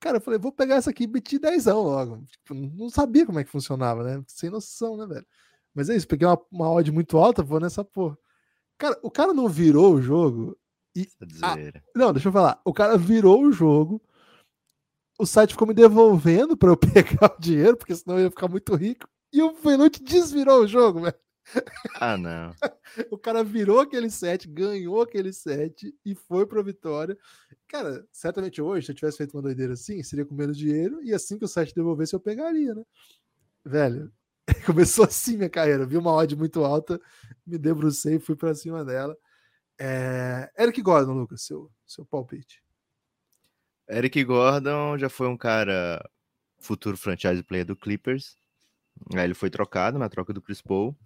Cara, 0.02 0.16
eu 0.16 0.20
falei, 0.20 0.36
vou 0.36 0.50
pegar 0.50 0.74
essa 0.74 0.90
aqui 0.90 1.04
e 1.04 1.06
meti 1.06 1.38
10 1.38 1.66
logo. 1.66 2.24
Tipo, 2.26 2.54
não 2.54 2.90
sabia 2.90 3.24
como 3.24 3.38
é 3.38 3.44
que 3.44 3.50
funcionava, 3.50 4.02
né? 4.02 4.20
Sem 4.26 4.50
noção, 4.50 4.96
né, 4.96 5.06
velho? 5.06 5.24
Mas 5.72 5.88
é 5.88 5.94
isso, 5.94 6.08
peguei 6.08 6.26
uma, 6.26 6.36
uma 6.50 6.68
odd 6.72 6.90
muito 6.90 7.16
alta, 7.16 7.40
vou 7.40 7.60
nessa 7.60 7.84
porra. 7.84 8.18
Cara, 8.76 8.98
o 9.00 9.08
cara 9.08 9.32
não 9.32 9.48
virou 9.48 9.94
o 9.94 10.02
jogo. 10.02 10.58
Essa 10.96 11.24
zoeira. 11.32 11.84
Não, 11.94 12.12
deixa 12.12 12.28
eu 12.28 12.32
falar. 12.32 12.60
O 12.64 12.74
cara 12.74 12.98
virou 12.98 13.44
o 13.44 13.52
jogo. 13.52 14.02
O 15.20 15.24
site 15.24 15.52
ficou 15.52 15.68
me 15.68 15.72
devolvendo 15.72 16.56
para 16.56 16.70
eu 16.70 16.76
pegar 16.76 17.36
o 17.38 17.40
dinheiro, 17.40 17.76
porque 17.76 17.94
senão 17.94 18.18
eu 18.18 18.24
ia 18.24 18.30
ficar 18.30 18.48
muito 18.48 18.74
rico. 18.74 19.06
E 19.32 19.40
o 19.40 19.54
Venuti 19.54 20.02
desvirou 20.02 20.64
o 20.64 20.66
jogo, 20.66 21.02
velho. 21.02 21.14
Ah, 22.00 22.16
não. 22.16 22.52
O 23.10 23.16
cara 23.16 23.42
virou 23.42 23.80
aquele 23.80 24.10
set, 24.10 24.46
ganhou 24.46 25.00
aquele 25.00 25.32
set 25.32 25.94
e 26.04 26.14
foi 26.14 26.46
pra 26.46 26.62
vitória. 26.62 27.16
Cara, 27.66 28.06
certamente 28.12 28.60
hoje, 28.60 28.86
se 28.86 28.92
eu 28.92 28.96
tivesse 28.96 29.16
feito 29.16 29.34
uma 29.34 29.42
doideira 29.42 29.72
assim, 29.72 30.02
seria 30.02 30.26
com 30.26 30.34
menos 30.34 30.58
dinheiro 30.58 31.02
e 31.02 31.14
assim 31.14 31.38
que 31.38 31.44
o 31.44 31.48
set 31.48 31.74
devolvesse, 31.74 32.14
eu 32.14 32.20
pegaria, 32.20 32.74
né? 32.74 32.84
Velho, 33.64 34.12
começou 34.66 35.04
assim 35.06 35.36
minha 35.36 35.48
carreira. 35.48 35.86
Vi 35.86 35.96
uma 35.96 36.12
odd 36.12 36.36
muito 36.36 36.64
alta, 36.64 37.00
me 37.46 37.56
debrucei 37.56 38.16
e 38.16 38.20
fui 38.20 38.36
pra 38.36 38.54
cima 38.54 38.84
dela. 38.84 39.16
É... 39.78 40.50
Eric 40.58 40.82
Gordon, 40.82 41.14
Lucas, 41.14 41.42
seu, 41.42 41.70
seu 41.86 42.04
palpite. 42.04 42.62
Eric 43.88 44.22
Gordon 44.24 44.98
já 44.98 45.08
foi 45.08 45.28
um 45.28 45.36
cara 45.36 46.04
futuro 46.60 46.96
franchise 46.96 47.42
player 47.42 47.64
do 47.64 47.76
Clippers. 47.76 48.36
Aí 49.14 49.24
ele 49.24 49.34
foi 49.34 49.50
trocado 49.50 49.98
na 49.98 50.08
troca 50.08 50.32
do 50.32 50.42
Chris 50.42 50.60
Paul. 50.60 50.96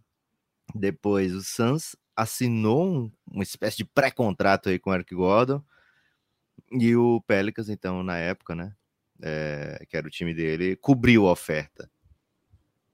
Depois 0.75 1.35
o 1.35 1.43
Suns 1.43 1.97
assinou 2.15 2.87
um- 2.87 3.13
uma 3.31 3.43
espécie 3.43 3.79
de 3.79 3.85
pré-contrato 3.85 4.69
aí 4.69 4.79
com 4.79 4.91
o 4.91 4.95
Eric 4.95 5.15
Gordon. 5.15 5.63
E 6.73 6.95
o 6.97 7.21
Pelicans, 7.23 7.69
então, 7.69 8.03
na 8.03 8.17
época, 8.19 8.55
né? 8.55 8.75
é, 9.23 9.85
que 9.89 9.97
era 9.97 10.07
o 10.07 10.11
time 10.11 10.35
dele, 10.35 10.77
cobriu 10.77 11.27
a 11.27 11.33
oferta. 11.33 11.91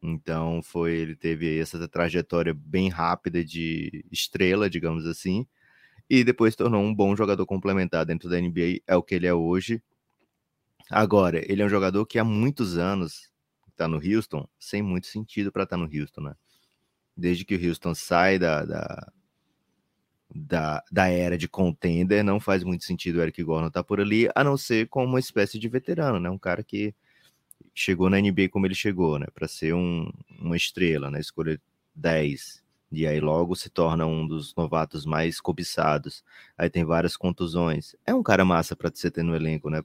Então 0.02 0.62
foi, 0.62 0.92
ele 0.94 1.14
teve 1.16 1.58
essa 1.60 1.86
trajetória 1.88 2.52
bem 2.54 2.88
rápida 2.88 3.44
de 3.44 4.04
estrela, 4.10 4.68
digamos 4.68 5.06
assim, 5.06 5.46
e 6.10 6.24
depois 6.24 6.56
tornou 6.56 6.82
um 6.82 6.94
bom 6.94 7.16
jogador 7.16 7.46
complementar 7.46 8.06
dentro 8.06 8.28
da 8.30 8.38
NBA, 8.40 8.82
é 8.86 8.96
o 8.96 9.02
que 9.02 9.14
ele 9.16 9.26
é 9.26 9.34
hoje. 9.34 9.82
Agora, 10.90 11.42
ele 11.50 11.62
é 11.62 11.64
um 11.66 11.68
jogador 11.68 12.06
que 12.06 12.18
há 12.18 12.24
muitos 12.24 12.76
anos 12.78 13.30
está 13.70 13.88
no 13.88 13.96
Houston, 13.96 14.46
sem 14.58 14.82
muito 14.82 15.06
sentido 15.06 15.50
para 15.50 15.64
estar 15.64 15.76
no 15.76 15.84
Houston, 15.92 16.20
né? 16.20 16.34
Desde 17.16 17.44
que 17.44 17.54
o 17.54 17.68
Houston 17.68 17.94
sai 17.94 18.38
da, 18.38 18.64
da, 18.64 19.12
da, 20.34 20.84
da 20.90 21.08
era 21.08 21.36
de 21.36 21.48
contender, 21.48 22.24
não 22.24 22.40
faz 22.40 22.64
muito 22.64 22.84
sentido 22.84 23.16
o 23.16 23.22
Eric 23.22 23.42
Gordon 23.42 23.68
estar 23.68 23.84
por 23.84 24.00
ali, 24.00 24.28
a 24.34 24.42
não 24.42 24.56
ser 24.56 24.88
como 24.88 25.06
uma 25.06 25.20
espécie 25.20 25.58
de 25.58 25.68
veterano, 25.68 26.18
né? 26.18 26.30
Um 26.30 26.38
cara 26.38 26.62
que 26.62 26.94
chegou 27.74 28.08
na 28.08 28.20
NBA 28.20 28.48
como 28.50 28.66
ele 28.66 28.74
chegou, 28.74 29.18
né? 29.18 29.26
Para 29.34 29.46
ser 29.46 29.74
um, 29.74 30.10
uma 30.40 30.56
estrela, 30.56 31.10
né? 31.10 31.20
Escolha 31.20 31.60
10. 31.94 32.62
E 32.90 33.06
aí 33.06 33.20
logo 33.20 33.54
se 33.56 33.70
torna 33.70 34.06
um 34.06 34.26
dos 34.26 34.54
novatos 34.54 35.06
mais 35.06 35.40
cobiçados. 35.40 36.22
Aí 36.56 36.68
tem 36.68 36.84
várias 36.84 37.16
contusões. 37.16 37.96
É 38.06 38.14
um 38.14 38.22
cara 38.22 38.44
massa 38.44 38.76
para 38.76 38.90
você 38.92 39.10
ter 39.10 39.22
no 39.22 39.34
elenco, 39.34 39.70
né? 39.70 39.82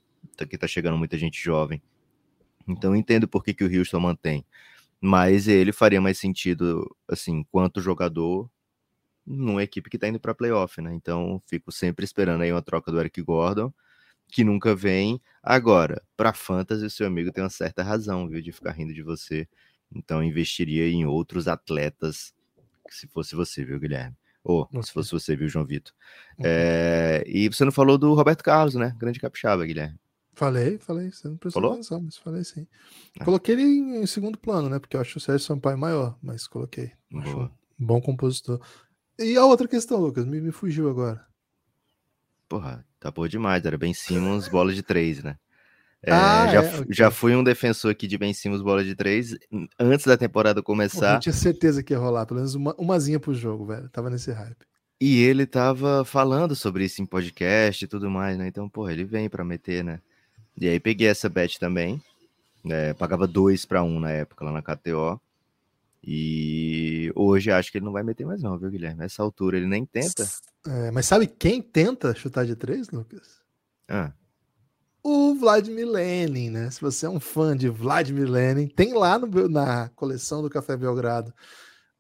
Que 0.50 0.58
tá 0.58 0.68
chegando 0.68 0.98
muita 0.98 1.18
gente 1.18 1.42
jovem. 1.42 1.82
Então 2.68 2.96
entendo 2.96 3.28
por 3.28 3.44
que, 3.44 3.54
que 3.54 3.64
o 3.64 3.80
Houston 3.80 4.00
mantém. 4.00 4.46
Mas 5.02 5.48
ele 5.48 5.72
faria 5.72 6.02
mais 6.02 6.18
sentido, 6.20 6.84
assim, 7.08 7.44
quanto 7.52 7.82
jogador, 7.82 8.50
numa 9.26 9.64
equipe 9.64 9.90
que 9.90 9.98
tá 9.98 10.08
indo 10.08 10.20
para 10.20 10.34
playoff, 10.36 10.82
né? 10.82 10.94
Então 10.94 11.42
fico 11.48 11.72
sempre 11.72 12.06
esperando 12.06 12.42
aí 12.44 12.52
uma 12.52 12.62
troca 12.62 12.92
do 12.92 13.00
Eric 13.00 13.22
Gordon, 13.22 13.74
que 14.30 14.44
nunca 14.44 14.76
vem. 14.76 15.22
Agora, 15.44 16.02
para 16.18 16.34
fantasy, 16.34 16.86
o 16.86 16.90
seu 16.90 17.08
amigo 17.08 17.32
tem 17.32 17.44
uma 17.44 17.50
certa 17.50 17.84
razão, 17.84 18.28
viu, 18.30 18.42
de 18.42 18.52
ficar 18.52 18.72
rindo 18.72 18.94
de 18.94 19.04
você. 19.04 19.48
Então 19.94 20.24
investiria 20.24 20.88
em 20.90 21.06
outros 21.06 21.48
atletas, 21.48 22.34
se 22.90 23.08
fosse 23.08 23.36
você, 23.36 23.66
viu, 23.66 23.80
Guilherme? 23.80 24.16
Ou 24.44 24.62
Ok. 24.64 24.84
se 24.84 24.94
fosse 24.94 25.12
você, 25.12 25.36
viu, 25.36 25.50
João 25.50 25.66
Vitor? 25.66 25.94
É, 26.44 27.24
e 27.28 27.50
você 27.50 27.66
não 27.66 27.72
falou 27.72 27.98
do 27.98 28.14
Roberto 28.14 28.44
Carlos, 28.44 28.76
né? 28.76 28.96
Grande 29.00 29.20
capixaba, 29.20 29.66
Guilherme. 29.66 30.00
Falei, 30.38 30.78
falei. 30.78 31.12
Você 31.12 31.28
não 31.28 31.36
prestou 31.36 31.60
Falou? 31.62 31.74
atenção, 31.74 32.00
mas 32.00 32.16
falei 32.16 32.44
sim. 32.44 32.68
Ah. 33.20 33.26
Coloquei 33.26 33.56
ele 33.56 33.64
em, 33.64 34.04
em 34.04 34.06
segundo 34.06 34.38
plano, 34.38 34.70
né? 34.70 34.78
Porque 34.78 34.96
eu 34.96 35.02
acho 35.02 35.18
o 35.18 35.20
Sérgio 35.20 35.44
Sampaio 35.48 35.80
maior, 35.80 36.16
mas 36.22 36.46
coloquei. 36.48 36.92
Acho 37.16 37.34
Boa. 37.34 37.52
um 37.80 37.86
bom 37.88 38.00
compositor. 38.00 38.62
E 39.18 39.36
a 39.36 39.44
outra 39.44 39.68
questão, 39.68 40.00
Lucas, 40.00 40.26
me, 40.26 40.40
me 40.40 40.52
fugiu 40.52 40.92
agora. 40.92 41.26
Porra, 42.48 42.86
tá 43.00 43.10
boa 43.10 43.28
demais. 43.28 43.66
Era 43.66 43.80
Ben 43.80 43.96
Simmons, 43.96 44.48
bola 44.48 44.72
de 44.72 44.84
três, 44.84 45.24
né? 45.24 45.38
É, 46.04 46.12
Ah, 46.12 46.48
já, 46.48 46.60
é, 46.64 46.70
fu- 46.70 46.82
ok. 46.84 46.94
já 46.94 47.10
fui 47.10 47.36
um 47.36 47.44
defensor 47.44 47.90
aqui 47.90 48.06
de 48.06 48.16
Ben 48.16 48.32
Simmons, 48.32 48.62
bola 48.62 48.84
de 48.84 48.94
três, 48.96 49.36
antes 49.80 50.06
da 50.06 50.16
temporada 50.16 50.62
Pô, 50.62 50.72
eu 50.72 50.76
começar. 50.76 51.20
tinha 51.20 51.34
certeza 51.34 51.82
que 51.82 51.94
ia 51.94 51.98
rolar, 52.00 52.28
pelo 52.28 52.40
menos 52.40 52.54
uma, 52.54 52.76
umazinha 52.78 53.20
pro 53.20 53.34
jogo, 53.34 53.66
velho. 53.66 53.90
Tava 53.90 54.12
nesse 54.12 54.32
hype. 54.32 54.66
E 55.02 55.20
ele 55.24 55.48
tava 55.48 56.06
falando 56.06 56.56
sobre 56.56 56.86
isso 56.86 57.02
em 57.02 57.06
podcast 57.08 57.84
e 57.84 57.88
tudo 57.88 58.08
mais, 58.10 58.38
né? 58.38 58.48
Então, 58.48 58.70
porra, 58.70 58.94
ele 58.94 59.04
vem 59.04 59.28
pra 59.28 59.44
meter, 59.44 59.84
né? 59.84 60.00
E 60.60 60.68
aí 60.68 60.80
peguei 60.80 61.08
essa 61.08 61.30
bet 61.30 61.60
também. 61.60 62.02
né? 62.64 62.94
pagava 62.96 63.28
dois 63.28 63.66
pra 63.66 63.84
um 63.84 64.00
na 64.00 64.12
época 64.12 64.44
lá 64.46 64.52
na 64.52 64.62
KTO. 64.62 65.20
E 66.04 67.12
hoje 67.16 67.52
acho 67.52 67.72
que 67.72 67.78
ele 67.78 67.86
não 67.86 67.92
vai 67.92 68.04
meter 68.04 68.26
mais, 68.26 68.42
não, 68.42 68.58
viu, 68.58 68.70
Guilherme? 68.70 69.00
Nessa 69.00 69.22
altura 69.22 69.58
ele 69.58 69.68
nem 69.68 69.86
tenta. 69.86 70.28
É, 70.66 70.92
mas 70.92 71.06
sabe 71.06 71.28
quem 71.28 71.62
tenta 71.62 72.14
chutar 72.16 72.46
de 72.46 72.56
três, 72.56 72.90
Lucas? 72.90 73.42
Ah, 73.90 74.12
O 75.04 75.36
Vladimir 75.36 75.88
Lenin, 75.88 76.50
né? 76.50 76.70
Se 76.70 76.82
você 76.82 77.06
é 77.06 77.10
um 77.10 77.20
fã 77.20 77.56
de 77.56 77.70
Vladimir 77.70 78.30
Lenin, 78.30 78.68
tem 78.68 78.94
lá 78.94 79.18
no- 79.18 79.48
na 79.50 79.90
coleção 79.96 80.42
do 80.42 80.50
Café 80.50 80.76
Belgrado, 80.76 81.34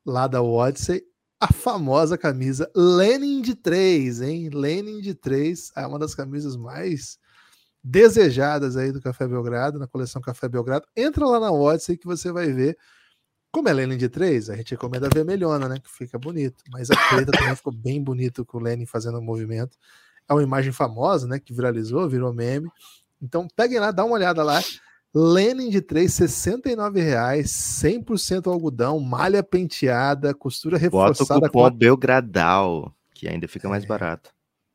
lá 0.05 0.27
da 0.27 0.41
Odyssey, 0.41 1.03
a 1.39 1.51
famosa 1.53 2.17
camisa 2.17 2.69
Lenin 2.75 3.41
de 3.41 3.55
3, 3.55 4.21
hein? 4.21 4.49
Lenin 4.49 4.99
de 5.01 5.13
3 5.13 5.71
é 5.75 5.85
uma 5.85 5.99
das 5.99 6.13
camisas 6.15 6.55
mais 6.57 7.17
desejadas 7.87 8.75
aí 8.75 8.91
do 8.91 9.01
Café 9.01 9.27
Belgrado, 9.27 9.79
na 9.79 9.87
coleção 9.87 10.21
Café 10.21 10.49
Belgrado. 10.49 10.85
Entra 10.95 11.25
lá 11.25 11.39
na 11.39 11.51
Odyssey 11.51 11.97
que 11.97 12.05
você 12.05 12.31
vai 12.31 12.51
ver. 12.51 12.77
Como 13.51 13.69
é 13.69 13.73
Lenin 13.73 13.97
de 13.97 14.09
3, 14.09 14.49
a 14.49 14.55
gente 14.57 14.71
recomenda 14.71 15.07
a 15.07 15.09
vermelhona, 15.09 15.69
né? 15.69 15.79
Que 15.79 15.89
fica 15.89 16.19
bonito. 16.19 16.63
Mas 16.69 16.91
a 16.91 16.95
preta 17.09 17.31
também 17.31 17.55
ficou 17.55 17.73
bem 17.73 18.03
bonito 18.03 18.45
com 18.45 18.57
o 18.57 18.61
Lenin 18.61 18.85
fazendo 18.85 19.17
o 19.19 19.21
movimento. 19.21 19.77
É 20.27 20.33
uma 20.33 20.43
imagem 20.43 20.73
famosa, 20.73 21.25
né? 21.25 21.39
Que 21.39 21.53
viralizou, 21.53 22.09
virou 22.09 22.33
meme. 22.33 22.69
Então 23.21 23.47
peguem 23.55 23.79
lá, 23.79 23.91
dá 23.91 24.03
uma 24.03 24.15
olhada 24.15 24.43
lá. 24.43 24.61
Lenin 25.15 25.69
de 25.69 25.81
3, 25.81 26.13
69 26.13 27.01
reais, 27.01 27.49
100% 27.49 28.51
algodão, 28.51 28.99
malha 28.99 29.41
penteada, 29.41 30.33
costura 30.33 30.77
bota 30.77 30.95
o 30.95 30.99
reforçada 30.99 31.49
com 31.49 31.59
cupom. 31.63 31.71
Belgradal, 31.71 32.93
que 33.13 33.27
ainda 33.27 33.47
fica 33.47 33.69
mais 33.69 33.85
É. 33.85 33.87
barato. 33.87 34.29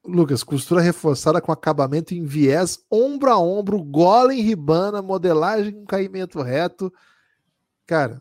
Lucas, 0.05 0.43
costura 0.43 0.81
reforçada 0.81 1.41
com 1.41 1.53
acabamento 1.53 2.13
em 2.13 2.25
viés 2.25 2.85
ombro 2.91 3.31
a 3.31 3.39
ombro, 3.39 3.81
gola 3.83 4.35
em 4.35 4.41
ribana, 4.41 5.01
modelagem 5.01 5.73
com 5.73 5.85
caimento 5.87 6.43
reto. 6.43 6.93
Cara, 7.87 8.21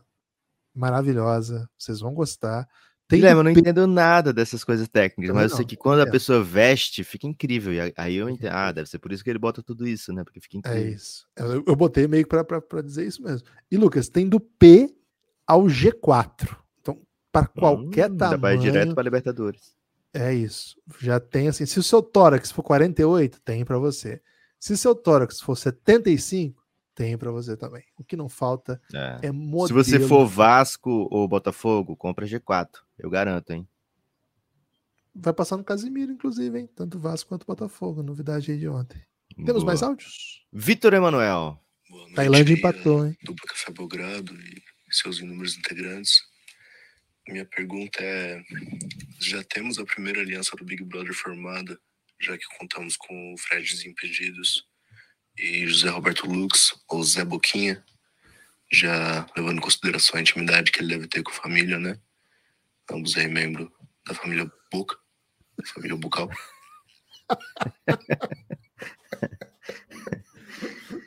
maravilhosa. 0.74 1.68
Vocês 1.76 2.00
vão 2.00 2.14
gostar. 2.14 2.68
Tem 3.08 3.18
Guilherme, 3.18 3.40
eu 3.40 3.44
não 3.44 3.50
entendo 3.50 3.86
nada 3.86 4.32
dessas 4.32 4.64
coisas 4.64 4.88
técnicas, 4.88 5.28
Também 5.28 5.42
mas 5.42 5.50
eu 5.50 5.56
sei 5.56 5.64
não, 5.64 5.68
que 5.68 5.76
quando 5.76 6.00
a 6.00 6.04
é. 6.04 6.10
pessoa 6.10 6.42
veste, 6.42 7.04
fica 7.04 7.26
incrível. 7.26 7.72
E 7.74 7.92
aí- 7.96 8.14
eu 8.16 8.28
entendo. 8.30 8.52
Ah, 8.54 8.72
deve 8.72 8.88
ser 8.88 8.98
por 8.98 9.12
isso 9.12 9.22
que 9.22 9.28
ele 9.28 9.38
bota 9.38 9.62
tudo 9.62 9.86
isso, 9.86 10.12
né? 10.12 10.22
Porque 10.24 10.40
fica 10.40 10.56
É 10.56 10.58
incrível. 10.60 10.92
isso. 10.94 11.26
Eu, 11.36 11.64
eu 11.66 11.76
botei 11.76 12.06
meio 12.06 12.24
que 12.26 12.42
para 12.44 12.80
dizer 12.82 13.06
isso 13.06 13.22
mesmo. 13.22 13.46
E 13.70 13.76
Lucas, 13.76 14.08
tem 14.08 14.26
do 14.28 14.38
P 14.40 14.94
ao 15.46 15.64
G4. 15.64 16.56
Então, 16.80 16.98
para 17.30 17.46
qualquer 17.48 18.10
Hum, 18.10 18.16
tamanho. 18.16 18.60
Ir 18.60 18.62
direto 18.62 18.94
pra 18.94 19.02
Libertadores. 19.02 19.74
É 20.14 20.32
isso. 20.34 20.76
Já 21.00 21.18
tem 21.18 21.48
assim. 21.48 21.64
Se 21.66 21.78
o 21.78 21.82
seu 21.82 22.02
tórax 22.02 22.50
for 22.50 22.62
48, 22.62 23.40
tem 23.40 23.64
para 23.64 23.78
você. 23.78 24.20
Se 24.58 24.72
o 24.74 24.76
seu 24.76 24.94
tórax 24.94 25.40
for 25.40 25.56
75, 25.56 26.62
tem 26.94 27.16
para 27.16 27.30
você 27.30 27.56
também. 27.56 27.84
O 27.98 28.04
que 28.04 28.16
não 28.16 28.28
falta 28.28 28.80
É. 28.94 29.28
é 29.28 29.32
modelo. 29.32 29.68
Se 29.68 29.72
você 29.72 30.00
for 30.06 30.26
Vasco 30.26 31.08
ou 31.10 31.26
Botafogo, 31.26 31.96
compra 31.96 32.26
G4. 32.26 32.68
Eu 32.98 33.08
garanto, 33.10 33.50
hein? 33.52 33.66
Vai 35.14 35.32
passar 35.32 35.56
no 35.56 35.64
Casimiro, 35.64 36.12
inclusive, 36.12 36.58
hein? 36.58 36.68
Tanto 36.74 36.98
Vasco 36.98 37.28
quanto 37.28 37.46
Botafogo. 37.46 38.02
Novidade 38.02 38.50
aí 38.52 38.58
de 38.58 38.68
ontem. 38.68 39.00
Temos 39.44 39.64
mais 39.64 39.80
Boa. 39.80 39.92
áudios? 39.92 40.46
Vitor 40.52 40.92
Emanuel. 40.92 41.58
Boa 41.88 42.02
noite, 42.02 42.14
Tailândia 42.16 42.54
empatou, 42.54 43.06
hein? 43.06 43.16
Dupla 43.24 43.46
Café 43.48 43.72
Belgrado 43.72 44.34
e 44.34 44.62
seus 44.90 45.18
inúmeros 45.20 45.56
integrantes. 45.56 46.20
Minha 47.28 47.44
pergunta 47.44 48.02
é: 48.02 48.42
já 49.20 49.42
temos 49.44 49.78
a 49.78 49.84
primeira 49.84 50.20
aliança 50.20 50.56
do 50.56 50.64
Big 50.64 50.82
Brother 50.84 51.14
formada, 51.14 51.78
já 52.20 52.36
que 52.36 52.44
contamos 52.58 52.96
com 52.96 53.34
o 53.34 53.38
Fred 53.38 53.68
Desimpedidos 53.68 54.66
e 55.38 55.66
José 55.66 55.88
Roberto 55.88 56.26
Lux, 56.26 56.74
ou 56.88 57.02
Zé 57.02 57.24
Boquinha, 57.24 57.84
já 58.70 59.26
levando 59.36 59.58
em 59.58 59.62
consideração 59.62 60.18
a 60.18 60.20
intimidade 60.20 60.72
que 60.72 60.80
ele 60.80 60.94
deve 60.94 61.08
ter 61.08 61.22
com 61.22 61.30
a 61.30 61.34
família, 61.34 61.78
né? 61.78 61.98
Ambos 62.90 63.16
aí 63.16 63.28
membros 63.28 63.68
da 64.06 64.14
família 64.14 64.50
Boca, 64.70 64.96
da 65.56 65.64
família 65.66 65.96
Bucal. 65.96 66.28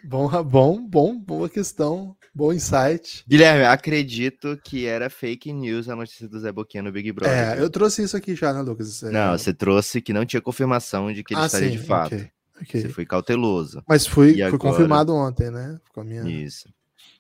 Bom, 0.08 0.30
bom, 0.44 0.88
bom, 0.88 1.20
boa 1.20 1.50
questão. 1.50 2.16
Bom 2.36 2.52
insight. 2.52 3.24
Guilherme, 3.26 3.64
acredito 3.64 4.60
que 4.62 4.86
era 4.86 5.10
fake 5.10 5.54
news 5.54 5.88
a 5.88 5.96
notícia 5.96 6.28
do 6.28 6.38
Zé 6.38 6.52
Boquinha 6.52 6.84
no 6.84 6.92
Big 6.92 7.10
Brother. 7.14 7.34
É, 7.34 7.62
eu 7.62 7.70
trouxe 7.70 8.04
isso 8.04 8.18
aqui 8.18 8.36
já, 8.36 8.54
né, 8.54 8.62
Lucas? 8.62 9.02
É... 9.04 9.10
Não, 9.10 9.38
você 9.38 9.54
trouxe 9.54 10.02
que 10.02 10.12
não 10.12 10.26
tinha 10.26 10.42
confirmação 10.42 11.14
de 11.14 11.24
que 11.24 11.34
ele 11.34 11.42
ah, 11.42 11.46
estaria 11.46 11.70
sim, 11.70 11.78
de 11.78 11.84
fato. 11.84 12.14
ok, 12.14 12.30
ok. 12.62 12.82
Você 12.82 12.90
foi 12.90 13.06
cauteloso. 13.06 13.82
Mas 13.88 14.06
foi, 14.06 14.34
foi 14.34 14.42
agora? 14.42 14.60
confirmado 14.60 15.16
ontem, 15.16 15.50
né? 15.50 15.80
Com 15.94 16.02
a 16.02 16.04
minha, 16.04 16.24
Isso. 16.24 16.68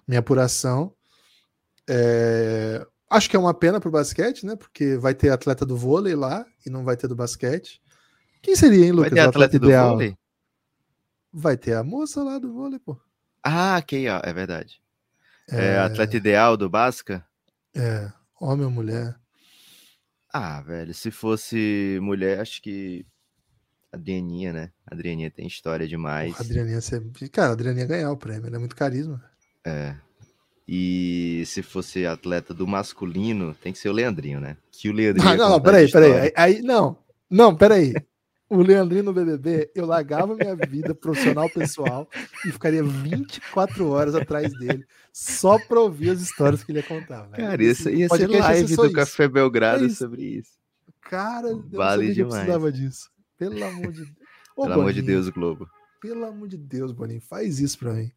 minha 0.05 0.19
apuração. 0.19 0.93
É, 1.89 2.85
Acho 3.09 3.29
que 3.29 3.35
é 3.35 3.39
uma 3.39 3.53
pena 3.53 3.79
pro 3.79 3.91
basquete, 3.91 4.45
né? 4.45 4.55
Porque 4.55 4.97
vai 4.97 5.13
ter 5.13 5.29
atleta 5.29 5.65
do 5.65 5.77
vôlei 5.77 6.15
lá 6.15 6.45
e 6.65 6.69
não 6.69 6.83
vai 6.83 6.97
ter 6.97 7.07
do 7.07 7.15
basquete. 7.15 7.81
Quem 8.41 8.55
seria, 8.55 8.85
hein, 8.85 8.91
Vai 8.91 9.09
Lucas? 9.09 9.13
ter 9.13 9.25
o 9.25 9.29
atleta 9.29 9.59
do 9.59 9.67
ideal? 9.67 9.89
vôlei? 9.91 10.17
Vai 11.31 11.57
ter 11.57 11.75
a 11.75 11.83
moça 11.83 12.23
lá 12.23 12.37
do 12.37 12.51
vôlei, 12.51 12.79
pô. 12.79 12.97
Ah, 13.41 13.77
ok, 13.79 14.09
ó, 14.09 14.21
é 14.23 14.33
verdade. 14.33 14.81
É, 15.49 15.77
atleta 15.79 16.17
ideal 16.17 16.57
do 16.57 16.69
Basca? 16.69 17.25
É, 17.75 18.11
homem 18.39 18.65
ou 18.65 18.71
mulher. 18.71 19.15
Ah, 20.33 20.61
velho, 20.61 20.93
se 20.93 21.11
fosse 21.11 21.97
mulher, 22.01 22.39
acho 22.39 22.61
que 22.61 23.05
Adrianinha, 23.91 24.51
né? 24.51 24.71
Adrianinha 24.85 25.31
tem 25.31 25.47
história 25.47 25.87
demais. 25.87 26.31
Porra, 26.31 26.43
Adrianinha, 26.45 26.81
você... 26.81 27.01
Cara, 27.31 27.53
Adrianinha 27.53 27.83
ia 27.83 27.87
ganhar 27.87 28.11
o 28.11 28.17
prêmio, 28.17 28.47
ela 28.47 28.57
é 28.57 28.59
muito 28.59 28.75
carisma. 28.75 29.23
É. 29.65 29.95
E 30.67 31.43
se 31.45 31.61
fosse 31.61 32.05
atleta 32.05 32.53
do 32.53 32.65
masculino, 32.67 33.53
tem 33.55 33.71
que 33.71 33.79
ser 33.79 33.89
o 33.89 33.93
Leandrinho, 33.93 34.39
né? 34.39 34.57
Que 34.71 34.89
o 34.89 34.93
Leandrinho. 34.93 35.29
Ah, 35.29 35.37
não, 35.37 35.49
não, 35.51 35.61
peraí, 35.61 35.89
peraí. 35.91 36.13
Aí, 36.13 36.33
aí- 36.35 36.61
não, 36.61 36.97
não, 37.29 37.55
peraí. 37.55 37.93
O 38.47 38.57
Leandrinho 38.61 39.03
no 39.03 39.13
BBB, 39.13 39.71
eu 39.73 39.85
largava 39.87 40.35
minha 40.35 40.55
vida 40.55 40.93
profissional 40.93 41.49
pessoal 41.49 42.07
e 42.45 42.51
ficaria 42.51 42.83
24 42.83 43.87
horas 43.89 44.13
atrás 44.13 44.53
dele, 44.59 44.85
só 45.11 45.57
pra 45.57 45.79
ouvir 45.79 46.11
as 46.11 46.21
histórias 46.21 46.63
que 46.63 46.71
ele 46.71 46.79
ia 46.79 46.83
contar. 46.83 47.23
velho. 47.23 47.43
Cara, 47.43 47.63
isso 47.63 47.89
ia 47.89 48.07
ser 48.07 48.27
live 48.27 48.75
do 48.75 48.85
isso. 48.85 48.93
Café 48.93 49.27
Belgrado 49.27 49.83
É 49.83 49.87
isso. 49.87 49.95
sobre 49.97 50.23
isso. 50.23 50.51
Cara, 51.01 51.55
Vale 51.71 52.09
eu 52.09 52.13
demais. 52.13 52.33
precisava 52.35 52.71
disso. 52.71 53.09
Pelo 53.37 53.63
amor 53.63 53.91
de 53.91 54.05
Deus. 54.05 54.15
Ô, 54.55 54.61
Pelo 54.63 54.73
amor 54.73 54.93
de 54.93 55.01
Boninho, 55.01 55.17
Deus, 55.17 55.29
Globo. 55.29 55.69
Pelo 55.99 56.25
amor 56.25 56.47
de 56.47 56.57
Deus, 56.57 56.91
Boninho, 56.91 57.21
faz 57.21 57.59
isso 57.59 57.77
pra 57.79 57.93
mim. 57.93 58.11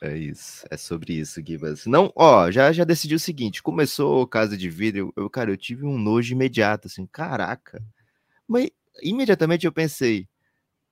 É 0.00 0.16
isso, 0.16 0.66
é 0.70 0.76
sobre 0.76 1.14
isso, 1.14 1.40
Gibas. 1.46 1.86
Não, 1.86 2.10
ó, 2.16 2.50
já, 2.50 2.72
já 2.72 2.84
decidi 2.84 3.14
o 3.14 3.20
seguinte: 3.20 3.62
começou 3.62 4.26
Casa 4.26 4.56
de 4.56 4.68
Vidro, 4.68 5.12
eu, 5.16 5.30
cara, 5.30 5.50
eu 5.50 5.56
tive 5.56 5.84
um 5.86 5.98
nojo 5.98 6.32
imediato, 6.32 6.88
assim, 6.88 7.06
caraca. 7.06 7.82
Mas 8.48 8.70
imediatamente 9.02 9.66
eu 9.66 9.72
pensei, 9.72 10.26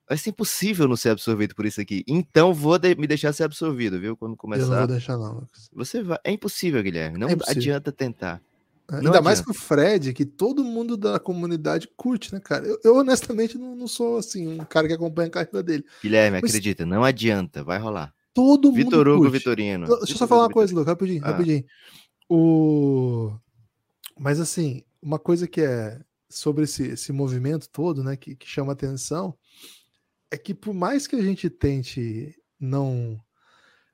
vai 0.08 0.18
ser 0.18 0.30
impossível 0.30 0.86
não 0.88 0.96
ser 0.96 1.10
absorvido 1.10 1.54
por 1.54 1.64
isso 1.66 1.80
aqui. 1.80 2.04
Então 2.06 2.52
vou 2.52 2.78
de- 2.78 2.94
me 2.96 3.06
deixar 3.06 3.32
ser 3.32 3.44
absorvido, 3.44 3.98
viu? 4.00 4.16
Quando 4.16 4.30
Eu 4.30 4.32
não 4.32 4.36
começar. 4.36 4.78
vou 4.78 4.86
deixar, 4.86 5.16
não, 5.16 5.34
Lucas. 5.40 5.68
Você 5.72 6.02
vai. 6.02 6.18
É 6.24 6.30
impossível, 6.32 6.82
Guilherme. 6.82 7.18
Não 7.18 7.28
É 7.28 7.32
impossível. 7.32 7.60
adianta 7.60 7.92
tentar. 7.92 8.42
Ainda 8.88 9.22
mais 9.22 9.38
adianta. 9.38 9.44
que 9.44 9.50
o 9.50 9.54
Fred, 9.54 10.12
que 10.12 10.24
todo 10.26 10.62
mundo 10.64 10.96
da 10.98 11.18
comunidade 11.18 11.88
curte, 11.96 12.34
né, 12.34 12.40
cara? 12.40 12.66
Eu, 12.66 12.78
eu, 12.84 12.96
honestamente 12.96 13.56
não, 13.56 13.74
não 13.74 13.86
sou 13.86 14.18
assim, 14.18 14.46
um 14.46 14.58
cara 14.64 14.86
que 14.86 14.92
acompanha 14.92 15.28
a 15.28 15.30
carreira 15.30 15.62
dele. 15.62 15.84
Guilherme, 16.02 16.40
Mas- 16.42 16.50
acredita, 16.50 16.84
não 16.84 17.02
adianta, 17.04 17.64
vai 17.64 17.78
rolar. 17.78 18.12
Todo 18.34 18.72
Vitor 18.72 19.06
mundo 19.06 19.10
Hugo 19.12 19.22
curte. 19.24 19.38
Vitorino. 19.38 19.86
Deixa 19.86 19.94
eu 20.02 20.06
Vitor 20.06 20.16
só 20.18 20.26
falar 20.26 20.42
uma 20.42 20.50
coisa, 20.50 20.68
Vitorino. 20.74 20.80
Luca, 20.80 20.90
rapidinho, 20.90 21.22
Ah. 21.24 21.28
rapidinho. 21.30 21.64
O... 22.28 23.32
Mas 24.18 24.40
assim, 24.40 24.82
uma 25.00 25.18
coisa 25.18 25.46
que 25.46 25.60
é 25.60 26.00
sobre 26.32 26.64
esse, 26.64 26.84
esse 26.84 27.12
movimento 27.12 27.68
todo, 27.70 28.02
né, 28.02 28.16
que, 28.16 28.34
que 28.36 28.46
chama 28.46 28.72
atenção, 28.72 29.36
é 30.30 30.36
que 30.38 30.54
por 30.54 30.74
mais 30.74 31.06
que 31.06 31.16
a 31.16 31.22
gente 31.22 31.50
tente 31.50 32.34
não. 32.58 33.20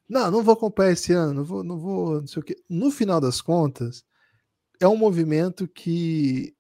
Não, 0.09 0.31
não 0.31 0.43
vou 0.43 0.55
acompanhar 0.55 0.93
esse 0.93 1.13
ano, 1.13 1.35
não 1.35 1.45
vou, 1.45 1.63
não 1.63 1.79
vou, 1.79 2.21
não 2.21 2.27
sei 2.27 2.41
o 2.41 2.45
quê. 2.45 2.57
No 2.69 2.91
final 2.91 3.21
das 3.21 3.43
contas, 3.43 4.05
é 4.81 4.89
um 4.89 4.97
movimento 4.97 5.69
que, 5.69 6.55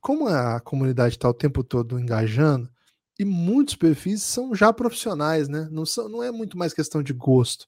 como 0.00 0.26
a 0.28 0.58
comunidade 0.60 1.16
está 1.16 1.28
o 1.28 1.34
tempo 1.34 1.62
todo 1.62 1.98
engajando, 2.00 2.70
e 3.18 3.24
muitos 3.24 3.76
perfis 3.76 4.22
são 4.22 4.54
já 4.54 4.72
profissionais, 4.72 5.48
né? 5.48 5.68
Não, 5.70 5.84
são, 5.84 6.08
não 6.08 6.22
é 6.22 6.30
muito 6.30 6.56
mais 6.56 6.72
questão 6.72 7.02
de 7.02 7.12
gosto. 7.12 7.66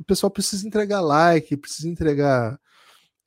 O 0.00 0.04
pessoal 0.04 0.30
precisa 0.30 0.66
entregar 0.66 1.00
like, 1.00 1.56
precisa 1.56 1.88
entregar 1.88 2.58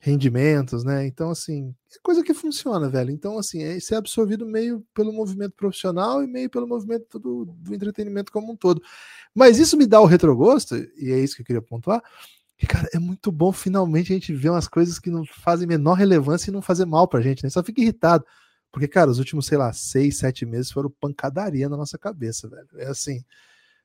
rendimentos, 0.06 0.84
né? 0.84 1.04
Então, 1.04 1.30
assim, 1.30 1.74
é 1.92 1.98
coisa 2.00 2.22
que 2.22 2.32
funciona, 2.32 2.88
velho. 2.88 3.10
Então, 3.10 3.38
assim, 3.38 3.64
é 3.64 3.80
ser 3.80 3.96
absorvido 3.96 4.46
meio 4.46 4.86
pelo 4.94 5.12
movimento 5.12 5.52
profissional 5.56 6.22
e 6.22 6.28
meio 6.28 6.48
pelo 6.48 6.66
movimento 6.66 7.18
do, 7.18 7.44
do 7.44 7.74
entretenimento 7.74 8.30
como 8.30 8.52
um 8.52 8.56
todo. 8.56 8.80
Mas 9.34 9.58
isso 9.58 9.76
me 9.76 9.84
dá 9.84 10.00
o 10.00 10.06
retrogosto, 10.06 10.76
e 10.96 11.10
é 11.10 11.18
isso 11.18 11.34
que 11.34 11.42
eu 11.42 11.46
queria 11.46 11.60
pontuar, 11.60 12.00
que, 12.56 12.68
cara, 12.68 12.88
é 12.94 13.00
muito 13.00 13.32
bom 13.32 13.50
finalmente 13.50 14.12
a 14.12 14.14
gente 14.14 14.32
ver 14.32 14.50
umas 14.50 14.68
coisas 14.68 15.00
que 15.00 15.10
não 15.10 15.24
fazem 15.26 15.66
menor 15.66 15.94
relevância 15.94 16.50
e 16.50 16.54
não 16.54 16.62
fazer 16.62 16.84
mal 16.84 17.08
pra 17.08 17.20
gente, 17.20 17.42
né? 17.42 17.50
Só 17.50 17.62
fica 17.62 17.80
irritado. 17.80 18.24
Porque, 18.70 18.86
cara, 18.86 19.10
os 19.10 19.18
últimos, 19.18 19.46
sei 19.46 19.58
lá, 19.58 19.72
seis, 19.72 20.18
sete 20.18 20.46
meses 20.46 20.70
foram 20.70 20.90
pancadaria 21.00 21.68
na 21.68 21.76
nossa 21.76 21.98
cabeça, 21.98 22.48
velho. 22.48 22.68
É 22.76 22.86
assim. 22.86 23.24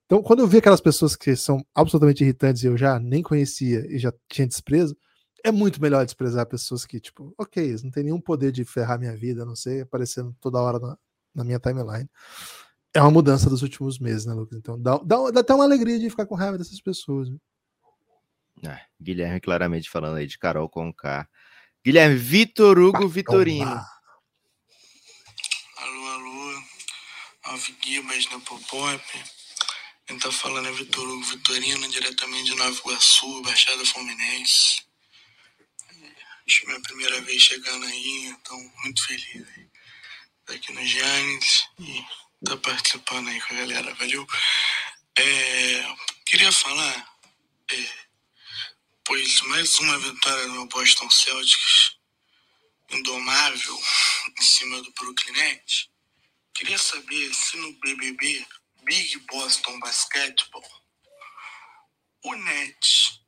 Então, 0.06 0.22
quando 0.22 0.40
eu 0.40 0.48
vi 0.48 0.58
aquelas 0.60 0.82
pessoas 0.82 1.16
que 1.16 1.36
são 1.36 1.66
absolutamente 1.74 2.24
irritantes 2.24 2.64
e 2.64 2.68
eu 2.68 2.78
já 2.78 3.00
nem 3.00 3.24
conhecia 3.24 3.86
e 3.90 3.98
já 3.98 4.14
tinha 4.30 4.48
desprezo, 4.48 4.96
é 5.44 5.52
muito 5.52 5.82
melhor 5.82 6.06
desprezar 6.06 6.46
pessoas 6.46 6.86
que, 6.86 7.00
tipo, 7.00 7.34
ok, 7.38 7.64
eles 7.64 7.84
não 7.84 7.92
tem 7.92 8.04
nenhum 8.04 8.20
poder 8.20 8.52
de 8.52 8.64
ferrar 8.66 9.00
minha 9.00 9.16
vida, 9.16 9.44
a 9.44 9.46
não 9.46 9.56
sei, 9.56 9.82
aparecendo 9.82 10.36
toda 10.40 10.62
hora 10.62 10.80
na, 10.80 10.98
na 11.34 11.44
minha 11.44 11.60
timeline. 11.60 12.10
É 12.94 13.02
uma 13.02 13.12
mudança 13.12 13.50
dos 13.50 13.62
últimos 13.62 14.00
meses, 14.00 14.26
né, 14.26 14.34
Lucas? 14.34 14.58
Então, 14.58 14.80
dá, 14.80 14.98
dá, 14.98 15.32
dá 15.32 15.40
até 15.40 15.54
uma 15.54 15.64
alegria 15.64 15.98
de 15.98 16.10
ficar 16.10 16.26
com 16.26 16.36
raiva 16.36 16.58
dessas 16.58 16.82
pessoas. 16.82 17.30
Né? 17.30 17.38
Ah, 18.66 18.82
Guilherme 19.02 19.40
claramente 19.40 19.90
falando 19.90 20.18
aí 20.18 20.28
de 20.28 20.38
Carol 20.38 20.70
com 20.70 20.94
K. 20.94 21.28
Guilherme, 21.84 22.16
Vitor 22.16 22.78
Hugo 22.78 23.08
Vitorino. 23.08 23.82
Alô, 25.78 26.08
alô. 26.08 26.64
Alve 27.44 27.72
Guibas 27.82 28.30
na 28.30 28.40
Popop. 28.42 29.04
Quem 30.06 30.20
tá 30.20 30.32
falando 30.32 30.68
é 30.68 30.72
Vitor 30.74 31.08
Hugo 31.08 31.24
Vitorino, 31.24 31.90
diretamente 31.90 32.52
de 32.52 32.56
Nova 32.56 32.72
Iguaçu, 32.72 33.42
Baixada 33.42 33.84
Fluminense. 33.86 34.91
É 36.52 36.66
minha 36.66 36.82
primeira 36.82 37.22
vez 37.22 37.42
chegando 37.42 37.86
aí, 37.86 38.26
então 38.26 38.58
muito 38.84 39.06
feliz 39.06 39.48
aí. 39.56 39.70
Tá 40.46 40.54
aqui 40.54 40.74
no 40.74 40.86
Giannis 40.86 41.70
e 41.80 42.06
tá 42.44 42.58
participando 42.58 43.30
aí 43.30 43.40
com 43.40 43.54
a 43.54 43.58
galera, 43.58 43.96
valeu? 43.96 44.28
É, 45.18 45.96
queria 46.26 46.52
falar, 46.52 47.18
é, 47.72 47.90
pois 49.06 49.42
mais 49.44 49.80
uma 49.80 49.98
vitória 50.00 50.50
do 50.50 50.66
Boston 50.66 51.10
Celtics, 51.10 51.96
indomável, 52.90 53.82
em 54.38 54.42
cima 54.42 54.82
do 54.82 54.92
Brooklyn 54.92 55.32
Nets. 55.32 55.90
Queria 56.54 56.78
saber 56.78 57.34
se 57.34 57.56
no 57.56 57.72
BBB, 57.80 58.46
Big 58.84 59.18
Boston 59.20 59.80
Basketball, 59.80 60.84
o 62.24 62.36
Nets 62.36 63.21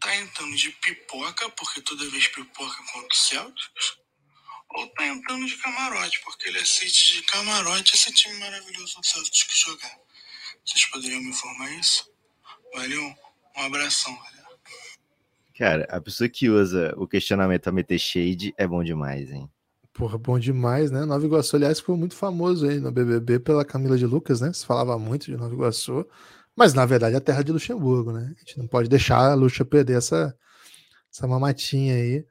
tá 0.00 0.16
entrando 0.16 0.56
de 0.56 0.70
pipoca, 0.70 1.48
porque 1.50 1.80
toda 1.82 2.08
vez 2.10 2.26
pipoca 2.28 2.76
contra 2.92 3.08
o 3.12 3.16
Celtics, 3.16 3.98
ou 4.70 4.86
tá 4.88 5.06
entrando 5.06 5.46
de 5.46 5.56
camarote, 5.56 6.20
porque 6.24 6.48
ele 6.48 6.58
assiste 6.58 7.16
de 7.16 7.22
camarote 7.24 7.94
esse 7.94 8.12
time 8.12 8.38
maravilhoso 8.38 9.00
do 9.00 9.06
Celtics 9.06 9.58
jogar. 9.58 9.98
Vocês 10.64 10.84
poderiam 10.86 11.20
me 11.20 11.30
informar 11.30 11.70
isso? 11.72 12.10
Valeu, 12.74 13.02
um 13.56 13.62
abração, 13.62 14.14
galera. 14.14 14.40
Cara, 15.58 15.84
a 15.90 16.00
pessoa 16.00 16.28
que 16.28 16.48
usa 16.48 16.94
o 16.96 17.06
questionamento 17.06 17.68
a 17.68 17.72
meter 17.72 17.98
shade 17.98 18.54
é 18.56 18.66
bom 18.66 18.82
demais, 18.82 19.30
hein? 19.30 19.50
Porra, 19.92 20.16
bom 20.16 20.38
demais, 20.38 20.90
né? 20.90 21.04
Nova 21.04 21.26
Iguaçu, 21.26 21.56
aliás, 21.56 21.80
foi 21.80 21.96
muito 21.96 22.14
famoso 22.14 22.66
aí 22.66 22.80
no 22.80 22.90
BBB 22.90 23.40
pela 23.40 23.64
Camila 23.64 23.98
de 23.98 24.06
Lucas, 24.06 24.40
né? 24.40 24.52
Se 24.52 24.64
falava 24.64 24.98
muito 24.98 25.26
de 25.26 25.36
Nova 25.36 25.52
Iguaçu, 25.52 26.06
mas 26.60 26.74
na 26.74 26.84
verdade 26.84 27.14
é 27.14 27.16
a 27.16 27.22
terra 27.22 27.42
de 27.42 27.52
Luxemburgo, 27.52 28.12
né? 28.12 28.34
A 28.36 28.38
gente 28.40 28.58
não 28.58 28.66
pode 28.66 28.86
deixar 28.86 29.30
a 29.30 29.32
Luxa 29.32 29.64
perder 29.64 29.96
essa, 29.96 30.36
essa 31.10 31.26
mamatinha 31.26 31.94
aí. 31.94 32.22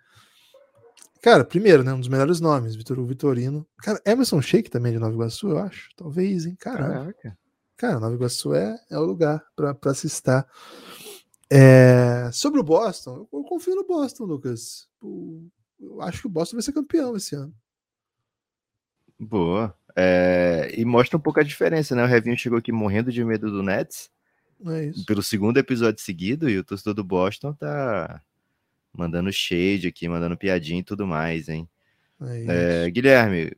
Cara, 1.19 1.43
primeiro, 1.43 1.83
né? 1.83 1.91
Um 1.93 1.99
dos 1.99 2.07
melhores 2.07 2.39
nomes, 2.39 2.75
Vitor 2.75 3.03
Vitorino. 3.07 3.65
Cara, 3.79 3.99
Emerson 4.05 4.39
Sheik 4.39 4.69
também 4.69 4.91
é 4.91 4.93
de 4.93 4.99
Nova 4.99 5.15
Iguaçu, 5.15 5.49
eu 5.49 5.57
acho. 5.57 5.89
Talvez, 5.97 6.45
hein? 6.45 6.55
Caramba. 6.59 6.93
Caraca. 6.93 7.37
Cara, 7.75 7.99
Nova 7.99 8.13
Iguaçu 8.13 8.53
é, 8.53 8.79
é 8.91 8.99
o 8.99 9.03
lugar 9.03 9.43
para 9.55 9.95
se 9.95 10.05
estar. 10.05 10.47
É, 11.51 12.29
sobre 12.31 12.59
o 12.59 12.63
Boston, 12.63 13.27
eu, 13.33 13.39
eu 13.39 13.43
confio 13.45 13.75
no 13.75 13.83
Boston, 13.83 14.25
Lucas. 14.25 14.87
O, 15.01 15.49
eu 15.79 16.03
acho 16.03 16.21
que 16.21 16.27
o 16.27 16.29
Boston 16.29 16.57
vai 16.57 16.61
ser 16.61 16.73
campeão 16.73 17.17
esse 17.17 17.33
ano. 17.33 17.51
Boa. 19.19 19.75
É, 19.95 20.71
e 20.77 20.85
mostra 20.85 21.17
um 21.17 21.19
pouco 21.19 21.39
a 21.39 21.43
diferença, 21.43 21.95
né? 21.95 22.03
O 22.03 22.07
Revinho 22.07 22.37
chegou 22.37 22.59
aqui 22.59 22.71
morrendo 22.71 23.11
de 23.11 23.25
medo 23.25 23.49
do 23.49 23.63
Nets 23.63 24.11
É 24.65 24.91
pelo 25.05 25.23
segundo 25.23 25.57
episódio 25.57 26.01
seguido 26.01 26.49
e 26.49 26.57
o 26.57 26.63
torcedor 26.63 26.93
do 26.93 27.03
Boston 27.03 27.53
tá 27.53 28.21
mandando 28.93 29.31
shade 29.31 29.87
aqui, 29.87 30.07
mandando 30.09 30.35
piadinha 30.37 30.79
e 30.79 30.83
tudo 30.83 31.07
mais, 31.07 31.47
hein? 31.47 31.67
É. 32.21 32.85
É, 32.85 32.89
Guilherme, 32.89 33.53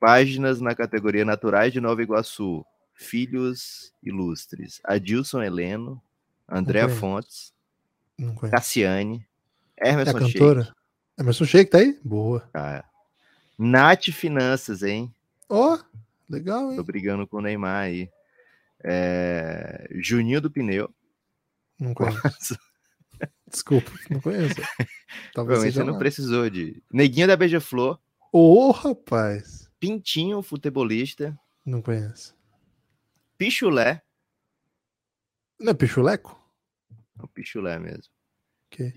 páginas 0.00 0.60
na 0.60 0.74
categoria 0.74 1.24
Naturais 1.24 1.72
de 1.72 1.80
Nova 1.80 2.02
Iguaçu. 2.02 2.64
Filhos 2.94 3.92
ilustres. 4.02 4.80
Adilson 4.84 5.42
Heleno, 5.42 6.00
Andréa. 6.48 6.88
Fontes. 6.88 7.52
Cassiane, 8.50 9.26
É 9.76 9.90
a 9.90 9.92
Emerson 9.94 10.20
Sheik, 10.20 10.32
cantora? 10.34 10.74
Emerson 11.18 11.44
Sheik 11.44 11.70
tá 11.70 11.78
aí? 11.78 11.98
Boa. 12.04 12.48
cara. 12.52 12.84
Nath 13.58 14.04
Finanças, 14.12 14.82
hein? 14.84 15.12
Ó, 15.48 15.78
legal, 16.30 16.68
Tô 16.68 16.72
hein? 16.74 16.82
brigando 16.82 17.26
com 17.26 17.38
o 17.38 17.40
Neymar 17.40 17.86
aí. 17.86 18.08
É, 18.84 19.88
Juninho 19.92 20.40
do 20.40 20.50
Pneu. 20.50 20.94
Não 21.80 21.94
conheço. 21.94 22.58
Desculpa, 23.50 23.90
não 24.10 24.20
conheço. 24.20 24.56
Talvez 24.56 25.32
Provavelmente 25.32 25.78
não 25.78 25.92
lá. 25.94 25.98
precisou 25.98 26.50
de. 26.50 26.82
Neguinho 26.92 27.26
da 27.26 27.36
Beija-Flor. 27.36 27.98
Ô, 28.32 28.70
rapaz. 28.72 29.70
Pintinho, 29.80 30.42
futebolista. 30.42 31.38
Não 31.64 31.80
conheço. 31.80 32.36
Pichulé. 33.38 34.02
Não 35.58 35.70
é 35.70 35.74
Pichuleco? 35.74 36.38
É 37.18 37.22
o 37.22 37.28
Pichulé 37.28 37.78
mesmo. 37.78 38.12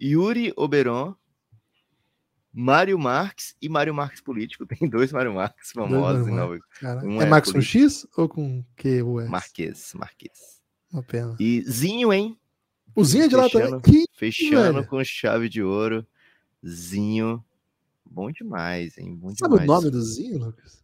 Yuri 0.01 0.51
Oberon. 0.57 1.15
Mário 2.60 2.97
Marques 2.97 3.55
e 3.62 3.70
Mário 3.70 3.93
Marques 3.93 4.20
político. 4.20 4.66
Tem 4.66 4.89
dois 4.89 5.12
Mário 5.12 5.32
Marques 5.32 5.72
famosos 5.72 6.28
Mário 6.28 6.60
Um 7.03 7.22
é 7.22 7.26
é 7.26 7.30
Marcos 7.30 7.51
com. 7.51 7.62
X 7.62 8.08
ou 8.18 8.28
com 8.28 8.64
Q 8.76 9.03
ou 9.03 9.22
S? 9.22 9.30
Marques. 9.30 9.93
Marques. 9.93 10.60
Uma 10.91 11.03
pena. 11.03 11.36
E 11.39 11.62
Zinho, 11.70 12.12
hein? 12.12 12.36
O 12.95 13.05
Zinho 13.05 13.26
é 13.26 13.28
de 13.28 13.36
lá 13.36 13.47
também. 13.47 13.80
Que 13.82 14.05
Fechando 14.12 14.74
velho. 14.80 14.88
com 14.88 15.03
chave 15.03 15.47
de 15.47 15.62
ouro. 15.62 16.03
Zinho. 16.68 17.45
Bom 18.03 18.32
demais, 18.32 18.97
hein? 18.97 19.16
Bom 19.16 19.36
Sabe 19.36 19.53
o 19.53 19.60
demais. 19.60 19.68
nome 19.68 19.91
do 19.91 20.01
Zinho, 20.01 20.39
Lucas? 20.39 20.84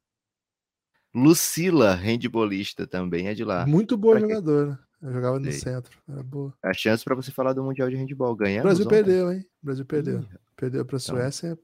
Lucila, 1.12 1.96
handbolista, 1.96 2.86
também 2.86 3.30
é 3.30 3.34
de 3.34 3.44
lá. 3.44 3.66
Muito 3.66 3.98
boa 3.98 4.20
Pra 4.20 4.22
jogadora. 4.28 4.80
Eu 5.02 5.12
jogava 5.12 5.40
no 5.40 5.46
Sei. 5.52 5.60
centro. 5.60 5.98
Era 6.08 6.22
boa. 6.22 6.54
A 6.64 6.72
chance 6.74 7.04
para 7.04 7.16
você 7.16 7.32
falar 7.32 7.54
do 7.54 7.64
Mundial 7.64 7.90
de 7.90 7.96
Handball. 7.96 8.34
O 8.34 8.36
Ganhamos 8.36 8.64
Brasil 8.64 8.86
ontem? 8.86 8.96
perdeu, 8.96 9.32
hein? 9.32 9.46
O 9.62 9.66
Brasil 9.66 9.86
perdeu. 9.86 10.20
Ih, 10.22 10.28
Perdeu 10.64 10.86
pra 10.86 10.98
Então, 10.98 11.16
Suécia. 11.16 11.60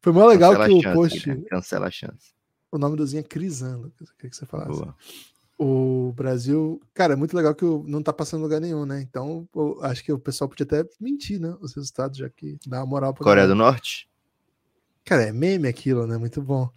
Foi 0.00 0.12
mó 0.12 0.26
legal 0.26 0.54
que 0.54 0.62
a 0.62 0.66
o 0.66 0.82
chance, 0.82 0.94
post. 0.96 1.18
Guilherme, 1.20 1.44
Cancela 1.46 1.86
a 1.86 1.90
chance. 1.90 2.32
O 2.70 2.78
nome 2.78 2.96
do 2.96 3.04
Zinho 3.06 3.20
é 3.20 3.22
Crisan, 3.24 3.76
Lucas. 3.78 4.08
Eu 4.08 4.14
queria 4.16 4.30
que 4.30 4.36
você 4.36 4.46
falasse. 4.46 4.70
Boa. 4.70 4.94
O 5.58 6.12
Brasil. 6.14 6.80
Cara, 6.94 7.14
é 7.14 7.16
muito 7.16 7.34
legal 7.36 7.54
que 7.54 7.64
o- 7.64 7.82
não 7.88 8.02
tá 8.02 8.12
passando 8.12 8.42
lugar 8.42 8.60
nenhum, 8.60 8.84
né? 8.84 9.00
Então, 9.00 9.48
acho 9.82 10.04
que 10.04 10.12
o 10.12 10.18
pessoal 10.18 10.48
podia 10.48 10.64
até 10.64 10.84
mentir, 11.00 11.40
né? 11.40 11.56
Os 11.60 11.74
resultados, 11.74 12.18
já 12.18 12.28
que 12.28 12.56
dá 12.66 12.80
uma 12.80 12.86
moral 12.86 13.14
pra 13.14 13.24
Coreia 13.24 13.46
galera. 13.46 13.54
do 13.54 13.58
Norte? 13.58 14.08
Cara, 15.04 15.22
é 15.22 15.32
meme 15.32 15.66
aquilo, 15.66 16.06
né? 16.06 16.18
Muito 16.18 16.42
bom. 16.42 16.68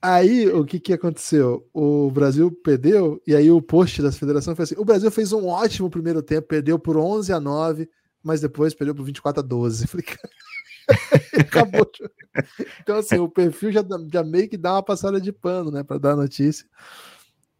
Aí, 0.00 0.48
o 0.48 0.64
que 0.64 0.80
que 0.80 0.92
aconteceu? 0.92 1.68
O 1.72 2.10
Brasil 2.10 2.50
perdeu, 2.50 3.22
e 3.26 3.34
aí 3.34 3.50
o 3.50 3.60
post 3.62 4.00
da 4.02 4.10
federação 4.10 4.56
foi 4.56 4.64
assim: 4.64 4.74
o 4.78 4.84
Brasil 4.84 5.10
fez 5.10 5.32
um 5.32 5.46
ótimo 5.46 5.88
primeiro 5.90 6.22
tempo, 6.22 6.48
perdeu 6.48 6.78
por 6.78 6.96
11 6.96 7.32
a 7.32 7.38
9, 7.38 7.88
mas 8.22 8.40
depois 8.40 8.74
perdeu 8.74 8.94
por 8.94 9.04
24 9.04 9.40
a 9.40 9.46
12. 9.46 9.84
Eu 9.86 9.88
Falei, 9.88 10.06
cara, 10.06 10.30
acabou. 11.40 11.90
Então, 12.80 12.96
assim, 12.96 13.18
o 13.18 13.28
perfil 13.28 13.72
já, 13.72 13.82
já 14.12 14.22
meio 14.22 14.48
que 14.48 14.56
dá 14.56 14.74
uma 14.74 14.82
passada 14.82 15.20
de 15.20 15.32
pano, 15.32 15.70
né, 15.70 15.82
pra 15.82 15.98
dar 15.98 16.12
a 16.12 16.16
notícia. 16.16 16.66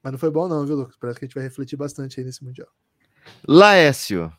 Mas 0.03 0.13
não 0.13 0.19
foi 0.19 0.31
bom, 0.31 0.49
não, 0.49 0.65
viu, 0.65 0.77
Lucas? 0.77 0.97
Parece 0.97 1.19
que 1.19 1.25
a 1.25 1.29
gente 1.29 1.35
vai 1.35 1.45
refletir 1.45 1.77
bastante 1.77 2.21
aí 2.21 2.27
nesse 2.27 2.45
Mundial. 2.45 2.69
Laércio. 3.47 4.33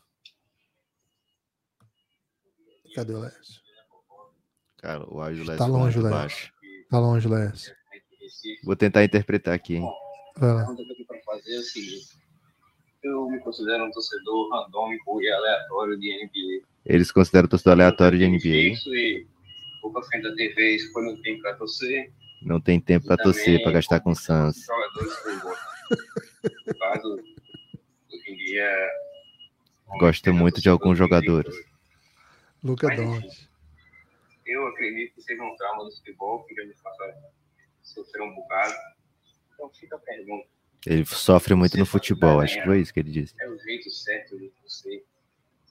Cadê 2.94 3.12
o 3.12 3.18
Laércio? 3.20 3.60
Cara, 4.78 5.04
o 5.08 5.20
áudio 5.20 5.44
do 5.44 5.56
Tá 5.56 5.66
longe, 5.66 5.98
muito 5.98 6.10
Laércio. 6.10 6.48
baixo. 6.48 6.52
Tá 6.90 6.98
longe, 6.98 7.28
Laércio. 7.28 7.74
Vou 8.64 8.74
tentar 8.74 9.04
interpretar 9.04 9.54
aqui, 9.54 9.76
hein? 9.76 9.88
Vai 10.36 10.54
lá. 10.54 10.66
pergunta 10.66 10.82
que 10.84 10.90
eu 10.90 10.96
tenho 10.96 11.06
para 11.06 11.20
fazer 11.24 11.54
é 11.54 11.58
o 11.58 11.62
seguinte: 11.62 12.08
eu 13.02 13.28
me 13.28 13.38
considero 13.40 13.84
um 13.84 13.90
torcedor 13.90 14.50
randômico 14.50 15.20
e 15.22 15.30
aleatório 15.30 15.98
de 15.98 16.24
NBA. 16.24 16.66
Eles 16.84 17.12
consideram 17.12 17.48
torcedor 17.48 17.72
aleatório 17.74 18.18
de 18.18 18.26
NBA. 18.26 18.40
Fixo 18.40 18.94
e 18.94 19.26
pra 19.92 20.02
frente 20.02 20.22
da 20.22 20.34
TV, 20.34 20.76
escolho 20.76 21.10
um 21.10 21.22
time 21.22 21.40
para 21.40 21.54
torcer. 21.56 22.12
Não 22.42 22.60
tem 22.60 22.80
tempo 22.80 23.06
pra 23.06 23.16
E 23.16 23.22
torcer, 23.22 23.62
pra 23.62 23.72
gastar 23.72 24.00
com 24.00 24.10
o 24.10 24.14
Suns. 24.14 24.56
Hoje 28.10 28.30
em 28.30 28.36
dia. 28.36 28.88
Gosto 29.98 30.32
muito 30.32 30.60
de 30.60 30.68
alguns 30.68 30.96
jogadores. 30.96 31.54
Luca. 32.62 32.94
Doncic. 32.94 33.48
Eu 34.46 34.66
acredito 34.68 35.14
que 35.14 35.22
seja 35.22 35.42
um 35.42 35.54
trauma 35.56 35.84
do 35.84 35.92
futebol, 35.92 36.44
que 36.44 36.60
a 36.60 36.64
gente 36.64 36.80
faça 36.80 37.14
sofrer 37.82 38.22
um 38.22 38.34
bocado. 38.34 38.74
Então 39.54 39.70
fica 39.70 39.96
a 39.96 39.98
pergunta: 39.98 40.46
Ele 40.86 41.04
sofre 41.04 41.54
muito 41.54 41.76
no 41.76 41.86
futebol, 41.86 42.40
acho 42.40 42.58
que 42.58 42.64
foi 42.64 42.80
isso 42.80 42.92
que 42.92 43.00
ele 43.00 43.10
disse. 43.10 43.34
é 43.40 43.48
o 43.48 43.58
jeito 43.58 43.90
certo 43.90 44.38
de 44.38 44.48
torcer? 44.48 45.04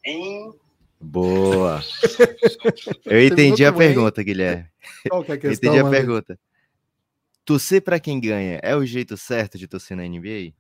Em 0.06 0.54
Boa! 1.00 1.82
Eu 3.06 3.26
entendi 3.26 3.64
a 3.64 3.70
hein? 3.70 3.78
pergunta, 3.78 4.22
Guilherme. 4.22 4.68
Qual 5.08 5.24
que 5.24 5.32
é 5.32 5.36
a 5.36 5.38
questão? 5.40 5.72
entendi 5.72 5.88
a 5.88 5.90
pergunta. 5.90 6.40
Torcer 7.46 7.82
pra 7.82 8.00
quem 8.00 8.20
ganha 8.20 8.60
é 8.62 8.76
o 8.76 8.86
jeito 8.86 9.16
certo 9.18 9.58
de 9.58 9.68
torcer 9.68 9.96
na 9.96 10.04
NBA? 10.04 10.54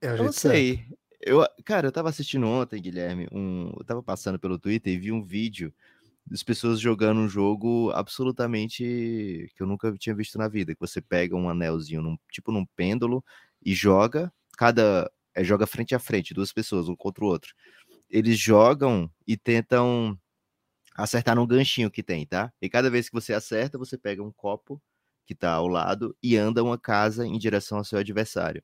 É 0.00 0.06
o 0.06 0.10
Eu 0.10 0.16
não 0.16 0.16
jeito 0.24 0.34
certo. 0.34 0.54
sei. 0.54 0.86
Eu, 1.20 1.44
cara, 1.64 1.88
eu 1.88 1.92
tava 1.92 2.08
assistindo 2.08 2.46
ontem, 2.46 2.80
Guilherme, 2.80 3.26
um, 3.32 3.72
eu 3.76 3.84
tava 3.84 4.02
passando 4.02 4.38
pelo 4.38 4.58
Twitter 4.58 4.92
e 4.92 4.98
vi 4.98 5.10
um 5.10 5.22
vídeo 5.24 5.72
das 6.26 6.42
pessoas 6.42 6.80
jogando 6.80 7.20
um 7.20 7.28
jogo 7.28 7.90
absolutamente 7.94 9.50
que 9.54 9.62
eu 9.62 9.66
nunca 9.66 9.92
tinha 9.98 10.14
visto 10.14 10.38
na 10.38 10.48
vida, 10.48 10.74
que 10.74 10.80
você 10.80 11.00
pega 11.00 11.36
um 11.36 11.48
anelzinho, 11.48 12.00
num, 12.00 12.16
tipo 12.30 12.50
num 12.52 12.64
pêndulo, 12.64 13.22
e 13.64 13.74
joga, 13.74 14.32
cada 14.56 15.10
é, 15.34 15.42
joga 15.42 15.66
frente 15.66 15.94
a 15.94 15.98
frente, 15.98 16.32
duas 16.32 16.52
pessoas, 16.52 16.88
um 16.88 16.96
contra 16.96 17.24
o 17.24 17.28
outro. 17.28 17.54
Eles 18.14 18.38
jogam 18.38 19.10
e 19.26 19.36
tentam 19.36 20.18
acertar 20.96 21.36
num 21.36 21.46
ganchinho 21.46 21.90
que 21.90 22.02
tem, 22.02 22.26
tá? 22.26 22.52
E 22.62 22.68
cada 22.68 22.90
vez 22.90 23.08
que 23.08 23.14
você 23.14 23.34
acerta, 23.34 23.78
você 23.78 23.98
pega 23.98 24.22
um 24.22 24.32
copo 24.32 24.80
que 25.26 25.34
tá 25.34 25.52
ao 25.54 25.68
lado 25.68 26.16
e 26.22 26.36
anda 26.36 26.62
uma 26.64 26.78
casa 26.78 27.26
em 27.26 27.38
direção 27.38 27.78
ao 27.78 27.84
seu 27.84 27.98
adversário. 27.98 28.62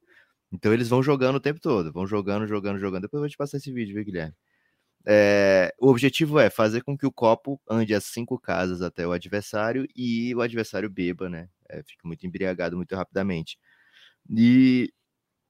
Então 0.52 0.72
eles 0.74 0.88
vão 0.88 1.02
jogando 1.02 1.36
o 1.36 1.40
tempo 1.40 1.60
todo, 1.60 1.92
vão 1.92 2.06
jogando, 2.06 2.46
jogando, 2.46 2.78
jogando. 2.80 3.02
Depois 3.04 3.20
eu 3.20 3.22
vou 3.24 3.30
te 3.30 3.36
passar 3.38 3.58
esse 3.58 3.72
vídeo, 3.72 3.94
viu, 3.96 4.04
Guilherme? 4.04 4.34
É, 5.06 5.74
o 5.80 5.88
objetivo 5.88 6.38
é 6.38 6.50
fazer 6.50 6.82
com 6.82 6.96
que 6.98 7.06
o 7.06 7.12
copo 7.12 7.60
ande 7.70 7.94
as 7.94 8.04
cinco 8.04 8.38
casas 8.38 8.82
até 8.82 9.06
o 9.06 9.12
adversário 9.12 9.86
e 9.96 10.34
o 10.34 10.42
adversário 10.42 10.90
beba, 10.90 11.28
né? 11.30 11.48
É, 11.70 11.82
fica 11.84 12.06
muito 12.06 12.26
embriagado 12.26 12.76
muito 12.76 12.94
rapidamente. 12.96 13.58
E 14.30 14.92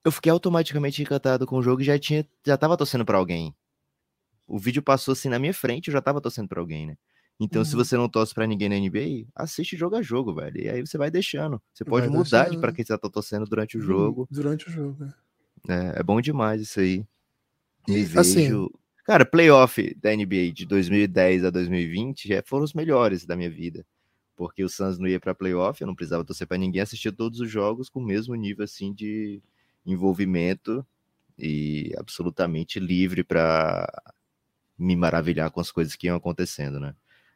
eu 0.04 0.12
fiquei 0.12 0.32
automaticamente 0.32 1.02
encantado 1.02 1.46
com 1.46 1.58
o 1.58 1.62
jogo 1.62 1.82
e 1.82 1.84
já 1.84 1.98
tinha, 1.98 2.26
já 2.46 2.56
tava 2.58 2.76
torcendo 2.76 3.04
para 3.06 3.18
alguém. 3.18 3.54
O 4.50 4.58
vídeo 4.58 4.82
passou 4.82 5.12
assim 5.12 5.28
na 5.28 5.38
minha 5.38 5.54
frente, 5.54 5.88
eu 5.88 5.92
já 5.92 6.00
tava 6.02 6.20
torcendo 6.20 6.48
para 6.48 6.60
alguém, 6.60 6.86
né? 6.86 6.96
Então, 7.38 7.64
se 7.64 7.74
Uhum. 7.74 7.84
você 7.84 7.96
não 7.96 8.08
torce 8.08 8.34
para 8.34 8.46
ninguém 8.46 8.68
na 8.68 8.74
NBA, 8.76 9.26
assiste 9.34 9.76
jogo 9.76 9.96
a 9.96 10.02
jogo, 10.02 10.34
velho. 10.34 10.60
E 10.60 10.68
aí 10.68 10.80
você 10.84 10.98
vai 10.98 11.10
deixando. 11.10 11.62
Você 11.72 11.84
pode 11.84 12.06
Vai 12.08 12.16
mudar 12.16 12.44
de 12.44 12.50
deixando, 12.50 12.60
para 12.60 12.70
né? 12.70 12.76
quem 12.76 12.84
você 12.84 12.98
tá 12.98 13.08
torcendo 13.08 13.46
durante 13.46 13.78
o 13.78 13.80
Hum, 13.80 13.84
jogo. 13.84 14.28
Durante 14.30 14.68
o 14.68 14.70
jogo. 14.70 15.04
é. 15.04 15.72
É, 15.96 16.00
é 16.00 16.02
bom 16.02 16.20
demais 16.20 16.60
isso 16.60 16.80
aí. 16.80 17.04
Me 17.88 18.00
E, 18.00 18.18
assim- 18.18 18.40
vejo. 18.40 18.70
Cara, 19.04 19.24
playoff 19.24 19.94
da 20.00 20.12
NBA 20.14 20.52
de 20.52 20.66
2010 20.66 21.44
a 21.44 21.50
2020 21.50 22.28
já 22.28 22.42
foram 22.44 22.64
os 22.64 22.74
melhores 22.74 23.24
da 23.24 23.36
minha 23.36 23.50
vida. 23.50 23.86
Porque 24.36 24.62
o 24.64 24.68
Suns 24.68 24.98
não 24.98 25.08
ia 25.08 25.18
pra 25.20 25.34
playoff, 25.34 25.80
eu 25.80 25.86
não 25.86 25.94
precisava 25.94 26.24
torcer 26.24 26.46
pra 26.46 26.58
ninguém, 26.58 26.80
assistia 26.82 27.12
todos 27.12 27.40
os 27.40 27.50
jogos 27.50 27.88
com 27.88 28.00
o 28.00 28.04
mesmo 28.04 28.34
nível 28.34 28.64
assim 28.64 28.92
de 28.92 29.42
envolvimento 29.84 30.86
e 31.38 31.92
absolutamente 31.98 32.78
livre 32.78 33.24
pra 33.24 33.86
me 34.80 34.96
maravilhar 34.96 35.50
com 35.50 35.60
as 35.60 35.70
coisas 35.70 35.94
que 35.94 36.06
iam 36.06 36.16
acontecendo, 36.16 36.80
né? 36.80 36.94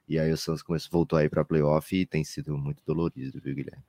E 0.09 0.19
aí 0.19 0.33
o 0.33 0.37
Santos 0.37 0.63
começou, 0.63 0.91
voltou 0.91 1.19
aí 1.19 1.29
para 1.29 1.45
playoff 1.45 1.95
e 1.95 2.07
tem 2.07 2.25
sido 2.25 2.57
muito 2.57 2.83
dolorido, 2.85 3.41
viu, 3.41 3.55
Guilherme? 3.55 3.85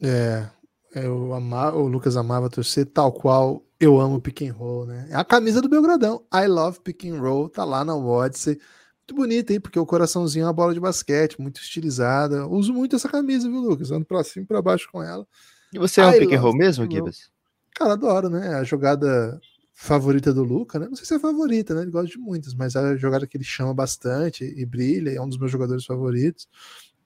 É, 0.00 0.48
eu 0.94 1.34
amava, 1.34 1.76
o 1.76 1.88
Lucas 1.88 2.16
amava 2.16 2.48
torcer 2.48 2.86
tal 2.86 3.12
qual 3.12 3.62
eu 3.80 4.00
amo 4.00 4.20
pick 4.20 4.42
and 4.42 4.52
roll, 4.52 4.86
né? 4.86 5.08
É 5.10 5.16
a 5.16 5.24
camisa 5.24 5.60
do 5.60 5.68
Belgradão. 5.68 6.22
I 6.32 6.46
love 6.46 6.80
pick 6.80 7.04
and 7.06 7.20
roll, 7.20 7.48
tá 7.48 7.64
lá 7.64 7.84
na 7.84 7.94
Odyssey. 7.94 8.58
Muito 9.00 9.14
bonita, 9.14 9.52
hein? 9.52 9.60
Porque 9.60 9.78
o 9.78 9.86
coraçãozinho 9.86 10.42
é 10.42 10.46
uma 10.46 10.52
bola 10.52 10.74
de 10.74 10.80
basquete, 10.80 11.40
muito 11.40 11.60
estilizada. 11.60 12.46
Uso 12.46 12.72
muito 12.74 12.96
essa 12.96 13.08
camisa, 13.08 13.48
viu, 13.48 13.60
Lucas? 13.60 13.90
Ando 13.90 14.04
pra 14.04 14.22
cima 14.22 14.44
e 14.44 14.46
pra 14.46 14.60
baixo 14.60 14.88
com 14.92 15.02
ela. 15.02 15.26
E 15.72 15.78
você 15.78 16.00
é 16.00 16.06
um 16.06 16.12
pick 16.12 16.32
and 16.32 16.40
roll 16.40 16.54
mesmo, 16.54 16.90
Gibas? 16.90 17.30
Cara, 17.74 17.92
adoro, 17.92 18.28
né? 18.28 18.54
A 18.54 18.64
jogada 18.64 19.40
favorita 19.80 20.34
do 20.34 20.42
Luca, 20.42 20.76
né? 20.76 20.88
Não 20.88 20.96
sei 20.96 21.06
se 21.06 21.14
é 21.14 21.20
favorita, 21.20 21.72
né? 21.72 21.82
Ele 21.82 21.92
gosta 21.92 22.08
de 22.08 22.18
muitas, 22.18 22.52
mas 22.52 22.74
é 22.74 22.80
a 22.80 22.96
jogada 22.96 23.28
que 23.28 23.36
ele 23.36 23.44
chama 23.44 23.72
bastante 23.72 24.42
e 24.42 24.66
brilha, 24.66 25.10
é 25.10 25.20
um 25.20 25.28
dos 25.28 25.38
meus 25.38 25.52
jogadores 25.52 25.84
favoritos. 25.84 26.48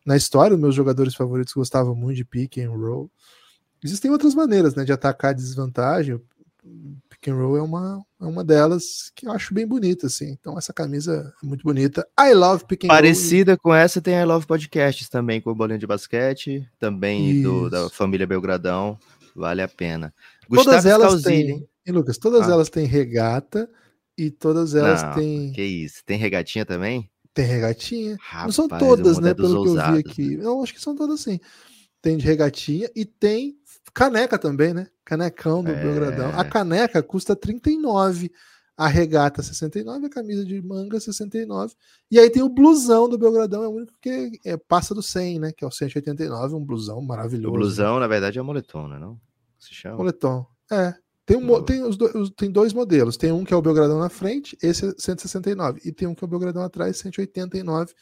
Na 0.06 0.16
história, 0.16 0.54
os 0.54 0.60
meus 0.60 0.74
jogadores 0.74 1.14
favoritos 1.14 1.52
gostavam 1.52 1.94
muito 1.94 2.16
de 2.16 2.24
pick 2.24 2.56
and 2.58 2.70
roll. 2.70 3.10
Existem 3.84 4.10
outras 4.10 4.34
maneiras, 4.34 4.74
né, 4.74 4.84
de 4.84 4.92
atacar 4.92 5.32
a 5.32 5.34
desvantagem. 5.34 6.18
Pick 7.10 7.28
and 7.28 7.34
roll 7.34 7.58
é 7.58 7.62
uma, 7.62 8.02
é 8.18 8.24
uma 8.24 8.42
delas 8.42 9.12
que 9.14 9.26
eu 9.26 9.32
acho 9.32 9.52
bem 9.52 9.66
bonita, 9.66 10.06
assim. 10.06 10.30
Então 10.30 10.56
essa 10.56 10.72
camisa 10.72 11.30
é 11.42 11.46
muito 11.46 11.64
bonita. 11.64 12.08
I 12.18 12.32
love 12.32 12.64
pick 12.64 12.84
and 12.84 12.88
Parecida 12.88 13.52
roll. 13.52 13.58
com 13.58 13.74
essa 13.74 14.00
tem 14.00 14.14
I 14.14 14.24
love 14.24 14.46
podcasts 14.46 15.10
também 15.10 15.42
com 15.42 15.50
o 15.50 15.54
bolinho 15.54 15.78
de 15.78 15.86
basquete, 15.86 16.66
também 16.80 17.42
do, 17.42 17.68
da 17.68 17.90
família 17.90 18.26
Belgradão. 18.26 18.98
Vale 19.36 19.60
a 19.60 19.68
pena. 19.68 20.14
Gustavo 20.48 20.70
todas 20.70 20.86
elas 20.86 21.22
têm, 21.22 21.66
e 21.86 21.92
Lucas, 21.92 22.18
todas 22.18 22.48
ah. 22.48 22.52
elas 22.52 22.68
têm 22.68 22.86
regata 22.86 23.68
e 24.16 24.30
todas 24.30 24.74
elas 24.74 25.02
Não, 25.02 25.14
têm. 25.14 25.52
Que 25.52 25.62
isso? 25.62 26.02
Tem 26.04 26.18
regatinha 26.18 26.64
também? 26.64 27.10
Tem 27.34 27.44
regatinha. 27.46 28.16
Rapaz, 28.20 28.44
Não 28.44 28.52
são 28.52 28.78
todas, 28.78 29.18
né? 29.18 29.34
Pelo 29.34 29.60
ousados, 29.60 29.82
que 29.82 29.88
eu 29.88 29.94
vi 29.94 30.00
aqui. 30.00 30.36
Né? 30.36 30.44
Eu 30.44 30.62
acho 30.62 30.74
que 30.74 30.80
são 30.80 30.94
todas 30.94 31.20
sim. 31.20 31.40
Tem 32.00 32.16
de 32.16 32.26
regatinha 32.26 32.90
e 32.94 33.04
tem 33.04 33.56
caneca 33.94 34.38
também, 34.38 34.74
né? 34.74 34.88
Canecão 35.04 35.62
do 35.62 35.70
é... 35.70 35.82
Belgradão. 35.82 36.38
A 36.38 36.44
caneca 36.44 37.02
custa 37.02 37.34
39 37.34 38.30
a 38.76 38.88
regata 38.88 39.42
69, 39.42 40.06
a 40.06 40.10
camisa 40.10 40.44
de 40.44 40.60
manga 40.60 40.98
69. 40.98 41.74
E 42.10 42.18
aí 42.18 42.30
tem 42.30 42.42
o 42.42 42.48
blusão 42.48 43.08
do 43.08 43.18
Belgradão, 43.18 43.62
é 43.62 43.68
o 43.68 43.72
único 43.72 43.92
que 44.00 44.40
é, 44.44 44.56
passa 44.56 44.94
do 44.94 45.02
100, 45.02 45.38
né? 45.38 45.52
Que 45.52 45.64
é 45.64 45.66
o 45.66 45.70
189, 45.70 46.54
um 46.54 46.64
blusão 46.64 47.00
maravilhoso. 47.00 47.48
O 47.48 47.58
blusão, 47.58 48.00
na 48.00 48.06
verdade, 48.06 48.38
é 48.38 48.42
moletom, 48.42 48.88
né? 48.88 48.98
Não? 48.98 49.20
Se 49.58 49.74
chama? 49.74 49.98
Moletom. 49.98 50.46
É. 50.70 50.94
Tem, 51.24 51.36
um, 51.36 51.64
tem, 51.64 51.82
os 51.82 51.96
dois, 51.96 52.30
tem 52.36 52.50
dois 52.50 52.72
modelos. 52.72 53.16
Tem 53.16 53.30
um 53.30 53.44
que 53.44 53.54
é 53.54 53.56
o 53.56 53.62
Belgradão 53.62 53.98
na 53.98 54.08
frente, 54.08 54.56
esse 54.62 54.86
é 54.86 54.92
169. 54.98 55.80
E 55.84 55.92
tem 55.92 56.08
um 56.08 56.14
que 56.14 56.24
é 56.24 56.26
o 56.26 56.28
Belgradão 56.28 56.62
atrás, 56.62 56.96
189. 56.98 57.94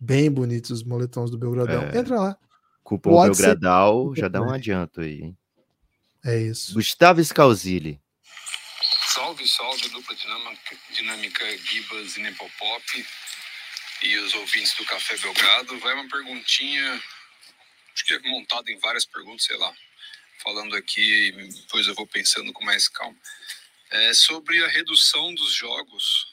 Bem 0.00 0.30
bonitos 0.30 0.70
os 0.70 0.82
moletons 0.82 1.30
do 1.30 1.38
Belgradão. 1.38 1.82
É. 1.82 1.98
Entra 1.98 2.18
lá. 2.18 2.38
Cupom 2.82 3.22
Belgradal 3.22 4.14
já 4.14 4.28
dá 4.28 4.40
um 4.40 4.50
adianto 4.50 5.00
aí, 5.00 5.20
hein? 5.22 5.38
É 6.24 6.40
isso. 6.40 6.74
Gustavo 6.74 7.22
Scalzilli. 7.22 8.00
Salve, 9.08 9.46
salve, 9.46 9.88
dupla 9.88 10.14
dinâmica, 10.14 10.76
dinâmica 10.94 11.58
Gibas 11.58 12.16
e 12.16 12.20
Nepopop 12.20 13.06
e 14.02 14.18
os 14.18 14.34
ouvintes 14.34 14.74
do 14.76 14.84
Café 14.84 15.16
Belgrado. 15.18 15.78
Vai 15.78 15.94
uma 15.94 16.08
perguntinha, 16.08 17.00
acho 17.94 18.04
que 18.06 18.14
é 18.14 18.30
montado 18.30 18.68
em 18.68 18.78
várias 18.78 19.04
perguntas, 19.06 19.44
sei 19.44 19.56
lá 19.56 19.72
falando 20.42 20.74
aqui, 20.76 21.32
depois 21.32 21.86
eu 21.86 21.94
vou 21.94 22.06
pensando 22.06 22.52
com 22.52 22.64
mais 22.64 22.88
calma. 22.88 23.18
É 23.90 24.14
sobre 24.14 24.62
a 24.64 24.68
redução 24.68 25.34
dos 25.34 25.52
jogos 25.52 26.26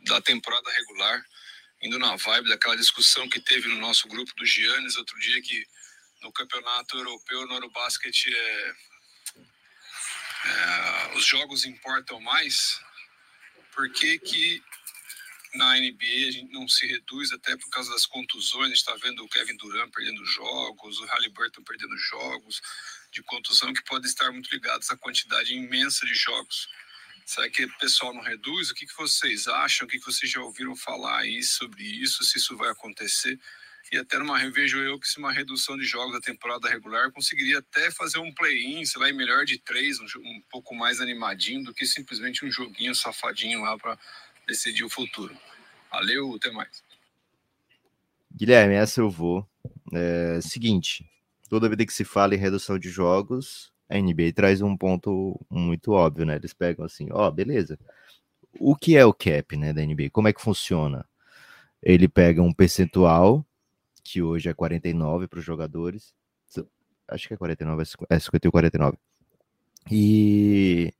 da 0.00 0.20
temporada 0.20 0.70
regular, 0.72 1.24
indo 1.82 1.98
na 1.98 2.16
vibe 2.16 2.48
daquela 2.48 2.76
discussão 2.76 3.28
que 3.28 3.40
teve 3.40 3.68
no 3.68 3.76
nosso 3.76 4.08
grupo 4.08 4.32
do 4.34 4.46
Giannis 4.46 4.96
outro 4.96 5.18
dia, 5.18 5.42
que 5.42 5.66
no 6.22 6.32
campeonato 6.32 6.96
europeu, 6.96 7.46
no 7.46 7.54
Eurobasket, 7.54 8.26
é, 8.28 8.74
é, 10.44 11.12
os 11.16 11.24
jogos 11.24 11.64
importam 11.64 12.20
mais. 12.20 12.80
Por 13.74 13.90
que, 13.92 14.18
que 14.18 14.62
na 15.54 15.78
NBA 15.78 16.28
a 16.28 16.30
gente 16.30 16.52
não 16.52 16.66
se 16.66 16.86
reduz 16.86 17.32
até 17.32 17.56
por 17.56 17.68
causa 17.70 17.90
das 17.90 18.06
contusões? 18.06 18.64
A 18.64 18.68
gente 18.68 18.78
está 18.78 18.94
vendo 18.96 19.22
o 19.22 19.28
Kevin 19.28 19.56
Durant 19.56 19.90
perdendo 19.92 20.24
jogos, 20.24 20.98
o 20.98 21.06
Halliburton 21.06 21.62
perdendo 21.62 21.96
jogos 21.98 22.60
de 23.16 23.22
contusão 23.22 23.72
que 23.72 23.82
podem 23.84 24.08
estar 24.08 24.30
muito 24.30 24.52
ligados 24.52 24.90
à 24.90 24.96
quantidade 24.96 25.54
imensa 25.54 26.04
de 26.04 26.14
jogos. 26.14 26.68
Será 27.24 27.48
que 27.48 27.64
o 27.64 27.78
pessoal 27.78 28.12
não 28.12 28.20
reduz? 28.20 28.70
O 28.70 28.74
que, 28.74 28.86
que 28.86 28.96
vocês 28.96 29.48
acham? 29.48 29.86
O 29.86 29.90
que, 29.90 29.98
que 29.98 30.04
vocês 30.04 30.30
já 30.30 30.40
ouviram 30.42 30.76
falar 30.76 31.20
aí 31.20 31.42
sobre 31.42 31.82
isso? 31.82 32.22
Se 32.24 32.36
isso 32.36 32.56
vai 32.56 32.70
acontecer? 32.70 33.40
E 33.90 33.96
até 33.96 34.18
numa 34.18 34.38
vejo 34.50 34.78
eu 34.80 34.98
que 34.98 35.08
se 35.08 35.18
uma 35.18 35.32
redução 35.32 35.78
de 35.78 35.84
jogos 35.84 36.12
da 36.12 36.20
temporada 36.20 36.68
regular 36.68 37.10
conseguiria 37.10 37.58
até 37.58 37.90
fazer 37.90 38.18
um 38.18 38.34
play-in, 38.34 38.84
sei 38.84 39.00
lá, 39.00 39.08
em 39.08 39.14
melhor 39.14 39.44
de 39.44 39.58
três, 39.58 39.98
um, 39.98 40.04
um 40.04 40.42
pouco 40.50 40.74
mais 40.74 41.00
animadinho 41.00 41.64
do 41.64 41.72
que 41.72 41.86
simplesmente 41.86 42.44
um 42.44 42.50
joguinho 42.50 42.94
safadinho 42.94 43.62
lá 43.62 43.78
para 43.78 43.98
decidir 44.46 44.84
o 44.84 44.90
futuro. 44.90 45.36
Valeu, 45.90 46.34
até 46.34 46.50
mais. 46.50 46.84
Guilherme, 48.30 48.74
essa 48.74 49.00
eu 49.00 49.08
vou. 49.08 49.48
É, 49.94 50.40
seguinte, 50.42 51.08
toda 51.48 51.68
vida 51.68 51.86
que 51.86 51.92
se 51.92 52.04
fala 52.04 52.34
em 52.34 52.38
redução 52.38 52.78
de 52.78 52.88
jogos, 52.88 53.72
a 53.88 53.98
NBA 53.98 54.32
traz 54.34 54.60
um 54.62 54.76
ponto 54.76 55.40
muito 55.50 55.92
óbvio, 55.92 56.26
né? 56.26 56.36
Eles 56.36 56.52
pegam 56.52 56.84
assim, 56.84 57.08
ó, 57.10 57.28
oh, 57.28 57.30
beleza. 57.30 57.78
O 58.58 58.74
que 58.74 58.96
é 58.96 59.04
o 59.04 59.14
cap, 59.14 59.56
né, 59.56 59.72
da 59.72 59.82
NBA? 59.84 60.10
Como 60.10 60.28
é 60.28 60.32
que 60.32 60.40
funciona? 60.40 61.06
Ele 61.82 62.08
pega 62.08 62.42
um 62.42 62.52
percentual, 62.52 63.46
que 64.02 64.22
hoje 64.22 64.48
é 64.48 64.54
49 64.54 65.28
para 65.28 65.38
os 65.38 65.44
jogadores. 65.44 66.14
Acho 67.08 67.28
que 67.28 67.34
é 67.34 67.36
49, 67.36 67.84
é 68.10 68.18
51, 68.18 68.50
49. 68.50 68.98
E 69.90 70.92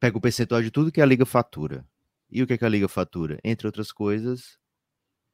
pega 0.00 0.16
o 0.16 0.20
percentual 0.20 0.62
de 0.62 0.70
tudo 0.70 0.90
que 0.90 1.00
a 1.00 1.06
liga 1.06 1.26
fatura. 1.26 1.84
E 2.30 2.42
o 2.42 2.46
que, 2.46 2.54
é 2.54 2.58
que 2.58 2.64
a 2.64 2.68
liga 2.68 2.88
fatura? 2.88 3.38
Entre 3.44 3.66
outras 3.66 3.92
coisas, 3.92 4.58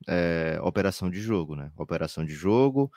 é, 0.07 0.59
operação 0.63 1.09
de 1.09 1.21
jogo, 1.21 1.55
né? 1.55 1.71
Operação 1.77 2.25
de 2.25 2.35
jogo, 2.35 2.91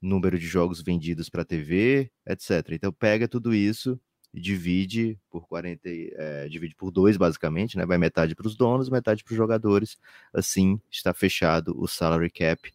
número 0.00 0.38
de 0.38 0.46
jogos 0.46 0.82
vendidos 0.82 1.28
para 1.28 1.44
TV, 1.44 2.10
etc. 2.26 2.72
Então 2.72 2.92
pega 2.92 3.26
tudo 3.28 3.54
isso 3.54 3.98
e 4.32 4.40
divide 4.40 5.18
por 5.30 5.48
40, 5.48 5.80
é, 5.88 6.48
divide 6.48 6.74
por 6.74 6.90
dois 6.90 7.16
basicamente, 7.16 7.76
né? 7.76 7.86
Vai 7.86 7.98
metade 7.98 8.34
para 8.34 8.46
os 8.46 8.56
donos, 8.56 8.90
metade 8.90 9.24
para 9.24 9.32
os 9.32 9.36
jogadores. 9.36 9.98
Assim 10.32 10.80
está 10.90 11.14
fechado 11.14 11.74
o 11.78 11.86
salary 11.88 12.30
cap. 12.30 12.72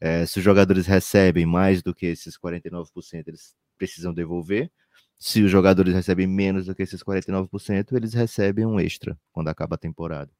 É, 0.00 0.26
se 0.26 0.38
os 0.38 0.44
jogadores 0.44 0.86
recebem 0.86 1.46
mais 1.46 1.82
do 1.82 1.94
que 1.94 2.06
esses 2.06 2.36
49%, 2.36 3.28
eles 3.28 3.54
precisam 3.78 4.12
devolver. 4.12 4.70
Se 5.18 5.42
os 5.42 5.50
jogadores 5.50 5.94
recebem 5.94 6.26
menos 6.26 6.66
do 6.66 6.74
que 6.74 6.82
esses 6.82 7.02
49%, 7.02 7.92
eles 7.92 8.12
recebem 8.12 8.66
um 8.66 8.80
extra 8.80 9.18
quando 9.32 9.48
acaba 9.48 9.76
a 9.76 9.78
temporada. 9.78 10.30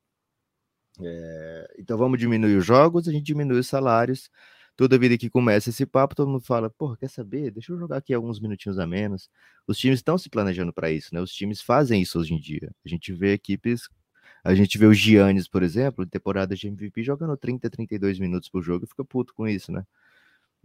É, 1.01 1.75
então 1.79 1.97
vamos 1.97 2.19
diminuir 2.19 2.57
os 2.57 2.65
jogos, 2.65 3.09
a 3.09 3.13
gente 3.13 3.25
diminui 3.25 3.59
os 3.59 3.67
salários 3.67 4.31
toda 4.77 4.99
vida 4.99 5.17
que 5.19 5.31
começa 5.31 5.71
esse 5.71 5.87
papo, 5.87 6.15
todo 6.15 6.29
mundo 6.29 6.45
fala, 6.45 6.71
porra, 6.71 6.97
quer 6.97 7.09
saber? 7.09 7.51
Deixa 7.51 7.73
eu 7.73 7.79
jogar 7.79 7.99
aqui 7.99 8.13
alguns 8.15 8.41
minutinhos 8.41 8.79
a 8.79 8.87
menos. 8.87 9.31
Os 9.67 9.79
times 9.79 10.01
estão 10.01 10.19
se 10.19 10.29
planejando 10.29 10.73
para 10.73 10.91
isso, 10.91 11.15
né? 11.15 11.21
Os 11.21 11.33
times 11.33 11.61
fazem 11.63 12.03
isso 12.03 12.19
hoje 12.19 12.35
em 12.35 12.39
dia. 12.41 12.71
A 12.85 12.89
gente 12.89 13.13
vê 13.13 13.33
equipes, 13.33 13.89
a 14.45 14.55
gente 14.55 14.77
vê 14.79 14.87
o 14.87 14.95
Giannis, 14.95 15.49
por 15.49 15.63
exemplo, 15.63 16.05
em 16.05 16.09
temporada 16.09 16.55
de 16.57 16.69
MVP, 16.69 17.03
jogando 17.03 17.37
30, 17.37 17.71
32 17.71 18.19
minutos 18.19 18.49
por 18.49 18.63
jogo 18.63 18.85
e 18.85 18.89
fica 18.89 19.05
puto 19.05 19.35
com 19.35 19.49
isso, 19.49 19.73
né? 19.73 19.85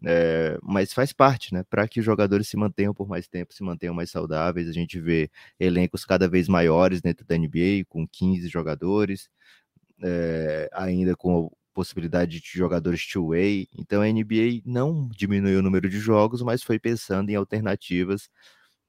É, 0.06 0.58
mas 0.64 0.94
faz 0.94 1.12
parte, 1.14 1.54
né? 1.54 1.64
Para 1.70 1.88
que 1.88 2.00
os 2.00 2.06
jogadores 2.06 2.48
se 2.48 2.58
mantenham 2.58 2.94
por 2.94 3.08
mais 3.08 3.28
tempo, 3.28 3.54
se 3.54 3.64
mantenham 3.64 3.94
mais 3.94 4.10
saudáveis. 4.12 4.68
A 4.70 4.72
gente 4.74 5.00
vê 5.00 5.30
elencos 5.60 6.06
cada 6.06 6.28
vez 6.28 6.48
maiores 6.48 7.02
dentro 7.02 7.26
da 7.26 7.38
NBA, 7.38 7.86
com 7.88 8.08
15 8.08 8.48
jogadores, 8.50 9.30
é, 10.04 10.70
ainda 10.74 11.16
com 11.16 11.52
possibilidade 11.80 12.42
de 12.42 12.50
jogadores 12.58 13.08
two-way. 13.08 13.66
Então 13.78 14.02
a 14.02 14.06
NBA 14.06 14.62
não 14.66 15.08
diminuiu 15.16 15.60
o 15.60 15.62
número 15.62 15.90
de 15.90 15.98
jogos, 15.98 16.42
mas 16.42 16.62
foi 16.62 16.78
pensando 16.78 17.30
em 17.30 17.36
alternativas, 17.36 18.30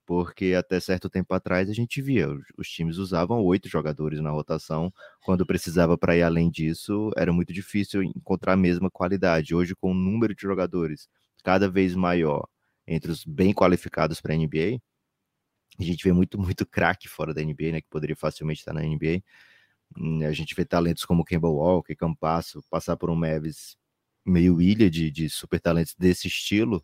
porque 0.04 0.54
até 0.58 0.80
certo 0.80 1.08
tempo 1.08 1.32
atrás 1.32 1.70
a 1.70 1.72
gente 1.72 2.02
via 2.02 2.26
os 2.58 2.68
times 2.68 2.98
usavam 2.98 3.44
oito 3.44 3.68
jogadores 3.68 4.18
na 4.20 4.30
rotação, 4.30 4.92
quando 5.24 5.46
precisava 5.46 5.96
para 5.96 6.16
ir 6.16 6.22
além 6.22 6.50
disso 6.50 7.12
era 7.16 7.32
muito 7.32 7.52
difícil 7.52 8.02
encontrar 8.02 8.54
a 8.54 8.56
mesma 8.56 8.90
qualidade. 8.90 9.54
Hoje 9.54 9.76
com 9.76 9.92
o 9.92 9.94
número 9.94 10.34
de 10.34 10.42
jogadores 10.42 11.08
cada 11.44 11.70
vez 11.70 11.94
maior 11.94 12.44
entre 12.88 13.12
os 13.12 13.24
bem 13.24 13.54
qualificados 13.54 14.20
para 14.20 14.34
a 14.34 14.36
NBA, 14.36 14.80
a 15.78 15.84
gente 15.84 16.02
vê 16.02 16.12
muito 16.12 16.36
muito 16.40 16.66
craque 16.66 17.08
fora 17.08 17.32
da 17.32 17.40
NBA, 17.40 17.70
né, 17.72 17.80
que 17.80 17.88
poderia 17.88 18.16
facilmente 18.16 18.60
estar 18.60 18.72
na 18.74 18.82
NBA 18.82 19.22
a 20.26 20.32
gente 20.32 20.54
vê 20.54 20.64
talentos 20.64 21.04
como 21.04 21.24
Campbell 21.24 21.54
Walker, 21.54 21.94
Campasso, 21.94 22.62
passar 22.70 22.96
por 22.96 23.10
um 23.10 23.16
Mavis 23.16 23.76
meio 24.24 24.60
ilha 24.60 24.90
de, 24.90 25.10
de 25.10 25.28
super 25.28 25.60
talentos 25.60 25.94
desse 25.98 26.28
estilo, 26.28 26.82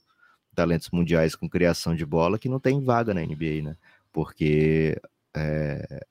talentos 0.54 0.90
mundiais 0.90 1.34
com 1.34 1.48
criação 1.48 1.94
de 1.94 2.04
bola, 2.04 2.38
que 2.38 2.48
não 2.48 2.58
tem 2.58 2.82
vaga 2.82 3.14
na 3.14 3.22
NBA, 3.22 3.62
né? 3.62 3.76
Porque 4.12 5.00
é, 5.34 6.06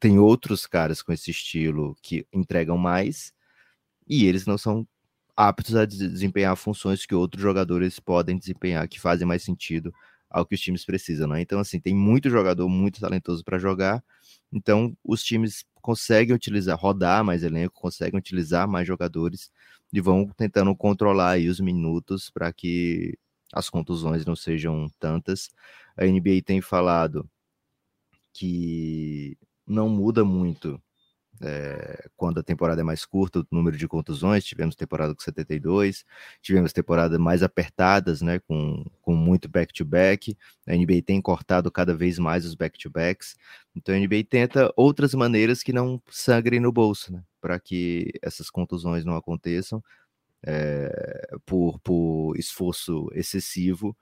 tem 0.00 0.18
outros 0.18 0.66
caras 0.66 1.02
com 1.02 1.12
esse 1.12 1.30
estilo 1.30 1.96
que 2.02 2.26
entregam 2.32 2.76
mais 2.76 3.32
e 4.08 4.26
eles 4.26 4.46
não 4.46 4.58
são 4.58 4.86
aptos 5.36 5.76
a 5.76 5.84
desempenhar 5.86 6.56
funções 6.56 7.06
que 7.06 7.14
outros 7.14 7.42
jogadores 7.42 8.00
podem 8.00 8.36
desempenhar, 8.38 8.88
que 8.88 9.00
fazem 9.00 9.26
mais 9.26 9.42
sentido 9.42 9.94
ao 10.28 10.46
que 10.46 10.54
os 10.54 10.60
times 10.60 10.84
precisam, 10.84 11.28
né? 11.28 11.40
Então, 11.40 11.60
assim, 11.60 11.78
tem 11.78 11.94
muito 11.94 12.30
jogador 12.30 12.68
muito 12.68 13.00
talentoso 13.00 13.44
para 13.44 13.58
jogar, 13.58 14.02
então 14.52 14.96
os 15.04 15.22
times 15.22 15.64
conseguem 15.80 16.34
utilizar, 16.34 16.78
rodar 16.78 17.24
mais 17.24 17.42
elenco, 17.42 17.80
conseguem 17.80 18.18
utilizar 18.18 18.68
mais 18.68 18.86
jogadores 18.86 19.50
e 19.92 20.00
vão 20.00 20.28
tentando 20.36 20.74
controlar 20.76 21.32
aí 21.32 21.48
os 21.48 21.60
minutos 21.60 22.30
para 22.30 22.52
que 22.52 23.18
as 23.52 23.68
contusões 23.68 24.24
não 24.24 24.36
sejam 24.36 24.90
tantas. 24.98 25.50
A 25.96 26.06
NBA 26.06 26.42
tem 26.44 26.60
falado 26.60 27.28
que 28.32 29.36
não 29.66 29.88
muda 29.88 30.24
muito 30.24 30.80
é, 31.42 32.08
quando 32.16 32.38
a 32.38 32.42
temporada 32.42 32.80
é 32.80 32.84
mais 32.84 33.04
curta, 33.04 33.40
o 33.40 33.46
número 33.50 33.76
de 33.76 33.88
contusões. 33.88 34.44
Tivemos 34.44 34.76
temporada 34.76 35.14
com 35.14 35.20
72, 35.20 36.04
tivemos 36.40 36.72
temporadas 36.72 37.18
mais 37.18 37.42
apertadas, 37.42 38.22
né, 38.22 38.38
com, 38.38 38.84
com 39.02 39.14
muito 39.14 39.48
back-to-back. 39.48 40.32
-back. 40.32 40.38
A 40.68 40.76
NBA 40.76 41.02
tem 41.04 41.20
cortado 41.20 41.70
cada 41.70 41.94
vez 41.94 42.18
mais 42.18 42.46
os 42.46 42.54
back-to-backs. 42.54 43.34
Então 43.74 43.94
a 43.94 43.98
NBA 43.98 44.24
tenta 44.28 44.72
outras 44.76 45.14
maneiras 45.14 45.62
que 45.62 45.72
não 45.72 46.00
sangrem 46.08 46.60
no 46.60 46.70
bolso, 46.70 47.12
né, 47.12 47.22
para 47.40 47.58
que 47.58 48.12
essas 48.22 48.48
contusões 48.48 49.04
não 49.04 49.16
aconteçam 49.16 49.82
é, 50.46 51.28
por, 51.44 51.80
por 51.80 52.36
esforço 52.36 53.08
excessivo. 53.14 53.96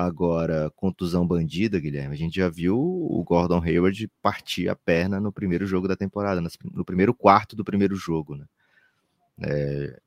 Agora, 0.00 0.70
contusão 0.76 1.26
bandida, 1.26 1.80
Guilherme, 1.80 2.14
a 2.14 2.16
gente 2.16 2.36
já 2.36 2.48
viu 2.48 2.78
o 2.78 3.20
Gordon 3.24 3.60
Hayward 3.60 4.08
partir 4.22 4.68
a 4.68 4.76
perna 4.76 5.18
no 5.18 5.32
primeiro 5.32 5.66
jogo 5.66 5.88
da 5.88 5.96
temporada, 5.96 6.40
no 6.72 6.84
primeiro 6.84 7.12
quarto 7.12 7.56
do 7.56 7.64
primeiro 7.64 7.96
jogo, 7.96 8.36
né? 8.36 8.46
É, 9.42 10.00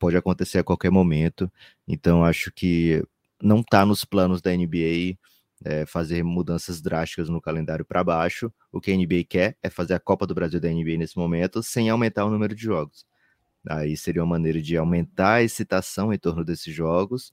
pode 0.00 0.16
acontecer 0.16 0.58
a 0.58 0.64
qualquer 0.64 0.90
momento, 0.90 1.48
então 1.86 2.24
acho 2.24 2.50
que 2.50 3.04
não 3.40 3.60
está 3.60 3.86
nos 3.86 4.04
planos 4.04 4.42
da 4.42 4.50
NBA 4.50 5.16
é, 5.64 5.86
fazer 5.86 6.24
mudanças 6.24 6.80
drásticas 6.80 7.28
no 7.28 7.40
calendário 7.40 7.84
para 7.84 8.02
baixo. 8.02 8.52
O 8.72 8.80
que 8.80 8.90
a 8.90 8.96
NBA 8.96 9.22
quer 9.28 9.56
é 9.62 9.70
fazer 9.70 9.94
a 9.94 10.00
Copa 10.00 10.26
do 10.26 10.34
Brasil 10.34 10.58
da 10.58 10.68
NBA 10.68 10.96
nesse 10.98 11.16
momento 11.16 11.62
sem 11.62 11.88
aumentar 11.88 12.24
o 12.24 12.30
número 12.30 12.52
de 12.52 12.64
jogos. 12.64 13.06
Aí 13.68 13.96
seria 13.96 14.24
uma 14.24 14.30
maneira 14.30 14.60
de 14.60 14.76
aumentar 14.76 15.34
a 15.34 15.42
excitação 15.44 16.12
em 16.12 16.18
torno 16.18 16.44
desses 16.44 16.74
jogos 16.74 17.32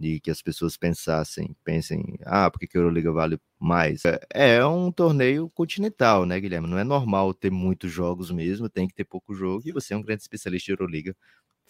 e 0.00 0.20
que 0.20 0.30
as 0.30 0.40
pessoas 0.40 0.76
pensassem, 0.76 1.56
pensem, 1.64 2.18
ah, 2.24 2.50
por 2.50 2.58
que, 2.58 2.66
a 2.76 2.80
Euroliga 2.80 3.12
vale 3.12 3.38
mais? 3.58 4.04
É, 4.04 4.20
é 4.32 4.66
um 4.66 4.92
torneio 4.92 5.50
continental, 5.50 6.24
né, 6.24 6.38
Guilherme? 6.40 6.68
Não 6.68 6.78
é 6.78 6.84
normal 6.84 7.34
ter 7.34 7.50
muitos 7.50 7.90
jogos 7.90 8.30
mesmo, 8.30 8.68
tem 8.68 8.86
que 8.86 8.94
ter 8.94 9.04
pouco 9.04 9.34
jogo, 9.34 9.62
e 9.66 9.72
você 9.72 9.94
é 9.94 9.96
um 9.96 10.02
grande 10.02 10.22
especialista 10.22 10.66
de 10.66 10.72
Euroliga. 10.72 11.16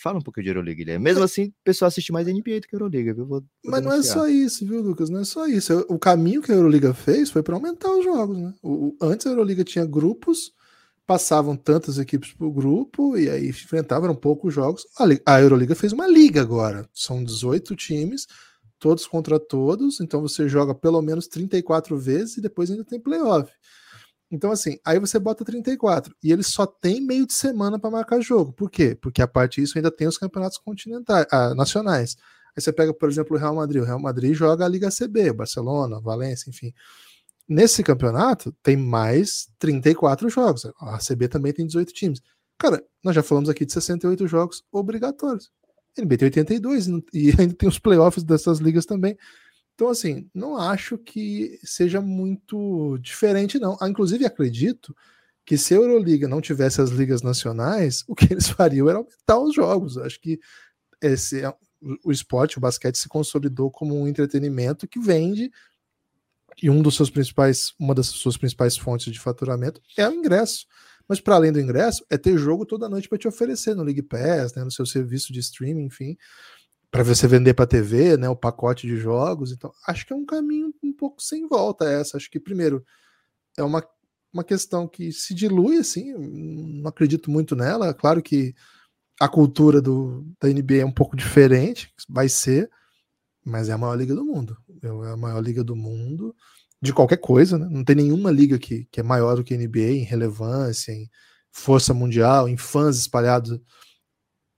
Fala 0.01 0.19
um 0.19 0.23
pouco 0.23 0.41
de 0.41 0.49
Euroliga, 0.49 0.77
Guilherme. 0.77 1.05
Mesmo 1.05 1.25
assim, 1.25 1.47
o 1.47 1.55
pessoal 1.65 1.89
assiste 1.89 2.13
mais 2.13 2.27
NBA 2.27 2.61
do 2.61 2.69
que 2.69 2.75
Euroliga, 2.75 3.15
viu? 3.15 3.27
Vou, 3.27 3.41
vou 3.41 3.73
Mas 3.73 3.83
não 3.83 3.93
é 3.93 4.03
só 4.03 4.29
isso, 4.29 4.65
viu, 4.67 4.81
Lucas? 4.81 5.11
Não 5.11 5.21
é 5.21 5.25
só 5.25 5.47
isso. 5.47 5.85
O 5.89 5.99
caminho 5.99 6.41
que 6.41 6.53
a 6.53 6.55
Euroliga 6.55 6.95
fez 6.95 7.31
foi 7.31 7.43
para 7.43 7.57
aumentar 7.57 7.91
os 7.91 8.05
jogos, 8.05 8.39
né? 8.39 8.55
O, 8.63 8.97
antes 9.03 9.27
a 9.27 9.31
Euroliga 9.31 9.65
tinha 9.65 9.85
grupos 9.85 10.53
passavam 11.09 11.57
tantas 11.57 11.97
equipes 11.97 12.35
por 12.35 12.51
grupo 12.51 13.17
e 13.17 13.31
aí 13.31 13.49
enfrentavam 13.49 14.15
poucos 14.15 14.53
jogos. 14.53 14.87
A 15.25 15.41
Euroliga 15.41 15.75
fez 15.75 15.91
uma 15.91 16.07
liga 16.07 16.43
agora, 16.43 16.87
são 16.93 17.25
18 17.25 17.75
times, 17.75 18.27
todos 18.79 19.07
contra 19.07 19.41
todos, 19.41 20.03
então 20.03 20.21
você 20.21 20.47
joga 20.47 20.75
pelo 20.75 21.01
menos 21.01 21.27
34 21.27 21.97
vezes 21.99 22.37
e 22.37 22.43
depois 22.43 22.71
ainda 22.71 22.85
tem 22.85 23.01
playoff. 23.01 23.51
Então, 24.31 24.51
assim, 24.51 24.79
aí 24.85 24.99
você 24.99 25.19
bota 25.19 25.47
34 25.47 26.15
e 26.23 26.31
eles 26.31 26.49
só 26.49 26.67
tem 26.67 27.01
meio 27.01 27.27
de 27.27 27.33
semana 27.33 27.79
para 27.79 27.91
marcar 27.91 28.21
jogo. 28.21 28.53
Por 28.53 28.71
quê? 28.71 28.95
Porque 28.95 29.23
a 29.23 29.27
parte 29.27 29.63
disso 29.63 29.79
ainda 29.79 29.91
tem 29.91 30.07
os 30.07 30.19
campeonatos 30.19 30.59
continentais, 30.59 31.27
ah, 31.33 31.55
nacionais. 31.55 32.17
Aí 32.55 32.63
você 32.63 32.71
pega, 32.71 32.93
por 32.93 33.09
exemplo, 33.09 33.35
o 33.35 33.41
Real 33.41 33.55
Madrid. 33.55 33.81
O 33.81 33.87
Real 33.87 33.99
Madrid 33.99 34.35
joga 34.35 34.67
a 34.67 34.69
Liga 34.69 34.91
CB, 34.91 35.33
Barcelona, 35.33 36.03
Valência, 36.03 36.51
enfim. 36.51 36.75
Nesse 37.49 37.83
campeonato 37.83 38.55
tem 38.63 38.77
mais 38.77 39.49
34 39.59 40.29
jogos. 40.29 40.67
A 40.79 40.99
CB 40.99 41.29
também 41.29 41.53
tem 41.53 41.67
18 41.67 41.93
times. 41.93 42.21
Cara, 42.59 42.85
nós 43.03 43.15
já 43.15 43.23
falamos 43.23 43.49
aqui 43.49 43.65
de 43.65 43.73
68 43.73 44.27
jogos 44.27 44.63
obrigatórios. 44.71 45.51
A 45.97 46.03
NBA 46.03 46.19
tem 46.19 46.27
82 46.27 46.87
e 47.15 47.33
ainda 47.39 47.55
tem 47.55 47.69
os 47.69 47.79
playoffs 47.79 48.23
dessas 48.23 48.59
ligas 48.59 48.85
também. 48.85 49.17
Então, 49.75 49.89
assim, 49.89 50.29
não 50.35 50.57
acho 50.57 50.99
que 50.99 51.59
seja 51.63 52.01
muito 52.01 52.99
diferente, 52.99 53.61
não. 53.61 53.77
Ah, 53.81 53.89
inclusive, 53.89 54.27
acredito 54.27 54.95
que 55.47 55.57
se 55.57 55.73
a 55.73 55.77
Euroliga 55.79 56.29
não 56.29 56.41
tivesse 56.41 56.81
as 56.81 56.91
ligas 56.91 57.23
nacionais, 57.23 58.05
o 58.09 58.15
que 58.15 58.33
eles 58.33 58.49
fariam 58.49 58.89
era 58.89 58.99
aumentar 58.99 59.39
os 59.39 59.55
jogos. 59.55 59.97
Acho 59.97 60.21
que 60.21 60.39
esse, 61.01 61.43
é 61.43 61.55
o 62.05 62.11
esporte, 62.11 62.59
o 62.59 62.61
basquete, 62.61 62.99
se 62.99 63.09
consolidou 63.09 63.71
como 63.71 63.97
um 63.97 64.09
entretenimento 64.09 64.87
que 64.87 64.99
vende 64.99 65.51
e 66.63 66.69
um 66.71 66.83
dos 66.83 66.97
seus 66.97 67.11
principais, 67.11 67.73
uma 67.79 67.95
das 67.95 68.07
suas 68.07 68.37
principais 68.37 68.77
fontes 68.77 69.13
de 69.13 69.21
faturamento 69.21 69.81
é 69.97 70.09
o 70.09 70.13
ingresso. 70.13 70.67
Mas 71.09 71.21
para 71.21 71.37
além 71.37 71.51
do 71.51 71.61
ingresso, 71.61 72.05
é 72.11 72.19
ter 72.19 72.37
jogo 72.37 72.67
toda 72.67 72.89
noite 72.89 73.09
para 73.09 73.17
te 73.17 73.27
oferecer 73.27 73.75
no 73.75 73.83
League 73.83 74.03
Pass, 74.03 74.55
né, 74.55 74.63
no 74.63 74.71
seu 74.71 74.85
serviço 74.85 75.33
de 75.33 75.41
streaming, 75.41 75.85
enfim, 75.85 76.17
para 76.91 77.03
você 77.03 77.27
vender 77.27 77.55
para 77.55 77.67
TV, 77.67 78.17
né, 78.17 78.29
o 78.29 78.37
pacote 78.37 78.87
de 78.87 78.97
jogos. 78.97 79.53
Então, 79.53 79.73
acho 79.87 80.07
que 80.07 80.13
é 80.13 80.17
um 80.17 80.27
caminho 80.27 80.73
um 80.83 80.93
pouco 80.93 81.23
sem 81.23 81.49
volta 81.49 81.87
essa. 81.87 82.17
Acho 82.17 82.31
que 82.31 82.39
primeiro 82.39 82.85
é 83.57 83.63
uma, 83.63 83.83
uma 84.33 84.45
questão 84.45 84.87
que 84.87 85.11
se 85.11 85.35
dilui 85.35 85.79
assim, 85.79 86.13
não 86.13 86.89
acredito 86.89 87.31
muito 87.31 87.57
nela. 87.57 87.95
Claro 87.95 88.23
que 88.23 88.55
a 89.19 89.29
cultura 89.29 89.81
do, 89.81 90.27
da 90.41 90.49
NBA 90.49 90.77
é 90.77 90.85
um 90.85 90.93
pouco 90.93 91.17
diferente, 91.17 91.93
vai 92.09 92.29
ser, 92.29 92.71
mas 93.45 93.69
é 93.69 93.73
a 93.73 93.79
maior 93.79 93.95
liga 93.95 94.15
do 94.15 94.25
mundo. 94.25 94.57
É 94.83 94.89
a 94.89 95.17
maior 95.17 95.41
liga 95.41 95.65
do 95.65 95.75
mundo 95.75 96.35
de 96.81 96.93
qualquer 96.93 97.19
coisa, 97.19 97.59
né? 97.59 97.69
Não 97.71 97.85
tem 97.85 97.97
nenhuma 97.97 98.31
liga 98.31 98.59
que, 98.59 98.85
que 98.91 99.01
é 99.01 99.03
maior 99.03 99.37
do 99.37 99.45
que 99.45 99.55
a 99.55 99.57
NBA 99.57 99.91
em 99.91 100.05
relevância, 100.05 100.93
em 100.93 101.11
força 101.51 101.93
mundial, 101.93 102.49
em 102.49 102.57
fãs 102.57 102.99
espalhados 102.99 103.61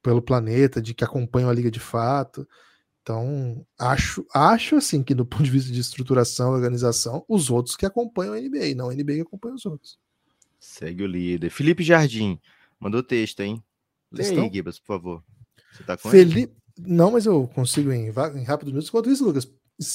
pelo 0.03 0.23
planeta, 0.23 0.81
de 0.81 0.95
que 0.95 1.05
acompanham 1.05 1.49
a 1.49 1.53
liga 1.53 1.71
de 1.71 1.81
fato. 1.81 2.47
Então, 3.03 3.67
acho, 3.79 4.27
acho 4.35 4.77
assim 4.77 5.03
que 5.03 5.15
do 5.15 5.25
ponto 5.25 5.43
de 5.43 5.51
vista 5.51 5.73
de 5.73 5.81
estruturação, 5.81 6.53
organização, 6.53 7.25
os 7.27 7.51
outros 7.51 7.75
que 7.75 7.87
acompanham 7.87 8.35
a 8.35 8.41
NBA, 8.41 8.75
não 8.77 8.91
a 8.91 8.95
NBA 8.95 9.15
que 9.15 9.21
acompanha 9.23 9.55
os 9.55 9.65
outros. 9.65 9.99
Segue 10.59 11.03
o 11.03 11.07
líder. 11.07 11.51
Felipe 11.51 11.83
Jardim 11.83 12.39
mandou 12.79 13.03
texto, 13.03 13.41
hein? 13.41 13.63
Lê 14.13 14.27
aí, 14.27 14.51
Gibas, 14.53 14.79
por 14.79 14.87
favor. 14.87 15.25
Você 15.73 15.85
tá 15.85 15.97
com 15.97 16.11
Felipe, 16.11 16.41
ele? 16.41 16.57
Não, 16.79 17.13
mas 17.13 17.25
eu 17.25 17.49
consigo 17.49 17.91
em, 17.93 18.09
em 18.09 18.45
rápido 18.45 18.69
minutos. 18.69 18.89
Enquanto 18.89 19.11
isso, 19.11 19.25
Lucas, 19.25 19.51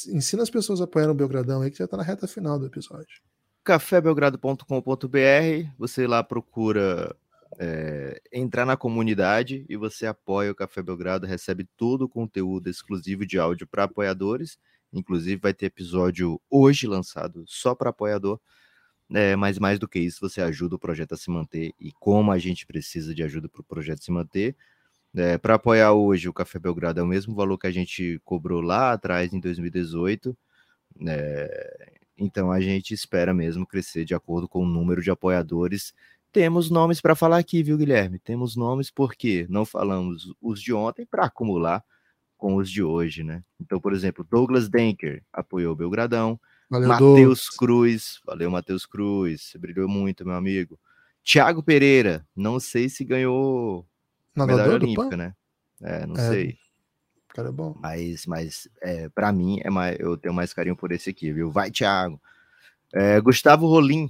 ensina 0.10 0.44
as 0.44 0.50
pessoas 0.50 0.82
a 0.82 0.86
apoiar 0.86 1.10
o 1.10 1.14
Belgradão 1.14 1.62
aí, 1.62 1.70
que 1.70 1.78
já 1.78 1.86
está 1.86 1.96
na 1.96 2.04
reta 2.04 2.28
final 2.28 2.58
do 2.58 2.66
episódio. 2.66 3.22
cafébelgrado.com.br, 3.64 5.70
você 5.78 6.08
lá 6.08 6.24
procura 6.24 7.16
é, 7.60 8.22
entrar 8.34 8.66
na 8.66 8.76
comunidade 8.76 9.66
e 9.70 9.78
você 9.78 10.06
apoia 10.06 10.52
o 10.52 10.56
Café 10.56 10.82
Belgrado, 10.82 11.28
recebe 11.28 11.68
todo 11.78 12.04
o 12.04 12.10
conteúdo 12.10 12.70
exclusivo 12.70 13.26
de 13.26 13.38
áudio 13.38 13.68
para 13.68 13.84
apoiadores. 13.84 14.58
Inclusive, 14.92 15.42
vai 15.42 15.54
ter 15.54 15.68
episódio 15.68 16.42
hoje 16.50 16.88
lançado 16.88 17.44
só 17.48 17.76
para 17.76 17.90
apoiador. 17.90 18.40
É, 19.14 19.36
mas 19.36 19.60
mais 19.60 19.78
do 19.78 19.88
que 19.88 20.00
isso, 20.00 20.20
você 20.20 20.42
ajuda 20.42 20.76
o 20.76 20.80
projeto 20.80 21.14
a 21.14 21.18
se 21.18 21.30
manter 21.30 21.74
e 21.80 21.92
como 21.92 22.32
a 22.32 22.40
gente 22.40 22.66
precisa 22.66 23.14
de 23.14 23.22
ajuda 23.22 23.48
para 23.48 23.62
o 23.62 23.64
projeto 23.64 24.04
se 24.04 24.12
manter, 24.12 24.56
é, 25.16 25.38
para 25.38 25.56
apoiar 25.56 25.94
hoje 25.94 26.28
o 26.28 26.34
Café 26.34 26.60
Belgrado 26.60 27.00
é 27.00 27.04
o 27.04 27.08
mesmo 27.08 27.34
valor 27.34 27.58
que 27.58 27.68
a 27.68 27.72
gente 27.72 28.20
cobrou 28.26 28.62
lá 28.62 28.92
atrás, 28.92 29.34
em 29.34 29.40
2018. 29.40 30.38
É, 31.08 31.94
então 32.18 32.52
a 32.52 32.60
gente 32.60 32.94
espera 32.94 33.34
mesmo 33.34 33.66
crescer 33.66 34.06
de 34.06 34.14
acordo 34.14 34.48
com 34.48 34.64
o 34.64 34.68
número 34.68 35.02
de 35.02 35.10
apoiadores. 35.10 35.94
Temos 36.32 36.70
nomes 36.70 37.00
para 37.00 37.16
falar 37.16 37.38
aqui, 37.38 37.64
viu, 37.64 37.78
Guilherme? 37.78 38.20
Temos 38.20 38.58
nomes 38.58 38.92
porque 38.92 39.46
não 39.50 39.66
falamos 39.66 40.34
os 40.42 40.62
de 40.62 40.74
ontem 40.74 41.06
para 41.06 41.26
acumular 41.26 41.84
com 42.38 42.56
os 42.58 42.70
de 42.70 42.84
hoje, 42.84 43.24
né? 43.24 43.42
Então, 43.60 43.80
por 43.80 43.94
exemplo, 43.94 44.28
Douglas 44.30 44.68
Denker 44.68 45.24
apoiou 45.32 45.72
o 45.72 45.76
Belgradão. 45.78 46.38
Matheus 46.70 47.50
Cruz, 47.50 48.20
valeu, 48.26 48.52
Matheus 48.52 48.86
Cruz, 48.86 49.44
você 49.44 49.58
brilhou 49.58 49.88
muito, 49.88 50.26
meu 50.26 50.36
amigo. 50.36 50.78
Tiago 51.24 51.64
Pereira, 51.64 52.28
não 52.36 52.60
sei 52.60 52.90
se 52.90 53.06
ganhou 53.06 53.88
medalha 54.36 54.74
olímpica, 54.74 55.16
né? 55.16 55.34
É, 55.82 56.06
não 56.06 56.16
é, 56.16 56.30
sei. 56.30 56.58
Cara 57.30 57.50
é 57.50 57.52
bom. 57.52 57.76
Mas, 57.80 58.26
mas 58.26 58.68
é, 58.82 59.10
para 59.10 59.32
mim, 59.32 59.60
é 59.64 59.70
mais, 59.70 60.00
eu 60.00 60.18
tenho 60.18 60.34
mais 60.34 60.54
carinho 60.54 60.76
por 60.76 60.92
esse 60.92 61.10
aqui, 61.10 61.32
viu? 61.32 61.52
Vai, 61.52 61.70
Thiago. 61.70 62.20
É, 62.94 63.20
Gustavo 63.20 63.68
Rolim 63.68 64.10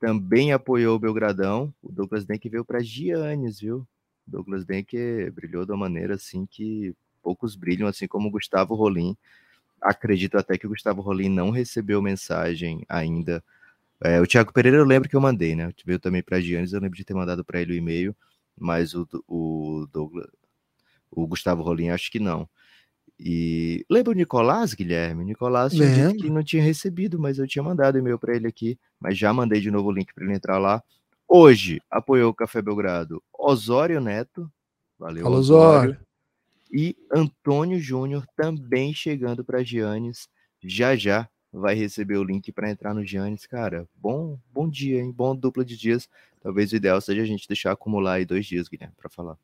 também 0.00 0.52
apoiou 0.52 0.96
o 0.96 0.98
Belgradão. 0.98 1.72
O 1.82 1.90
Douglas 1.90 2.24
Denk 2.24 2.48
veio 2.48 2.64
para 2.64 2.82
Giannis, 2.82 3.60
viu? 3.60 3.78
O 4.26 4.30
Douglas 4.30 4.64
Denk 4.64 4.92
brilhou 5.32 5.64
de 5.64 5.72
uma 5.72 5.78
maneira 5.78 6.14
assim 6.16 6.44
que 6.44 6.94
poucos 7.22 7.56
brilham, 7.56 7.88
assim 7.88 8.06
como 8.06 8.28
o 8.28 8.30
Gustavo 8.30 8.74
Rolim. 8.74 9.16
Acredito 9.80 10.36
até 10.36 10.58
que 10.58 10.66
o 10.66 10.70
Gustavo 10.70 11.00
Rolim 11.02 11.28
não 11.28 11.50
recebeu 11.50 12.02
mensagem 12.02 12.84
ainda 12.88 13.42
É, 14.02 14.20
o 14.20 14.26
Thiago 14.26 14.52
Pereira 14.52 14.76
eu 14.78 14.84
lembro 14.84 15.08
que 15.08 15.16
eu 15.16 15.20
mandei, 15.20 15.54
né? 15.56 15.72
Veio 15.84 15.98
também 15.98 16.22
para 16.22 16.40
Giannis, 16.40 16.72
eu 16.72 16.80
lembro 16.80 16.96
de 16.96 17.04
ter 17.04 17.14
mandado 17.14 17.44
para 17.44 17.60
ele 17.60 17.72
o 17.72 17.76
e-mail, 17.76 18.14
mas 18.58 18.94
o, 18.94 19.06
o 19.28 19.86
Douglas, 19.92 20.28
o 21.10 21.26
Gustavo 21.26 21.62
Rolim, 21.62 21.90
acho 21.90 22.10
que 22.10 22.18
não. 22.18 22.48
E 23.18 23.84
lembra 23.88 24.12
o 24.12 24.14
Nicolás, 24.14 24.74
Guilherme? 24.74 25.22
O 25.22 25.26
Nicolás 25.26 25.72
tinha 25.72 25.90
dito 25.90 26.22
que 26.22 26.30
não 26.30 26.42
tinha 26.42 26.62
recebido, 26.62 27.18
mas 27.18 27.38
eu 27.38 27.46
tinha 27.46 27.62
mandado 27.62 27.98
e-mail 27.98 28.18
para 28.18 28.36
ele 28.36 28.46
aqui, 28.46 28.78
mas 29.00 29.16
já 29.16 29.32
mandei 29.32 29.60
de 29.60 29.70
novo 29.70 29.88
o 29.88 29.92
link 29.92 30.12
para 30.12 30.24
ele 30.24 30.34
entrar 30.34 30.58
lá. 30.58 30.82
Hoje 31.26 31.80
apoiou 31.90 32.30
o 32.30 32.34
Café 32.34 32.60
Belgrado 32.62 33.22
Osório 33.32 34.00
Neto, 34.00 34.50
valeu 34.98 35.24
Fala, 35.24 35.36
Osório. 35.36 35.98
E 36.70 36.96
Antônio 37.10 37.80
Júnior 37.80 38.26
também 38.36 38.92
chegando 38.92 39.44
para 39.44 39.62
Giannis. 39.62 40.28
Já 40.62 40.94
já 40.94 41.28
vai 41.52 41.74
receber 41.74 42.18
o 42.18 42.24
link 42.24 42.52
para 42.52 42.70
entrar 42.70 42.92
no 42.92 43.04
Giannis, 43.04 43.46
cara. 43.46 43.88
Bom, 43.94 44.38
bom 44.52 44.68
dia, 44.68 45.00
hein? 45.00 45.10
Bom 45.10 45.34
dupla 45.34 45.64
de 45.64 45.76
dias. 45.76 46.08
Talvez 46.46 46.70
o 46.70 46.76
ideal 46.76 47.00
seja 47.00 47.22
a 47.22 47.26
gente 47.26 47.48
deixar 47.48 47.72
acumular 47.72 48.12
aí 48.12 48.24
dois 48.24 48.46
dias, 48.46 48.68
Guilherme, 48.68 48.94
para 48.96 49.10
falar. 49.10 49.36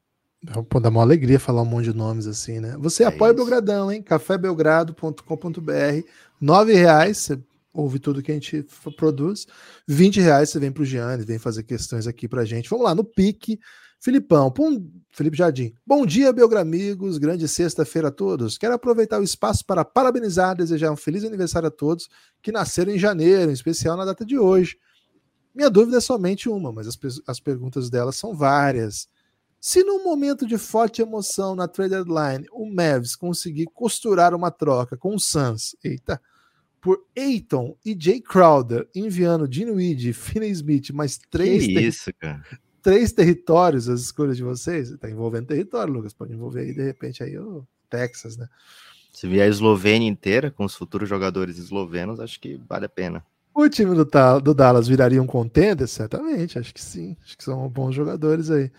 Pô, 0.69 0.79
dá 0.79 0.89
uma 0.89 1.03
alegria 1.03 1.41
falar 1.41 1.63
um 1.63 1.65
monte 1.65 1.87
de 1.87 1.93
nomes 1.93 2.29
assim, 2.29 2.61
né? 2.61 2.77
Você 2.79 3.03
é 3.03 3.09
apoia 3.09 3.33
o 3.33 3.35
Belgradão, 3.35 3.91
hein? 3.91 4.01
cafébelgrado.com.br. 4.01 6.07
Nove 6.41 6.75
reais, 6.75 7.19
você 7.19 7.41
ouve 7.75 7.99
tudo 7.99 8.23
que 8.23 8.31
a 8.31 8.35
gente 8.35 8.65
produz. 8.97 9.49
Vinte 9.85 10.21
reais 10.21 10.51
você 10.51 10.61
vem 10.61 10.71
pro 10.71 10.85
Gianni, 10.85 11.25
vem 11.25 11.41
fazer 11.41 11.65
questões 11.65 12.07
aqui 12.07 12.29
pra 12.29 12.45
gente. 12.45 12.71
Vamos 12.71 12.85
lá, 12.85 12.95
no 12.95 13.03
pique. 13.03 13.59
Filipão, 13.99 14.49
pum, 14.49 14.89
Felipe 15.11 15.37
Jardim. 15.37 15.75
Bom 15.85 16.07
dia, 16.07 16.33
Belgramigos. 16.33 17.19
Grande 17.19 17.49
sexta-feira 17.49 18.09
a 18.09 18.13
todos. 18.13 18.57
Quero 18.57 18.75
aproveitar 18.75 19.19
o 19.19 19.25
espaço 19.25 19.67
para 19.67 19.85
parabenizar, 19.85 20.55
desejar 20.55 20.93
um 20.93 20.97
feliz 20.97 21.25
aniversário 21.25 21.67
a 21.67 21.73
todos 21.73 22.09
que 22.41 22.53
nasceram 22.53 22.93
em 22.93 22.99
janeiro, 22.99 23.51
em 23.51 23.55
especial 23.55 23.97
na 23.97 24.05
data 24.05 24.25
de 24.25 24.39
hoje. 24.39 24.77
Minha 25.55 25.69
dúvida 25.69 25.99
é 25.99 26.01
somente 26.01 26.49
uma, 26.49 26.73
mas 26.73 26.87
as, 26.87 26.99
as 27.27 27.41
perguntas 27.41 27.91
delas 27.91 28.17
são 28.17 28.35
várias. 28.35 29.09
Se 29.61 29.85
num 29.85 30.03
momento 30.03 30.47
de 30.47 30.59
forte 30.59 31.03
emoção 31.03 31.55
na 31.55 31.69
trade 31.69 31.91
deadline 31.91 32.47
o 32.51 32.69
Mavs 32.69 33.15
conseguir 33.15 33.67
costurar 33.67 34.35
uma 34.35 34.51
troca 34.51 34.97
com 34.97 35.15
o 35.15 35.21
Suns, 35.21 35.77
eita, 35.85 36.21
por 36.81 37.01
Aiton 37.17 37.77
e 37.85 37.97
Jay 37.99 38.21
Crowder, 38.21 38.89
enviando 38.93 39.47
Dinwiddie 39.47 40.11
e 40.11 40.13
Finney 40.13 40.51
Smith 40.51 40.91
mais 40.91 41.17
três, 41.31 41.63
isso, 41.63 42.11
cara? 42.19 42.43
três 42.83 43.13
territórios 43.13 43.89
as 43.89 44.01
escolhas 44.01 44.37
de 44.37 44.43
vocês, 44.43 44.91
está 44.91 45.09
envolvendo 45.09 45.47
território, 45.47 45.95
Lucas, 45.95 46.13
pode 46.13 46.33
envolver 46.33 46.63
aí 46.63 46.75
de 46.75 46.83
repente 46.83 47.23
aí 47.23 47.39
o 47.39 47.65
Texas, 47.89 48.37
né? 48.37 48.49
Se 49.13 49.29
vier 49.29 49.47
a 49.47 49.49
Eslovênia 49.49 50.09
inteira 50.09 50.51
com 50.51 50.65
os 50.65 50.75
futuros 50.75 51.09
jogadores 51.09 51.59
eslovenos, 51.59 52.19
acho 52.19 52.41
que 52.41 52.61
vale 52.69 52.87
a 52.87 52.89
pena. 52.89 53.25
O 53.55 53.69
time 53.69 53.95
do, 53.95 54.05
do 54.41 54.55
Dallas 54.55 54.89
viraria 54.89 55.23
um 55.23 55.27
contender? 55.27 55.87
Certamente, 55.87 56.59
acho 56.59 56.73
que 56.73 56.81
sim. 56.81 57.17
Acho 57.23 57.37
que 57.37 57.45
são 57.45 57.69
bons 57.69 57.95
jogadores 57.95 58.51
aí. 58.51 58.71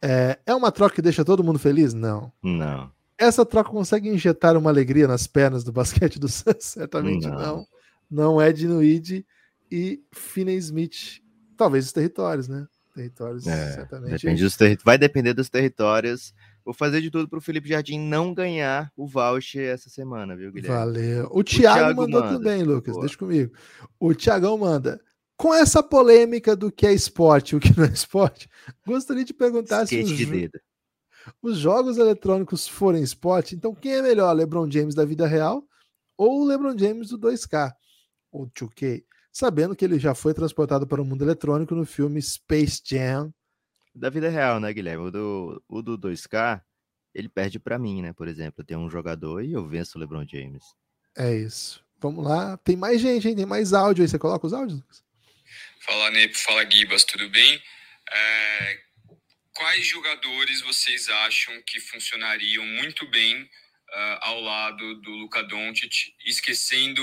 É, 0.00 0.38
é 0.46 0.54
uma 0.54 0.70
troca 0.70 0.94
que 0.94 1.02
deixa 1.02 1.24
todo 1.24 1.42
mundo 1.42 1.58
feliz? 1.58 1.94
Não. 1.94 2.32
Não. 2.42 2.90
Essa 3.18 3.44
troca 3.44 3.70
consegue 3.70 4.08
injetar 4.08 4.56
uma 4.56 4.70
alegria 4.70 5.08
nas 5.08 5.26
pernas 5.26 5.64
do 5.64 5.72
basquete 5.72 6.18
do 6.18 6.28
Suns? 6.28 6.56
Certamente 6.60 7.26
não. 7.26 7.38
Não, 7.38 7.66
não 8.10 8.40
é 8.40 8.52
de 8.52 8.68
Nuide 8.68 9.26
e 9.70 10.02
Finney 10.12 10.56
Smith. 10.56 11.20
Talvez 11.56 11.86
os 11.86 11.92
territórios, 11.92 12.48
né? 12.48 12.66
Territórios, 12.94 13.46
é, 13.46 13.72
certamente. 13.72 14.12
Depende 14.12 14.42
dos 14.42 14.56
terri 14.56 14.78
vai 14.84 14.96
depender 14.96 15.34
dos 15.34 15.48
territórios. 15.48 16.32
Vou 16.64 16.72
fazer 16.72 17.00
de 17.00 17.10
tudo 17.10 17.28
para 17.28 17.38
o 17.38 17.42
Felipe 17.42 17.68
Jardim 17.68 17.98
não 17.98 18.32
ganhar 18.32 18.90
o 18.96 19.06
voucher 19.06 19.68
essa 19.68 19.90
semana, 19.90 20.34
viu, 20.34 20.50
Guilherme? 20.50 20.76
Valeu. 20.76 21.28
O, 21.30 21.40
o 21.40 21.44
Thiago, 21.44 21.78
Thiago 21.78 22.00
mandou 22.00 22.20
manda. 22.22 22.38
também, 22.38 22.62
Lucas. 22.62 22.94
Boa. 22.94 23.04
Deixa 23.04 23.18
comigo. 23.18 23.52
O 24.00 24.14
Thiagão 24.14 24.56
manda 24.56 25.00
com 25.36 25.52
essa 25.52 25.82
polêmica 25.82 26.54
do 26.54 26.70
que 26.70 26.86
é 26.86 26.92
esporte 26.92 27.50
e 27.50 27.56
o 27.56 27.60
que 27.60 27.76
não 27.76 27.84
é 27.84 27.88
esporte, 27.88 28.48
gostaria 28.86 29.24
de 29.24 29.34
perguntar 29.34 29.86
se 29.86 30.00
os, 30.00 30.10
de 30.10 30.50
os, 31.42 31.58
jogos 31.58 31.98
eletrônicos 31.98 32.68
forem 32.68 33.02
esporte, 33.02 33.54
então 33.54 33.74
quem 33.74 33.94
é 33.94 34.02
melhor, 34.02 34.32
LeBron 34.32 34.70
James 34.70 34.94
da 34.94 35.04
vida 35.04 35.26
real 35.26 35.64
ou 36.16 36.42
o 36.42 36.44
LeBron 36.44 36.78
James 36.78 37.08
do 37.08 37.18
2K 37.18 37.72
ou 38.30 38.48
2K? 38.48 39.04
Sabendo 39.32 39.74
que 39.74 39.84
ele 39.84 39.98
já 39.98 40.14
foi 40.14 40.32
transportado 40.32 40.86
para 40.86 41.02
o 41.02 41.04
mundo 41.04 41.24
eletrônico 41.24 41.74
no 41.74 41.84
filme 41.84 42.22
Space 42.22 42.80
Jam. 42.84 43.34
Da 43.94 44.10
vida 44.10 44.28
real, 44.28 44.58
né, 44.58 44.72
Guilherme? 44.72 45.04
O 45.04 45.10
do, 45.10 45.64
o 45.68 45.82
do 45.82 45.96
2K, 45.96 46.60
ele 47.14 47.28
perde 47.28 47.58
para 47.58 47.78
mim, 47.78 48.02
né? 48.02 48.12
Por 48.12 48.26
exemplo, 48.26 48.60
eu 48.60 48.64
tenho 48.64 48.80
um 48.80 48.90
jogador 48.90 49.44
e 49.44 49.52
eu 49.52 49.66
venço 49.66 49.96
o 49.96 50.00
LeBron 50.00 50.26
James. 50.26 50.64
É 51.16 51.32
isso. 51.32 51.84
Vamos 52.00 52.24
lá. 52.24 52.56
Tem 52.58 52.76
mais 52.76 53.00
gente, 53.00 53.28
hein? 53.28 53.36
Tem 53.36 53.46
mais 53.46 53.72
áudio 53.72 54.02
aí. 54.02 54.08
Você 54.08 54.18
coloca 54.18 54.46
os 54.46 54.52
áudios, 54.52 54.80
Lucas? 54.80 55.04
Fala 55.80 56.10
Nepo, 56.10 56.36
fala 56.38 56.68
Gibas, 56.68 57.04
tudo 57.04 57.28
bem? 57.30 57.62
É, 58.10 58.80
quais 59.54 59.86
jogadores 59.86 60.60
vocês 60.62 61.08
acham 61.08 61.62
que 61.62 61.78
funcionariam 61.78 62.64
muito 62.66 63.08
bem 63.10 63.42
uh, 63.42 64.18
ao 64.20 64.40
lado 64.40 65.00
do 65.02 65.10
Luka 65.10 65.42
Doncic, 65.42 66.14
esquecendo 66.26 67.02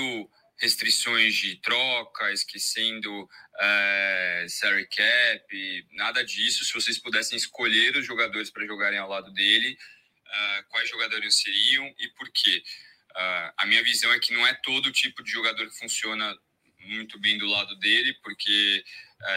restrições 0.62 1.34
de 1.34 1.56
troca, 1.56 2.32
esquecendo 2.32 3.24
uh, 3.24 4.48
salary 4.48 4.86
cap, 4.86 5.86
nada 5.90 6.24
disso. 6.24 6.64
Se 6.64 6.72
vocês 6.72 6.98
pudessem 6.98 7.36
escolher 7.36 7.96
os 7.96 8.06
jogadores 8.06 8.48
para 8.48 8.64
jogarem 8.64 9.00
ao 9.00 9.08
lado 9.08 9.32
dele, 9.32 9.76
uh, 9.76 10.68
quais 10.68 10.88
jogadores 10.88 11.34
seriam 11.34 11.92
e 11.98 12.08
por 12.10 12.30
quê? 12.30 12.62
Uh, 13.10 13.52
a 13.56 13.66
minha 13.66 13.82
visão 13.82 14.12
é 14.12 14.20
que 14.20 14.32
não 14.32 14.46
é 14.46 14.54
todo 14.62 14.92
tipo 14.92 15.24
de 15.24 15.32
jogador 15.32 15.68
que 15.68 15.78
funciona 15.78 16.38
muito 16.78 17.18
bem 17.18 17.36
do 17.38 17.46
lado 17.46 17.76
dele, 17.78 18.14
porque 18.22 18.84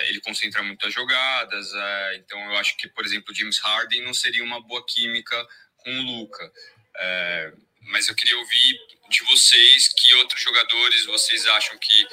ele 0.08 0.20
concentra 0.22 0.64
muitas 0.64 0.92
jogadas. 0.92 1.68
Então, 2.16 2.40
eu 2.40 2.58
acho 2.58 2.76
que, 2.76 2.88
por 2.88 3.06
exemplo, 3.06 3.36
James 3.36 3.60
Harden 3.60 4.02
não 4.02 4.16
seria 4.16 4.44
uma 4.44 4.60
boa 4.60 4.84
química 4.84 5.48
com 5.78 5.92
o 5.92 6.02
Luca. 6.02 6.52
Mas 7.86 8.08
eu 8.08 8.16
queria 8.16 8.38
ouvir 8.38 8.80
de 9.10 9.24
vocês 9.26 9.88
que 9.90 10.14
outros 10.16 10.42
jogadores 10.42 11.06
vocês 11.06 11.46
acham 11.48 11.78
que 11.78 12.08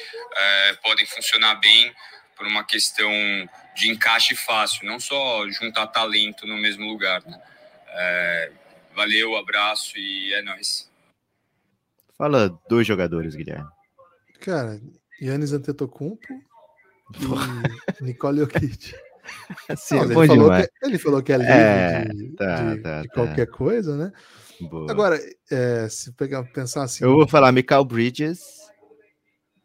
podem 0.83 1.07
funcionar 1.07 1.55
bem 1.57 1.95
por 2.37 2.47
uma 2.47 2.65
questão 2.65 3.11
de 3.77 3.91
encaixe 3.91 4.35
fácil, 4.35 4.87
não 4.87 5.01
só 5.01 5.49
juntar 5.51 5.87
talento 5.89 6.47
no 6.47 6.57
mesmo 6.57 6.87
lugar. 6.87 7.23
Né? 7.25 7.41
valeu, 8.95 9.37
abraço 9.37 9.99
e 9.99 10.35
é 10.35 10.43
nóis. 10.43 10.91
Fala 12.17 12.49
dois 12.69 12.87
jogadores, 12.87 13.35
Guilherme. 13.35 13.69
Cara, 14.41 14.81
Yannis 15.21 15.53
Antetokounmpo 15.53 16.27
e 17.21 18.05
Nicole 18.05 18.41
Jokic. 18.41 18.95
Sim, 19.77 19.97
Não, 19.97 20.05
ele, 20.05 20.15
falou 20.15 20.51
que, 20.51 20.87
ele, 20.87 20.99
falou 20.99 21.23
que, 21.23 21.33
é 21.33 21.37
livre 21.37 21.53
é, 21.53 22.05
de, 22.05 22.33
tá, 22.33 22.75
de, 22.75 22.81
tá, 22.83 23.03
de 23.03 23.09
tá. 23.09 23.15
qualquer 23.15 23.47
coisa, 23.47 23.97
né? 23.97 24.13
Boa. 24.69 24.91
Agora, 24.91 25.19
é, 25.51 25.89
se 25.89 26.13
pegar, 26.13 26.45
pensar 26.45 26.85
assim. 26.85 27.05
Eu 27.05 27.15
vou 27.15 27.29
falar 27.29 27.53
Michael 27.53 27.85
Bridges 27.85 28.41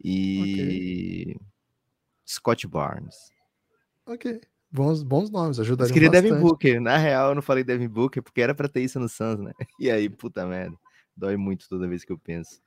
e 0.02 1.34
okay. 1.34 1.40
Scott 2.26 2.66
Barnes. 2.66 3.16
Ok. 4.06 4.40
Bons, 4.70 5.02
bons 5.02 5.30
nomes, 5.30 5.58
ajudaria. 5.58 5.90
Eu 5.90 5.94
queria 5.94 6.10
bastante. 6.10 6.30
Devin 6.30 6.42
Booker. 6.42 6.80
Na 6.80 6.98
real, 6.98 7.30
eu 7.30 7.34
não 7.34 7.42
falei 7.42 7.64
Devin 7.64 7.88
Booker 7.88 8.22
porque 8.22 8.42
era 8.42 8.54
pra 8.54 8.68
ter 8.68 8.82
isso 8.82 9.00
no 9.00 9.08
Suns, 9.08 9.40
né? 9.40 9.52
E 9.80 9.90
aí, 9.90 10.08
puta 10.08 10.46
merda. 10.46 10.76
Dói 11.16 11.36
muito 11.36 11.68
toda 11.68 11.88
vez 11.88 12.04
que 12.04 12.12
eu 12.12 12.18
penso. 12.18 12.60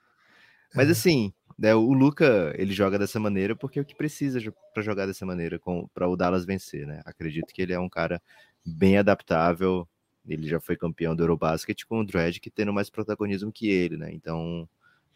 Mas 0.74 0.88
é. 0.88 0.92
assim, 0.92 1.34
né, 1.58 1.76
o 1.76 1.94
Luca, 1.94 2.54
ele 2.58 2.74
joga 2.74 2.98
dessa 2.98 3.20
maneira 3.20 3.56
porque 3.56 3.78
é 3.78 3.82
o 3.82 3.86
que 3.86 3.96
precisa 3.96 4.40
para 4.74 4.82
jogar 4.82 5.06
dessa 5.06 5.26
maneira 5.26 5.60
para 5.94 6.08
o 6.08 6.16
Dallas 6.16 6.46
vencer, 6.46 6.88
né? 6.88 7.02
Acredito 7.06 7.54
que 7.54 7.62
ele 7.62 7.74
é 7.74 7.80
um 7.80 7.90
cara 7.90 8.22
bem 8.66 8.98
adaptável. 8.98 9.88
Ele 10.28 10.48
já 10.48 10.60
foi 10.60 10.76
campeão 10.76 11.16
do 11.16 11.24
Eurobasket 11.24 11.86
com 11.86 12.00
o 12.00 12.06
Dredd 12.06 12.40
que 12.40 12.50
tendo 12.50 12.72
mais 12.72 12.90
protagonismo 12.90 13.52
que 13.52 13.68
ele, 13.70 13.98
né? 13.98 14.12
Então, 14.14 14.68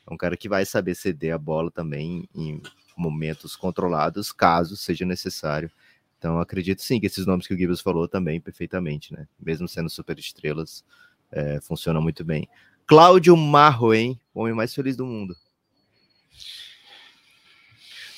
é 0.07 0.13
um 0.13 0.17
cara 0.17 0.35
que 0.35 0.49
vai 0.49 0.65
saber 0.65 0.95
ceder 0.95 1.33
a 1.33 1.37
bola 1.37 1.71
também 1.71 2.27
em 2.33 2.61
momentos 2.95 3.55
controlados, 3.55 4.31
caso 4.31 4.75
seja 4.75 5.05
necessário. 5.05 5.71
Então, 6.17 6.39
acredito 6.39 6.81
sim 6.81 6.99
que 6.99 7.05
esses 7.05 7.25
nomes 7.25 7.45
que 7.45 7.53
o 7.53 7.57
Gibbs 7.57 7.81
falou 7.81 8.07
também 8.07 8.39
perfeitamente, 8.39 9.13
né? 9.13 9.27
Mesmo 9.39 9.67
sendo 9.67 9.89
super 9.89 10.17
estrelas, 10.17 10.83
é, 11.31 11.59
funcionam 11.61 12.01
muito 12.01 12.23
bem. 12.23 12.47
Cláudio 12.87 13.35
Marro, 13.35 13.93
hein? 13.93 14.19
O 14.33 14.41
homem 14.41 14.53
mais 14.53 14.73
feliz 14.73 14.95
do 14.95 15.05
mundo. 15.05 15.35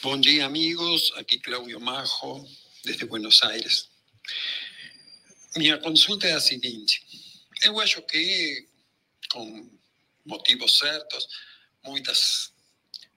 Bom 0.01 0.19
dia, 0.19 0.45
amigos. 0.45 1.11
Aqui 1.17 1.39
Cláudio 1.39 1.79
Marro, 1.81 2.45
desde 2.85 3.05
Buenos 3.05 3.41
Aires. 3.43 3.89
Minha 5.58 5.80
consulta 5.80 6.28
é 6.28 6.34
a 6.34 6.39
seguinte: 6.39 7.03
eu 7.64 7.80
acho 7.80 7.99
que, 8.03 8.68
com 9.32 9.68
motivos 10.24 10.78
certos, 10.78 11.28
muitas, 11.84 12.53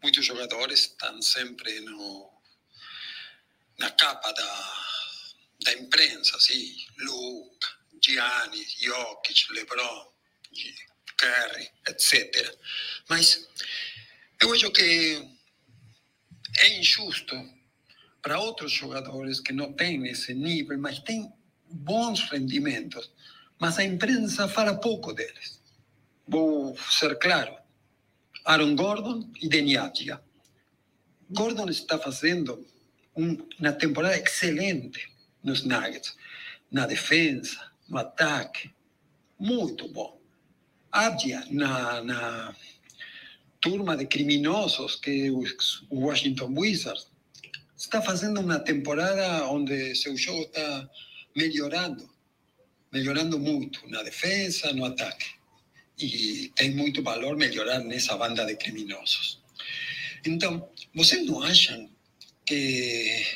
muitos 0.03 0.25
jogadores 0.25 0.81
estão 0.81 1.21
sempre 1.21 1.81
no, 1.81 2.33
na 3.79 3.91
capa 3.91 4.33
da, 4.33 4.87
da 5.65 5.73
imprensa, 5.75 6.35
assim, 6.35 6.77
Luke, 7.01 7.67
Gianni, 8.03 8.67
Jokic, 8.79 9.53
LeBron, 9.53 10.13
Curry, 11.19 11.71
etc. 11.89 12.59
Mas 13.07 13.47
eu 14.41 14.55
acho 14.55 14.71
que 14.73 15.29
é 16.61 16.79
injusto 16.79 17.37
para 18.23 18.41
outros 18.41 18.73
jogadores 18.73 19.41
que 19.41 19.53
não 19.53 19.75
têm 19.75 20.07
esse 20.07 20.33
nível, 20.33 20.79
mas 20.79 20.99
têm 21.01 21.31
bons 21.71 22.29
rendimentos, 22.31 23.11
mas 23.59 23.79
a 23.79 23.85
imprensa 23.85 24.49
fala 24.49 24.75
pouco 24.75 25.13
deles. 25.13 25.61
Vou 26.27 26.77
ser 26.91 27.19
claro. 27.19 27.55
Aaron 28.45 28.75
Gordon 28.75 29.31
e 29.41 29.49
Deni 29.49 29.77
Avdija. 29.77 30.21
Gordon 31.31 31.69
está 31.69 31.99
fazendo 31.99 32.67
uma 33.15 33.73
temporada 33.73 34.17
excelente 34.17 35.09
nos 35.43 35.63
Nuggets, 35.65 36.17
na 36.71 36.87
defesa, 36.87 37.71
no 37.89 37.99
ataque, 37.99 38.71
muito 39.39 39.89
bom. 39.89 40.21
Avdija, 40.91 41.45
na, 41.51 42.03
na 42.03 42.57
turma 43.61 43.97
de 43.97 44.07
criminosos 44.07 44.97
que 44.97 45.31
o 45.31 45.45
Washington 45.91 46.55
Wizards, 46.57 47.09
está 47.77 48.03
fazendo 48.03 48.41
uma 48.41 48.59
temporada 48.59 49.47
onde 49.49 49.95
seu 49.95 50.17
jogo 50.17 50.43
está 50.43 50.89
melhorando, 51.37 52.09
melhorando 52.93 53.39
muito 53.39 53.87
na 53.89 54.03
defesa, 54.03 54.73
no 54.73 54.85
ataque. 54.85 55.27
E 55.99 56.51
tem 56.57 56.71
muito 56.71 57.03
valor 57.03 57.37
melhorar 57.37 57.81
nessa 57.81 58.17
banda 58.17 58.45
de 58.47 58.57
criminosos. 58.57 59.39
Então, 60.25 60.69
vocês 60.95 61.27
não 61.27 61.43
acham 61.43 61.91
que 62.47 63.27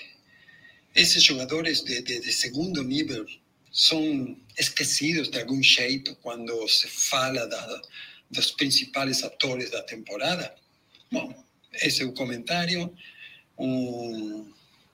esses 0.94 1.22
jogadores 1.22 1.82
de, 1.82 2.02
de, 2.02 2.20
de 2.20 2.32
segundo 2.32 2.82
nível 2.82 3.26
são 3.70 4.36
esquecidos 4.58 5.28
de 5.28 5.40
algum 5.40 5.62
jeito 5.62 6.14
quando 6.16 6.66
se 6.68 6.88
fala 6.88 7.46
da, 7.46 7.82
dos 8.30 8.52
principais 8.52 9.22
atores 9.22 9.70
da 9.70 9.82
temporada? 9.82 10.54
Bom, 11.10 11.34
esse 11.74 12.02
é 12.02 12.04
o 12.04 12.12
comentário. 12.12 12.94
Um, 13.58 14.52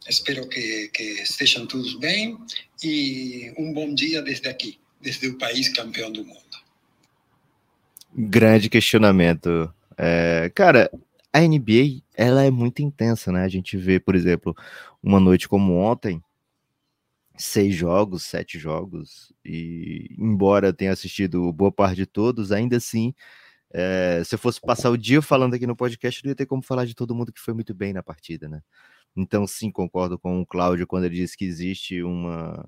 espero 0.09 0.49
que, 0.49 0.89
que 0.89 1.03
estejam 1.23 1.67
todos 1.67 1.99
bem 1.99 2.39
e 2.83 3.53
um 3.59 3.73
bom 3.73 3.95
dia 3.95 4.23
desde 4.23 4.49
aqui, 4.49 4.79
desde 5.01 5.29
o 5.29 5.39
país 5.39 5.69
campeão 5.69 6.11
do 6.11 6.25
mundo. 6.25 6.41
Grande 8.15 8.69
questionamento. 8.69 9.73
É, 9.97 10.51
cara, 10.55 10.91
a 11.33 11.41
NBA 11.41 12.03
ela 12.15 12.43
é 12.45 12.51
muito 12.51 12.83
intensa, 12.83 13.31
né? 13.31 13.45
A 13.45 13.49
gente 13.49 13.77
vê, 13.77 14.01
por 14.01 14.15
exemplo, 14.15 14.55
uma 15.03 15.21
noite 15.21 15.49
como 15.49 15.75
ontem, 15.75 16.23
seis 17.37 17.75
jogos, 17.75 18.25
sete 18.25 18.59
jogos, 18.59 19.33
e 19.45 20.09
embora 20.19 20.73
tenha 20.73 20.93
assistido 20.93 21.53
boa 21.53 21.73
parte 21.73 21.97
de 21.97 22.07
todos, 22.07 22.53
ainda 22.53 22.77
assim, 22.77 23.15
é, 23.73 24.23
se 24.25 24.35
eu 24.35 24.39
fosse 24.39 24.61
passar 24.61 24.91
o 24.91 24.99
dia 24.99 25.23
falando 25.23 25.55
aqui 25.55 25.67
no 25.67 25.77
podcast, 25.77 26.25
não 26.25 26.31
ia 26.31 26.35
ter 26.35 26.47
como 26.47 26.63
falar 26.63 26.85
de 26.85 26.95
todo 26.95 27.15
mundo 27.15 27.33
que 27.33 27.41
foi 27.41 27.55
muito 27.55 27.73
bem 27.73 27.93
na 27.93 28.03
partida, 28.03 28.49
né? 28.49 28.61
Então, 29.17 29.47
sim, 29.47 29.71
concordo 29.71 30.19
com 30.19 30.41
o 30.41 30.47
Cláudio 30.47 30.87
quando 30.87 31.05
ele 31.05 31.17
diz 31.17 31.35
que 31.35 31.45
existe 31.45 32.03
uma, 32.03 32.65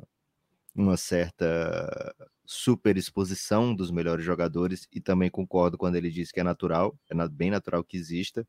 uma 0.75 0.97
certa 0.97 2.15
superexposição 2.45 3.75
dos 3.75 3.91
melhores 3.91 4.25
jogadores, 4.25 4.89
e 4.93 5.01
também 5.01 5.31
concordo 5.31 5.79
quando 5.79 5.97
ele 5.97 6.11
diz 6.11 6.33
que 6.33 6.41
é 6.41 6.45
natural, 6.45 6.99
é 7.11 7.29
bem 7.29 7.51
natural 7.51 7.85
que 7.85 7.97
exista, 7.97 8.47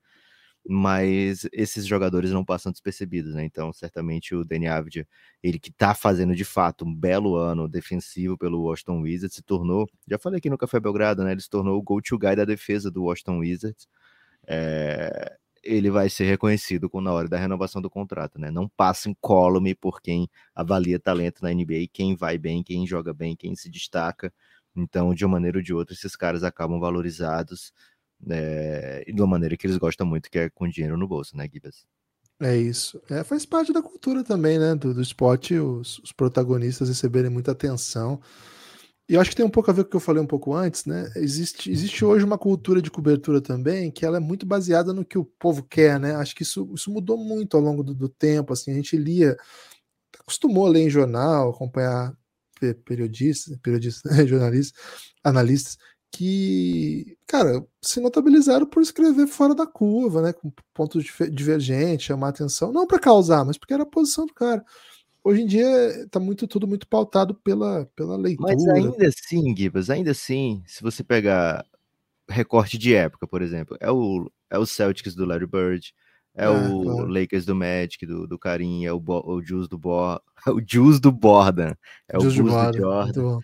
mas 0.68 1.48
esses 1.52 1.86
jogadores 1.86 2.32
não 2.32 2.46
passam 2.46 2.72
despercebidos, 2.72 3.36
né? 3.36 3.44
Então, 3.44 3.74
certamente 3.74 4.34
o 4.34 4.46
Dani 4.46 4.68
Avdia, 4.68 5.08
ele 5.44 5.60
que 5.60 5.72
tá 5.72 5.94
fazendo 5.94 6.36
de 6.36 6.46
fato 6.46 6.86
um 6.86 6.96
belo 6.96 7.36
ano 7.36 7.68
defensivo 7.68 8.38
pelo 8.38 8.62
Washington 8.64 9.02
Wizards, 9.02 9.36
se 9.36 9.44
tornou, 9.44 9.90
já 10.08 10.18
falei 10.18 10.38
aqui 10.38 10.50
no 10.50 10.58
Café 10.58 10.80
Belgrado, 10.80 11.24
né? 11.24 11.34
Ele 11.34 11.42
se 11.42 11.50
tornou 11.50 11.78
o 11.78 11.82
go-to 11.84 12.18
guy 12.18 12.36
da 12.36 12.46
defesa 12.46 12.90
do 12.90 13.04
Washington 13.04 13.40
Wizards. 13.40 13.88
É, 14.48 15.38
ele 15.64 15.90
vai 15.90 16.10
ser 16.10 16.26
reconhecido 16.26 16.90
com 16.90 17.02
na 17.02 17.12
hora 17.12 17.28
da 17.30 17.38
renovação 17.38 17.82
do 17.82 17.90
contrato, 17.90 18.40
né? 18.40 18.52
Não 18.52 18.68
passa 18.68 19.10
incólume 19.10 19.74
por 19.74 20.02
quem 20.02 20.30
avalia 20.54 21.00
talento 21.00 21.42
na 21.42 21.54
NBA, 21.54 21.88
quem 21.92 22.16
vai 22.16 22.38
bem, 22.38 22.64
quem 22.64 22.86
joga 22.86 23.14
bem, 23.14 23.36
quem 23.36 23.56
se 23.56 23.70
destaca. 23.70 24.34
Então, 24.76 25.14
de 25.14 25.26
uma 25.26 25.34
maneira 25.34 25.60
ou 25.60 25.64
de 25.64 25.74
outra, 25.74 25.94
esses 25.96 26.16
caras 26.16 26.44
acabam 26.44 26.80
valorizados 26.80 27.72
é, 28.30 29.04
e 29.08 29.14
de 29.14 29.22
uma 29.22 29.28
maneira 29.28 29.56
que 29.56 29.66
eles 29.68 29.78
gostam 29.78 30.06
muito, 30.06 30.30
que 30.30 30.40
é 30.40 30.50
com 30.50 30.68
dinheiro 30.68 30.98
no 30.98 31.08
bolso, 31.08 31.38
né, 31.38 31.48
Gibas? 31.52 31.86
É 32.42 32.58
isso. 32.58 33.02
É, 33.10 33.24
faz 33.24 33.46
parte 33.46 33.72
da 33.72 33.82
cultura 33.82 34.24
também, 34.24 34.60
né? 34.60 34.76
Do, 34.76 34.94
do 34.94 35.02
esporte, 35.02 35.56
os, 35.56 36.00
os, 36.00 36.12
protagonistas 36.12 36.90
receberem 36.90 37.30
muita 37.30 37.52
atenção. 37.52 38.20
E 39.14 39.16
eu 39.16 39.22
acho 39.22 39.30
que 39.30 39.36
tem 39.36 39.46
um 39.46 39.50
pouco 39.50 39.70
a 39.70 39.74
ver 39.76 39.84
com 39.84 39.90
o 39.90 39.92
que 39.92 39.96
eu 39.96 40.00
falei 40.00 40.24
um 40.24 40.26
pouco 40.26 40.56
antes, 40.56 40.86
né? 40.86 41.08
Existe, 41.18 41.72
existe 41.72 42.04
hoje 42.04 42.26
uma 42.26 42.36
cultura 42.36 42.82
de 42.82 42.90
cobertura 42.90 43.40
também 43.40 43.92
que 43.92 44.04
ela 44.04 44.18
é 44.18 44.20
muito 44.20 44.44
baseada 44.44 44.92
no 44.92 45.06
que 45.06 45.20
o 45.20 45.24
povo 45.24 45.62
quer, 45.62 46.00
né? 46.00 46.16
Acho 46.16 46.36
que 46.36 46.42
isso, 46.42 46.68
isso 46.74 46.90
mudou 46.92 47.16
muito 47.16 47.56
ao 47.56 47.62
longo 47.62 47.84
do, 47.84 47.94
do 47.94 48.10
tempo. 48.10 48.54
Assim, 48.54 48.72
a 48.72 48.74
gente 48.74 48.98
lia, 48.98 49.38
acostumou 50.20 50.66
a 50.66 50.70
ler 50.70 50.80
em 50.82 50.90
jornal, 50.90 51.52
acompanhar 51.52 52.12
periodistas, 52.84 53.56
periodistas, 53.60 54.12
jornalistas, 54.28 54.82
analistas 55.24 55.78
que, 56.12 57.16
cara, 57.28 57.64
se 57.84 58.00
notabilizaram 58.00 58.66
por 58.66 58.82
escrever 58.82 59.28
fora 59.28 59.54
da 59.54 59.68
curva, 59.68 60.24
né, 60.24 60.34
com 60.34 60.52
pontos 60.74 61.06
divergentes, 61.32 62.08
chamar 62.08 62.30
atenção, 62.30 62.72
não 62.72 62.88
para 62.88 62.98
causar, 62.98 63.46
mas 63.46 63.60
porque 63.60 63.76
era 63.76 63.84
a 63.84 63.86
posição 63.86 64.26
do 64.26 64.34
cara. 64.34 64.66
Hoje 65.24 65.42
em 65.42 65.46
dia 65.46 66.08
tá 66.12 66.20
muito 66.20 66.48
tudo 66.48 66.68
muito 66.68 66.86
pautado 66.88 67.34
pela, 67.34 67.86
pela 67.96 68.18
leitura. 68.18 68.54
Mas 68.54 68.68
ainda 68.68 69.08
assim, 69.08 69.56
Gibas, 69.56 69.90
ainda 69.90 70.12
assim, 70.12 70.62
se 70.68 70.84
você 70.84 71.04
pegar 71.04 71.66
recorte 72.30 72.78
de 72.78 72.94
época, 72.94 73.26
por 73.26 73.42
exemplo, 73.42 73.78
é 73.80 73.90
o, 73.90 74.30
é 74.50 74.58
o 74.58 74.66
Celtics 74.66 75.16
do 75.16 75.26
Larry 75.26 75.48
Bird, 75.48 75.94
é, 76.36 76.46
é 76.46 76.50
o 76.50 76.84
claro. 76.84 77.08
Lakers 77.08 77.46
do 77.46 77.56
Magic, 77.56 78.06
do, 78.06 78.28
do 78.28 78.38
Karim, 78.38 78.86
é 78.86 78.92
o, 78.92 79.00
Bo, 79.00 79.24
o 79.26 79.42
Juice 79.42 79.70
do 79.70 79.78
Bo, 79.78 80.20
o 80.48 80.62
Juice 80.66 81.00
do 81.00 81.12
Bordan, 81.12 81.74
é 82.10 82.20
Juice 82.20 82.42
o 82.42 82.44
Bulls 82.44 82.72
do 82.72 82.78
Jordan. 82.78 83.40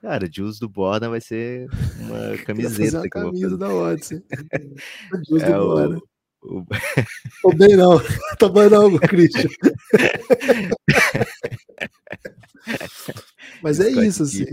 Cara, 0.00 0.28
Juice 0.30 0.58
do 0.58 0.68
Borda 0.68 1.08
vai 1.08 1.20
ser 1.20 1.68
uma 2.00 2.36
camiseta. 2.44 2.98
Uma 2.98 3.08
que 3.08 3.18
eu 3.18 3.22
vou 3.22 3.30
camisa 3.30 3.50
fazer. 3.50 3.58
da 3.58 3.74
Odyssey. 3.74 4.22
Juice 5.28 5.44
É 5.44 5.52
do 5.52 5.58
Borda. 5.58 6.00
O. 6.42 6.64
Tô 7.42 7.54
bem 7.54 7.76
não. 7.76 7.98
Tô 8.38 8.48
bem 8.48 8.68
não, 8.68 8.98
Christian. 8.98 9.48
Mas 13.62 13.80
é 13.80 13.90
Scott 13.90 14.06
isso, 14.06 14.22
assim. 14.22 14.44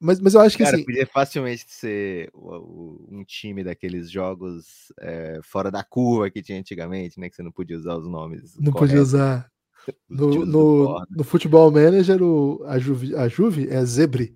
Mas, 0.00 0.20
mas 0.20 0.34
eu 0.34 0.40
acho 0.40 0.56
que 0.56 0.64
Cara, 0.64 0.76
assim. 0.76 0.84
podia 0.84 1.06
facilmente 1.06 1.64
ser 1.68 2.30
um 2.34 3.24
time 3.26 3.64
daqueles 3.64 4.10
jogos 4.10 4.92
é, 5.00 5.40
fora 5.42 5.70
da 5.70 5.82
curva 5.82 6.30
que 6.30 6.42
tinha 6.42 6.58
antigamente, 6.58 7.18
né? 7.18 7.30
Que 7.30 7.36
você 7.36 7.42
não 7.42 7.52
podia 7.52 7.78
usar 7.78 7.96
os 7.96 8.06
nomes. 8.06 8.54
Não 8.58 8.72
podia 8.72 8.96
corretos. 8.96 9.14
usar. 9.14 9.50
O 9.88 9.92
No, 10.08 10.46
no, 10.46 11.06
no 11.10 11.24
Futebol 11.24 11.70
Manager, 11.70 12.22
o, 12.22 12.62
a, 12.66 12.78
Juve, 12.78 13.14
a 13.16 13.28
Juve 13.28 13.68
é 13.70 13.84
Zebre. 13.84 14.34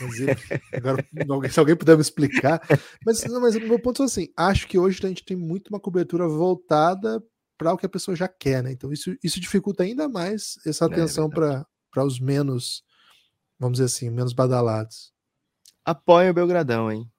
É 0.00 0.10
Zebre. 0.10 0.62
Agora, 0.74 1.50
se 1.50 1.58
alguém 1.58 1.76
puder 1.76 1.96
me 1.96 2.02
explicar. 2.02 2.60
Mas, 3.04 3.24
não, 3.24 3.40
mas 3.40 3.56
o 3.56 3.60
meu 3.60 3.80
ponto 3.80 4.02
é 4.02 4.06
assim: 4.06 4.28
acho 4.36 4.66
que 4.68 4.78
hoje 4.78 5.00
a 5.04 5.08
gente 5.08 5.24
tem 5.24 5.36
muito 5.36 5.68
uma 5.68 5.80
cobertura 5.80 6.28
voltada 6.28 7.22
para 7.56 7.72
o 7.72 7.76
que 7.78 7.86
a 7.86 7.88
pessoa 7.88 8.16
já 8.16 8.28
quer, 8.28 8.62
né? 8.62 8.70
Então, 8.70 8.92
isso, 8.92 9.16
isso 9.22 9.40
dificulta 9.40 9.82
ainda 9.82 10.08
mais 10.08 10.54
essa 10.64 10.84
É, 10.84 10.88
atenção 10.88 11.28
verdade. 11.28 11.64
para 11.90 12.04
os 12.04 12.20
menos, 12.20 12.84
vamos 13.58 13.78
dizer 13.78 13.86
assim, 13.86 14.10
menos 14.10 14.32
badalados. 14.32 15.12
Apoia 15.84 16.30
o 16.30 16.34
Belgradão, 16.34 16.92
hein? 16.92 17.10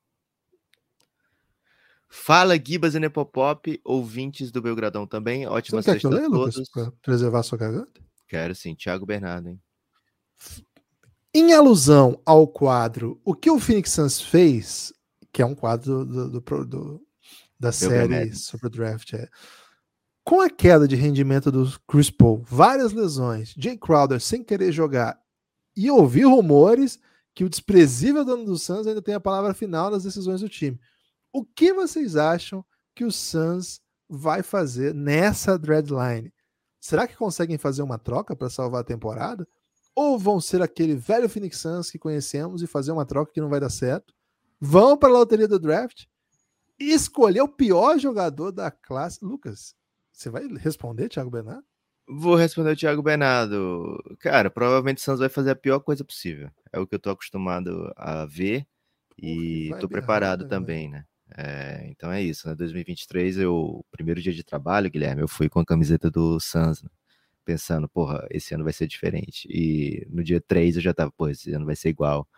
Fala, 2.08 2.56
Gibas 2.56 2.96
e 2.96 3.00
Nepopop, 3.00 3.80
ouvintes 3.84 4.52
do 4.52 4.62
Belgradão 4.62 5.06
também. 5.06 5.42
Você 5.44 5.48
Ótima 5.50 5.78
não 5.78 5.84
quer 5.84 6.00
que 6.00 6.02
sexta 6.02 6.08
eu 6.08 6.12
a 6.12 6.16
leia, 6.16 6.28
Lucas, 6.28 6.70
para 6.70 6.92
preservar 7.04 7.40
a 7.40 7.44
sua 7.44 7.58
garganta? 7.58 8.02
Quero 8.28 8.56
sim, 8.56 8.76
Thiago 8.76 9.06
Bernardo, 9.06 9.50
hein? 9.50 9.62
Em 11.34 11.54
alusão 11.54 12.20
ao 12.26 12.48
quadro 12.48 13.20
O 13.24 13.36
que 13.36 13.52
o 13.52 13.60
Phoenix 13.60 13.92
Suns 13.92 14.20
fez, 14.22 14.92
que 15.32 15.42
é 15.42 15.46
um 15.46 15.54
quadro 15.56 16.06
do, 16.06 16.40
do- 16.42 16.66
do- 16.66 17.02
da 17.60 17.72
série 17.90 18.14
sobre 18.46 18.68
o 18.68 18.70
draft, 18.70 19.14
é, 19.14 19.28
com 20.24 20.42
a 20.42 20.50
queda 20.50 20.88
de 20.88 20.96
rendimento 20.96 21.52
do 21.52 21.68
Chris 21.88 22.10
Paul, 22.10 22.42
várias 22.48 22.94
lesões, 22.94 23.54
Jay 23.58 23.78
Crowder 23.78 24.20
sem 24.22 24.44
querer 24.44 24.72
jogar 24.72 25.20
e 25.76 25.90
ouvir 25.92 26.24
rumores 26.26 27.00
que 27.36 27.44
o 27.44 27.50
desprezível 27.50 28.24
dono 28.26 28.46
do 28.46 28.58
Suns 28.58 28.88
ainda 28.88 29.02
tem 29.02 29.14
a 29.14 29.20
palavra 29.20 29.54
final 29.54 29.90
nas 29.92 30.04
decisões 30.04 30.42
do 30.42 30.50
time. 30.50 30.80
O 31.34 31.44
que 31.46 31.74
vocês 31.74 32.16
acham 32.16 32.64
que 32.96 33.04
o 33.06 33.12
Suns 33.12 33.82
vai 34.10 34.42
fazer 34.42 34.94
nessa 34.94 35.58
deadline? 35.58 36.34
Será 36.80 37.08
que 37.08 37.16
conseguem 37.16 37.58
fazer 37.58 37.82
uma 37.82 37.98
troca 38.00 38.36
para 38.36 38.50
salvar 38.50 38.82
a 38.82 38.86
temporada? 38.86 39.48
Ou 40.02 40.18
vão 40.18 40.40
ser 40.40 40.62
aquele 40.62 40.96
velho 40.96 41.28
Phoenix 41.28 41.58
Suns 41.58 41.92
que 41.92 42.00
conhecemos 42.00 42.64
e 42.64 42.68
fazer 42.68 42.94
uma 42.94 43.06
troca 43.06 43.34
que 43.34 43.42
não 43.42 43.50
vai 43.50 43.60
dar 43.60 43.70
certo? 43.70 44.14
Vão 44.58 44.96
para 44.96 45.10
a 45.10 45.12
loteria 45.12 45.46
do 45.46 45.60
draft 45.60 46.06
e 46.80 46.94
escolher 46.94 47.42
o 47.42 47.50
pior 47.50 48.00
jogador 48.00 48.54
da 48.54 48.72
classe. 48.72 49.20
Lucas, 49.26 49.76
você 50.10 50.30
vai 50.30 50.48
responder, 50.48 51.10
Thiago 51.10 51.30
Bernardo? 51.30 51.66
Vou 52.08 52.36
responder 52.36 52.72
o 52.72 52.78
Thiago 52.78 53.04
Bernardo. 53.04 54.02
Cara, 54.22 54.50
provavelmente 54.50 55.00
o 55.00 55.02
Santos 55.02 55.20
vai 55.20 55.28
fazer 55.28 55.52
a 55.52 55.56
pior 55.56 55.82
coisa 55.82 56.06
possível. 56.06 56.50
É 56.72 56.80
o 56.80 56.88
que 56.88 56.96
eu 56.96 57.00
tô 57.00 57.10
acostumado 57.10 57.92
a 57.98 58.26
ver 58.26 58.66
e 59.22 59.70
tô 59.82 59.90
preparado 59.90 60.44
né, 60.44 60.50
também, 60.50 60.90
né? 60.90 61.04
É, 61.38 61.86
então 61.90 62.10
é 62.10 62.24
isso, 62.24 62.48
né? 62.48 62.56
2023, 62.56 63.38
eu, 63.40 63.86
primeiro 63.92 64.22
dia 64.22 64.32
de 64.32 64.46
trabalho, 64.46 64.90
Guilherme, 64.90 65.24
eu 65.24 65.28
fui 65.28 65.50
com 65.50 65.60
a 65.60 65.66
camiseta 65.66 66.10
do 66.10 66.40
Suns, 66.40 66.82
né? 66.82 66.90
Pensando, 67.50 67.90
porra, 67.90 68.28
esse 68.30 68.54
ano 68.54 68.64
vai 68.64 68.72
ser 68.72 68.86
diferente. 68.86 69.48
E 69.50 70.06
no 70.08 70.24
dia 70.24 70.40
3 70.40 70.76
eu 70.76 70.82
já 70.84 70.94
tava, 70.94 71.12
pô, 71.12 71.28
esse 71.28 71.52
ano 71.52 71.66
vai 71.66 71.76
ser 71.76 71.90
igual. 71.90 72.30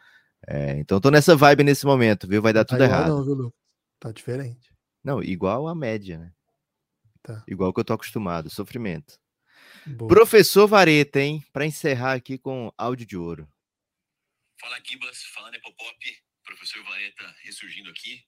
É, 0.48 0.78
então 0.78 1.02
tô 1.02 1.12
nessa 1.12 1.36
vibe 1.36 1.66
nesse 1.66 1.86
momento, 1.86 2.26
viu? 2.30 2.42
Vai 2.42 2.54
dar 2.54 2.64
Tá 2.64 2.76
tudo 2.76 2.84
errado. 2.86 3.10
Não, 3.10 3.26
viu, 3.26 3.34
Lucas? 3.34 3.60
Tá 4.00 4.10
diferente. 4.10 4.74
Não, 5.04 5.22
igual 5.22 5.68
a 5.68 5.76
média, 5.76 6.18
né? 6.18 6.32
Tá. 7.22 7.44
Igual 7.46 7.74
que 7.74 7.82
eu 7.82 7.84
tô 7.84 7.92
acostumado, 7.92 8.50
sofrimento. 8.50 9.20
Boa. 9.86 10.08
Professor 10.08 10.66
Vareta, 10.66 11.20
hein? 11.20 11.44
Pra 11.52 11.66
encerrar 11.66 12.14
aqui 12.14 12.38
com 12.38 12.72
áudio 12.78 13.06
de 13.06 13.18
ouro. 13.18 13.50
Fala 14.62 14.80
Gibas, 14.82 15.24
fala 15.36 15.52
Nepopop, 15.52 16.00
professor 16.46 16.82
Vareta 16.86 17.36
ressurgindo 17.44 17.90
aqui. 17.90 18.24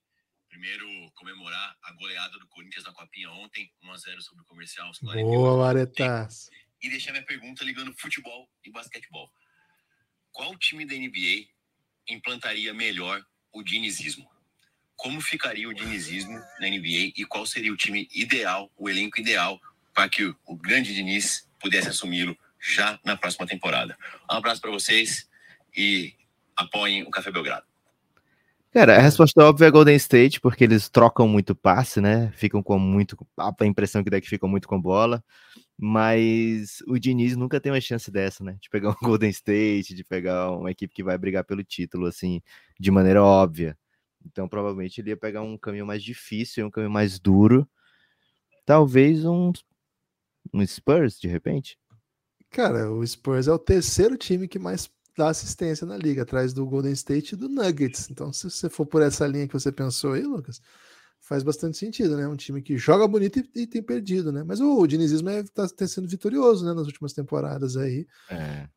Primeiro, 0.49 0.85
comemorar 1.15 1.77
a 1.81 1.93
goleada 1.93 2.37
do 2.37 2.47
Corinthians 2.47 2.83
na 2.83 2.91
Copinha 2.91 3.31
ontem, 3.31 3.71
1x0 3.83 4.21
sobre 4.21 4.43
o 4.43 4.45
Comercial. 4.45 4.89
os 4.91 4.99
48 4.99 5.25
Boa, 5.25 5.51
do 5.51 5.57
Varetas. 5.57 6.49
E 6.83 6.89
deixar 6.89 7.13
minha 7.13 7.23
pergunta 7.23 7.63
ligando 7.63 7.95
futebol 7.97 8.49
e 8.65 8.69
basquetebol. 8.69 9.31
Qual 10.31 10.57
time 10.57 10.85
da 10.85 10.93
NBA 10.93 11.47
implantaria 12.09 12.73
melhor 12.73 13.25
o 13.53 13.63
dinizismo? 13.63 14.29
Como 14.95 15.21
ficaria 15.21 15.67
o 15.67 15.73
dinizismo 15.73 16.37
na 16.59 16.67
NBA 16.67 17.13
e 17.15 17.25
qual 17.25 17.45
seria 17.45 17.71
o 17.71 17.77
time 17.77 18.09
ideal, 18.13 18.71
o 18.77 18.89
elenco 18.89 19.19
ideal, 19.19 19.59
para 19.93 20.09
que 20.09 20.25
o, 20.45 20.55
grande 20.55 20.93
Diniz 20.93 21.47
pudesse 21.59 21.89
assumi-lo 21.89 22.37
já 22.59 22.99
na 23.03 23.15
próxima 23.15 23.47
temporada? 23.47 23.97
Um 24.29 24.35
abraço 24.35 24.61
para 24.61 24.71
vocês 24.71 25.29
e 25.75 26.13
apoiem 26.57 27.03
o 27.03 27.11
Café 27.11 27.31
Belgrado. 27.31 27.72
Cara, 28.73 28.97
a 28.97 29.01
resposta 29.01 29.39
óbvia 29.43 29.67
é 29.67 29.71
Golden 29.71 29.95
State, 29.95 30.41
porque 30.41 30.63
eles 30.63 30.89
trocam 30.89 31.27
muito 31.27 31.53
passe, 31.53 32.01
né? 32.01 32.31
Ficam 32.31 32.63
com 32.63 32.79
muito. 32.79 33.15
A 33.37 33.53
impressão 33.67 34.03
que 34.03 34.09
dá 34.09 34.17
é 34.17 34.21
que 34.21 34.27
ficam 34.27 34.49
muito 34.49 34.67
com 34.67 34.81
bola. 34.81 35.23
Mas 35.77 36.81
o 36.87 36.97
Diniz 36.97 37.35
nunca 37.35 37.61
tem 37.61 37.71
uma 37.71 37.79
chance 37.79 38.09
dessa, 38.09 38.43
né? 38.43 38.57
De 38.59 38.71
pegar 38.71 38.89
um 38.89 38.95
Golden 39.03 39.29
State, 39.29 39.93
de 39.93 40.03
pegar 40.03 40.49
uma 40.49 40.71
equipe 40.71 40.91
que 40.91 41.03
vai 41.03 41.15
brigar 41.19 41.43
pelo 41.43 41.63
título, 41.63 42.07
assim, 42.07 42.41
de 42.79 42.89
maneira 42.89 43.23
óbvia. 43.23 43.77
Então, 44.25 44.49
provavelmente 44.49 44.99
ele 44.99 45.11
ia 45.11 45.17
pegar 45.17 45.43
um 45.43 45.55
caminho 45.55 45.85
mais 45.85 46.03
difícil, 46.03 46.65
um 46.65 46.71
caminho 46.71 46.91
mais 46.91 47.19
duro. 47.19 47.69
Talvez 48.65 49.23
um, 49.23 49.51
um 50.51 50.65
Spurs, 50.65 51.19
de 51.19 51.27
repente. 51.27 51.77
Cara, 52.49 52.91
o 52.91 53.05
Spurs 53.05 53.47
é 53.47 53.51
o 53.51 53.59
terceiro 53.59 54.17
time 54.17 54.47
que 54.47 54.57
mais 54.57 54.89
dá 55.17 55.29
assistência 55.29 55.85
na 55.85 55.97
liga, 55.97 56.23
atrás 56.23 56.53
do 56.53 56.65
Golden 56.65 56.93
State 56.93 57.33
e 57.33 57.37
do 57.37 57.49
Nuggets. 57.49 58.09
Então, 58.09 58.31
se 58.33 58.49
você 58.49 58.69
for 58.69 58.85
por 58.85 59.01
essa 59.01 59.27
linha 59.27 59.47
que 59.47 59.53
você 59.53 59.71
pensou 59.71 60.13
aí, 60.13 60.23
Lucas, 60.23 60.61
faz 61.19 61.43
bastante 61.43 61.77
sentido, 61.77 62.17
né? 62.17 62.27
Um 62.27 62.35
time 62.35 62.61
que 62.61 62.77
joga 62.77 63.07
bonito 63.07 63.39
e, 63.39 63.61
e 63.61 63.67
tem 63.67 63.81
perdido, 63.81 64.31
né? 64.31 64.43
Mas 64.43 64.59
o, 64.59 64.79
o 64.79 64.87
dinizismo 64.87 65.29
está 65.29 65.67
tá 65.67 65.87
sendo 65.87 66.07
vitorioso, 66.07 66.65
né? 66.65 66.73
Nas 66.73 66.87
últimas 66.87 67.13
temporadas 67.13 67.77
aí. 67.77 68.05
É. 68.29 68.67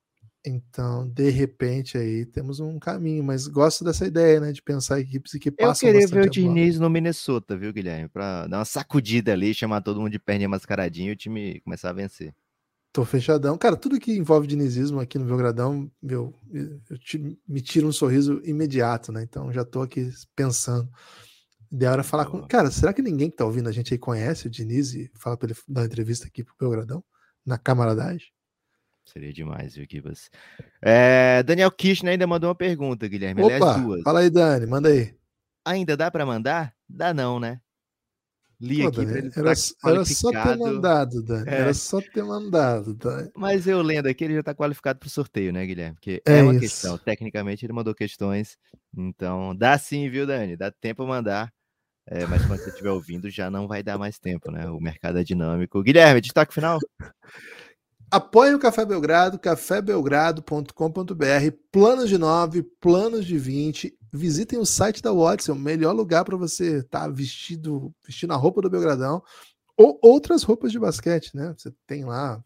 Então, 0.48 1.08
de 1.08 1.28
repente, 1.28 1.98
aí 1.98 2.24
temos 2.24 2.60
um 2.60 2.78
caminho, 2.78 3.24
mas 3.24 3.48
gosto 3.48 3.82
dessa 3.84 4.06
ideia, 4.06 4.38
né? 4.38 4.52
De 4.52 4.62
pensar 4.62 5.00
equipes 5.00 5.32
que 5.32 5.48
Eu 5.48 5.52
passam 5.52 5.88
queria 5.88 6.06
ver 6.06 6.28
o. 6.28 6.30
Diniz 6.30 6.78
no 6.78 6.88
Minnesota, 6.88 7.56
viu, 7.56 7.72
Guilherme? 7.72 8.08
Pra 8.08 8.46
dar 8.46 8.58
uma 8.58 8.64
sacudida 8.64 9.32
ali, 9.32 9.52
chamar 9.52 9.80
todo 9.80 10.00
mundo 10.00 10.12
de 10.12 10.20
perninha 10.20 10.48
mascaradinha 10.48 11.10
e 11.10 11.12
o 11.12 11.16
time 11.16 11.60
começar 11.62 11.90
a 11.90 11.92
vencer. 11.92 12.32
Tô 12.96 13.04
fechadão. 13.04 13.58
Cara, 13.58 13.76
tudo 13.76 14.00
que 14.00 14.16
envolve 14.16 14.46
dinizismo 14.46 14.98
aqui 15.00 15.18
no 15.18 15.26
Belgradão, 15.26 15.90
meu, 16.02 16.32
eu 16.88 16.96
te- 16.98 17.38
me 17.46 17.60
tira 17.60 17.86
um 17.86 17.92
sorriso 17.92 18.40
imediato, 18.42 19.12
né? 19.12 19.22
Então 19.22 19.52
já 19.52 19.66
tô 19.66 19.82
aqui 19.82 20.10
pensando. 20.34 20.88
Ideal 21.70 21.92
era 21.92 22.02
falar 22.02 22.24
com. 22.24 22.40
Cara, 22.48 22.70
será 22.70 22.94
que 22.94 23.02
ninguém 23.02 23.28
que 23.28 23.36
tá 23.36 23.44
ouvindo 23.44 23.68
a 23.68 23.72
gente 23.72 23.92
aí 23.92 23.98
conhece 23.98 24.46
o 24.46 24.50
Diniz 24.50 24.94
e 24.94 25.10
fala 25.14 25.36
pra 25.36 25.46
ele 25.50 25.58
dar 25.68 25.82
uma 25.82 25.86
entrevista 25.86 26.26
aqui 26.26 26.42
pro 26.42 26.54
Belgradão? 26.58 27.04
Na 27.44 27.58
camaradagem? 27.58 28.28
Seria 29.04 29.30
demais, 29.30 29.74
viu, 29.74 29.86
Kibas? 29.86 30.30
É, 30.80 31.42
Daniel 31.42 31.70
Kirchner 31.70 32.12
ainda 32.12 32.26
mandou 32.26 32.48
uma 32.48 32.54
pergunta, 32.56 33.06
Guilherme. 33.06 33.42
Aliás, 33.42 33.62
Opa, 33.62 33.78
duas. 33.78 34.02
fala 34.04 34.20
aí, 34.20 34.30
Dani, 34.30 34.64
manda 34.64 34.88
aí. 34.88 35.14
Ainda 35.66 35.98
dá 35.98 36.10
pra 36.10 36.24
mandar? 36.24 36.72
Dá 36.88 37.12
não, 37.12 37.38
né? 37.38 37.60
Li 38.58 38.82
Pô, 38.82 38.88
aqui 38.88 39.04
Dani, 39.04 39.08
pra 39.10 39.18
ele 39.18 39.28
era, 39.36 39.52
era 39.84 40.04
só 40.04 40.30
ter 40.30 40.56
mandado, 40.56 41.22
Dani. 41.22 41.48
É. 41.48 41.54
Era 41.60 41.74
só 41.74 42.00
ter 42.00 42.24
mandado, 42.24 42.94
Dani. 42.94 43.30
Mas 43.36 43.66
eu 43.66 43.82
lendo 43.82 44.06
aqui, 44.06 44.24
ele 44.24 44.34
já 44.34 44.42
tá 44.42 44.54
qualificado 44.54 44.98
pro 44.98 45.10
sorteio, 45.10 45.52
né, 45.52 45.66
Guilherme? 45.66 45.94
Porque 45.94 46.22
É 46.26 46.38
é, 46.38 46.42
uma 46.42 46.52
isso. 46.52 46.60
questão. 46.60 46.96
Tecnicamente, 46.96 47.66
ele 47.66 47.74
mandou 47.74 47.94
questões. 47.94 48.56
Então, 48.96 49.54
dá 49.54 49.76
sim, 49.76 50.08
viu, 50.08 50.26
Dani? 50.26 50.56
Dá 50.56 50.70
tempo 50.70 51.04
pra 51.04 51.06
mandar. 51.06 51.52
É, 52.08 52.24
mas 52.26 52.46
quando 52.46 52.60
você 52.60 52.70
estiver 52.70 52.90
ouvindo, 52.90 53.28
já 53.28 53.50
não 53.50 53.66
vai 53.66 53.82
dar 53.82 53.98
mais 53.98 54.18
tempo, 54.18 54.50
né? 54.50 54.68
O 54.70 54.80
mercado 54.80 55.18
é 55.18 55.24
dinâmico. 55.24 55.82
Guilherme, 55.82 56.20
destaque 56.20 56.54
final? 56.54 56.78
Apoie 58.08 58.54
o 58.54 58.58
Café 58.58 58.86
Belgrado, 58.86 59.36
cafébelgrado.com.br, 59.36 61.56
planos 61.72 62.08
de 62.08 62.16
9, 62.16 62.62
planos 62.80 63.26
de 63.26 63.36
20. 63.36 63.92
Visitem 64.16 64.58
o 64.58 64.66
site 64.66 65.02
da 65.02 65.12
Watts, 65.12 65.48
é 65.48 65.52
o 65.52 65.56
melhor 65.56 65.92
lugar 65.92 66.24
para 66.24 66.36
você 66.36 66.78
estar 66.78 67.08
vestido, 67.08 67.94
vestindo 68.04 68.32
a 68.32 68.36
roupa 68.36 68.62
do 68.62 68.70
Belgradão 68.70 69.22
ou 69.76 69.98
outras 70.02 70.42
roupas 70.42 70.72
de 70.72 70.78
basquete, 70.78 71.36
né? 71.36 71.54
Você 71.56 71.72
tem 71.86 72.04
lá. 72.04 72.42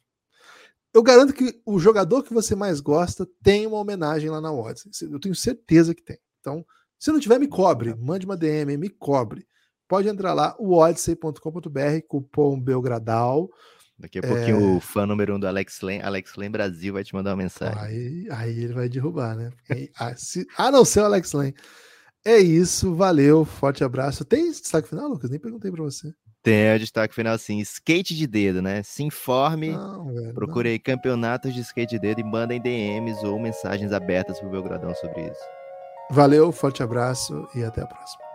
Eu 0.93 1.03
garanto 1.03 1.33
que 1.33 1.63
o 1.65 1.79
jogador 1.79 2.25
que 2.25 2.35
você 2.35 2.57
mais 2.57 2.81
gosta 2.81 3.27
tem 3.43 3.67
uma 3.67 3.79
homenagem 3.79 4.29
lá 4.29 4.41
na 4.41 4.51
Watts. 4.51 5.01
Eu 5.03 5.21
tenho 5.21 5.35
certeza 5.35 5.95
que 5.95 6.03
tem. 6.03 6.19
Então, 6.41 6.67
se 6.99 7.13
não 7.13 7.21
tiver, 7.21 7.39
me 7.39 7.47
cobre. 7.47 7.95
Mande 7.95 8.27
uma 8.27 8.37
DM, 8.37 8.77
me 8.77 8.89
cobre. 8.89 9.47
Pode 9.87 10.09
entrar 10.09 10.35
lá, 10.35 10.57
odyssey.com.br, 10.59 12.01
cupom 12.09 12.61
Belgradal. 12.61 13.49
Daqui 14.01 14.19
a 14.19 14.23
pouquinho 14.23 14.57
É. 14.57 14.77
o 14.77 14.81
fã 14.81 15.05
número 15.07 15.37
um 15.37 15.39
do 15.39 15.47
Alex 15.47 15.83
Len, 15.83 16.01
Alex 16.01 16.35
Len 16.37 16.51
Brasil, 16.51 16.95
vai 16.95 17.05
te 17.05 17.15
mandar 17.15 17.31
uma 17.31 17.37
mensagem. 17.43 17.79
Aí, 17.79 18.27
aí 18.31 18.65
ele 18.65 18.73
vai 18.73 18.89
derrubar, 18.89 19.37
né? 19.37 19.51
Ah, 19.99 20.15
se- 20.17 20.47
ah, 20.57 20.71
não, 20.71 20.85
seu 20.85 21.05
Alex 21.05 21.33
Lane. 21.33 21.55
É 22.25 22.39
isso, 22.39 22.95
valeu, 22.95 23.45
forte 23.45 23.85
abraço. 23.85 24.25
Tem 24.25 24.51
destaque 24.51 24.89
final, 24.89 25.09
Lucas? 25.09 25.31
Nem 25.31 25.39
perguntei 25.39 25.71
pra 25.71 25.83
você. 25.83 26.13
Tem 26.43 26.75
o 26.75 26.79
destaque 26.79 27.15
final 27.15 27.35
assim, 27.35 27.59
skate 27.61 28.17
de 28.17 28.27
dedo, 28.27 28.63
né? 28.63 28.83
Se 28.83 29.03
informe, 29.03 29.73
Não, 29.73 30.13
velho. 30.15 30.33
procure 30.35 30.71
aí 30.71 30.79
campeonatos 30.79 31.53
de 31.53 31.61
skate 31.61 31.91
de 31.97 31.99
dedo 31.99 32.21
e 32.21 32.25
mandem 32.25 32.59
DMs 32.61 33.25
ou 33.27 33.39
mensagens 33.39 33.93
abertas 33.93 34.41
pro 34.41 34.49
Belgradão 34.49 34.95
sobre 34.95 35.27
isso. 35.27 35.41
Valeu, 36.11 36.51
forte 36.51 36.83
abraço 36.83 37.47
e 37.55 37.63
até 37.63 37.83
a 37.83 37.87
próxima. 37.87 38.30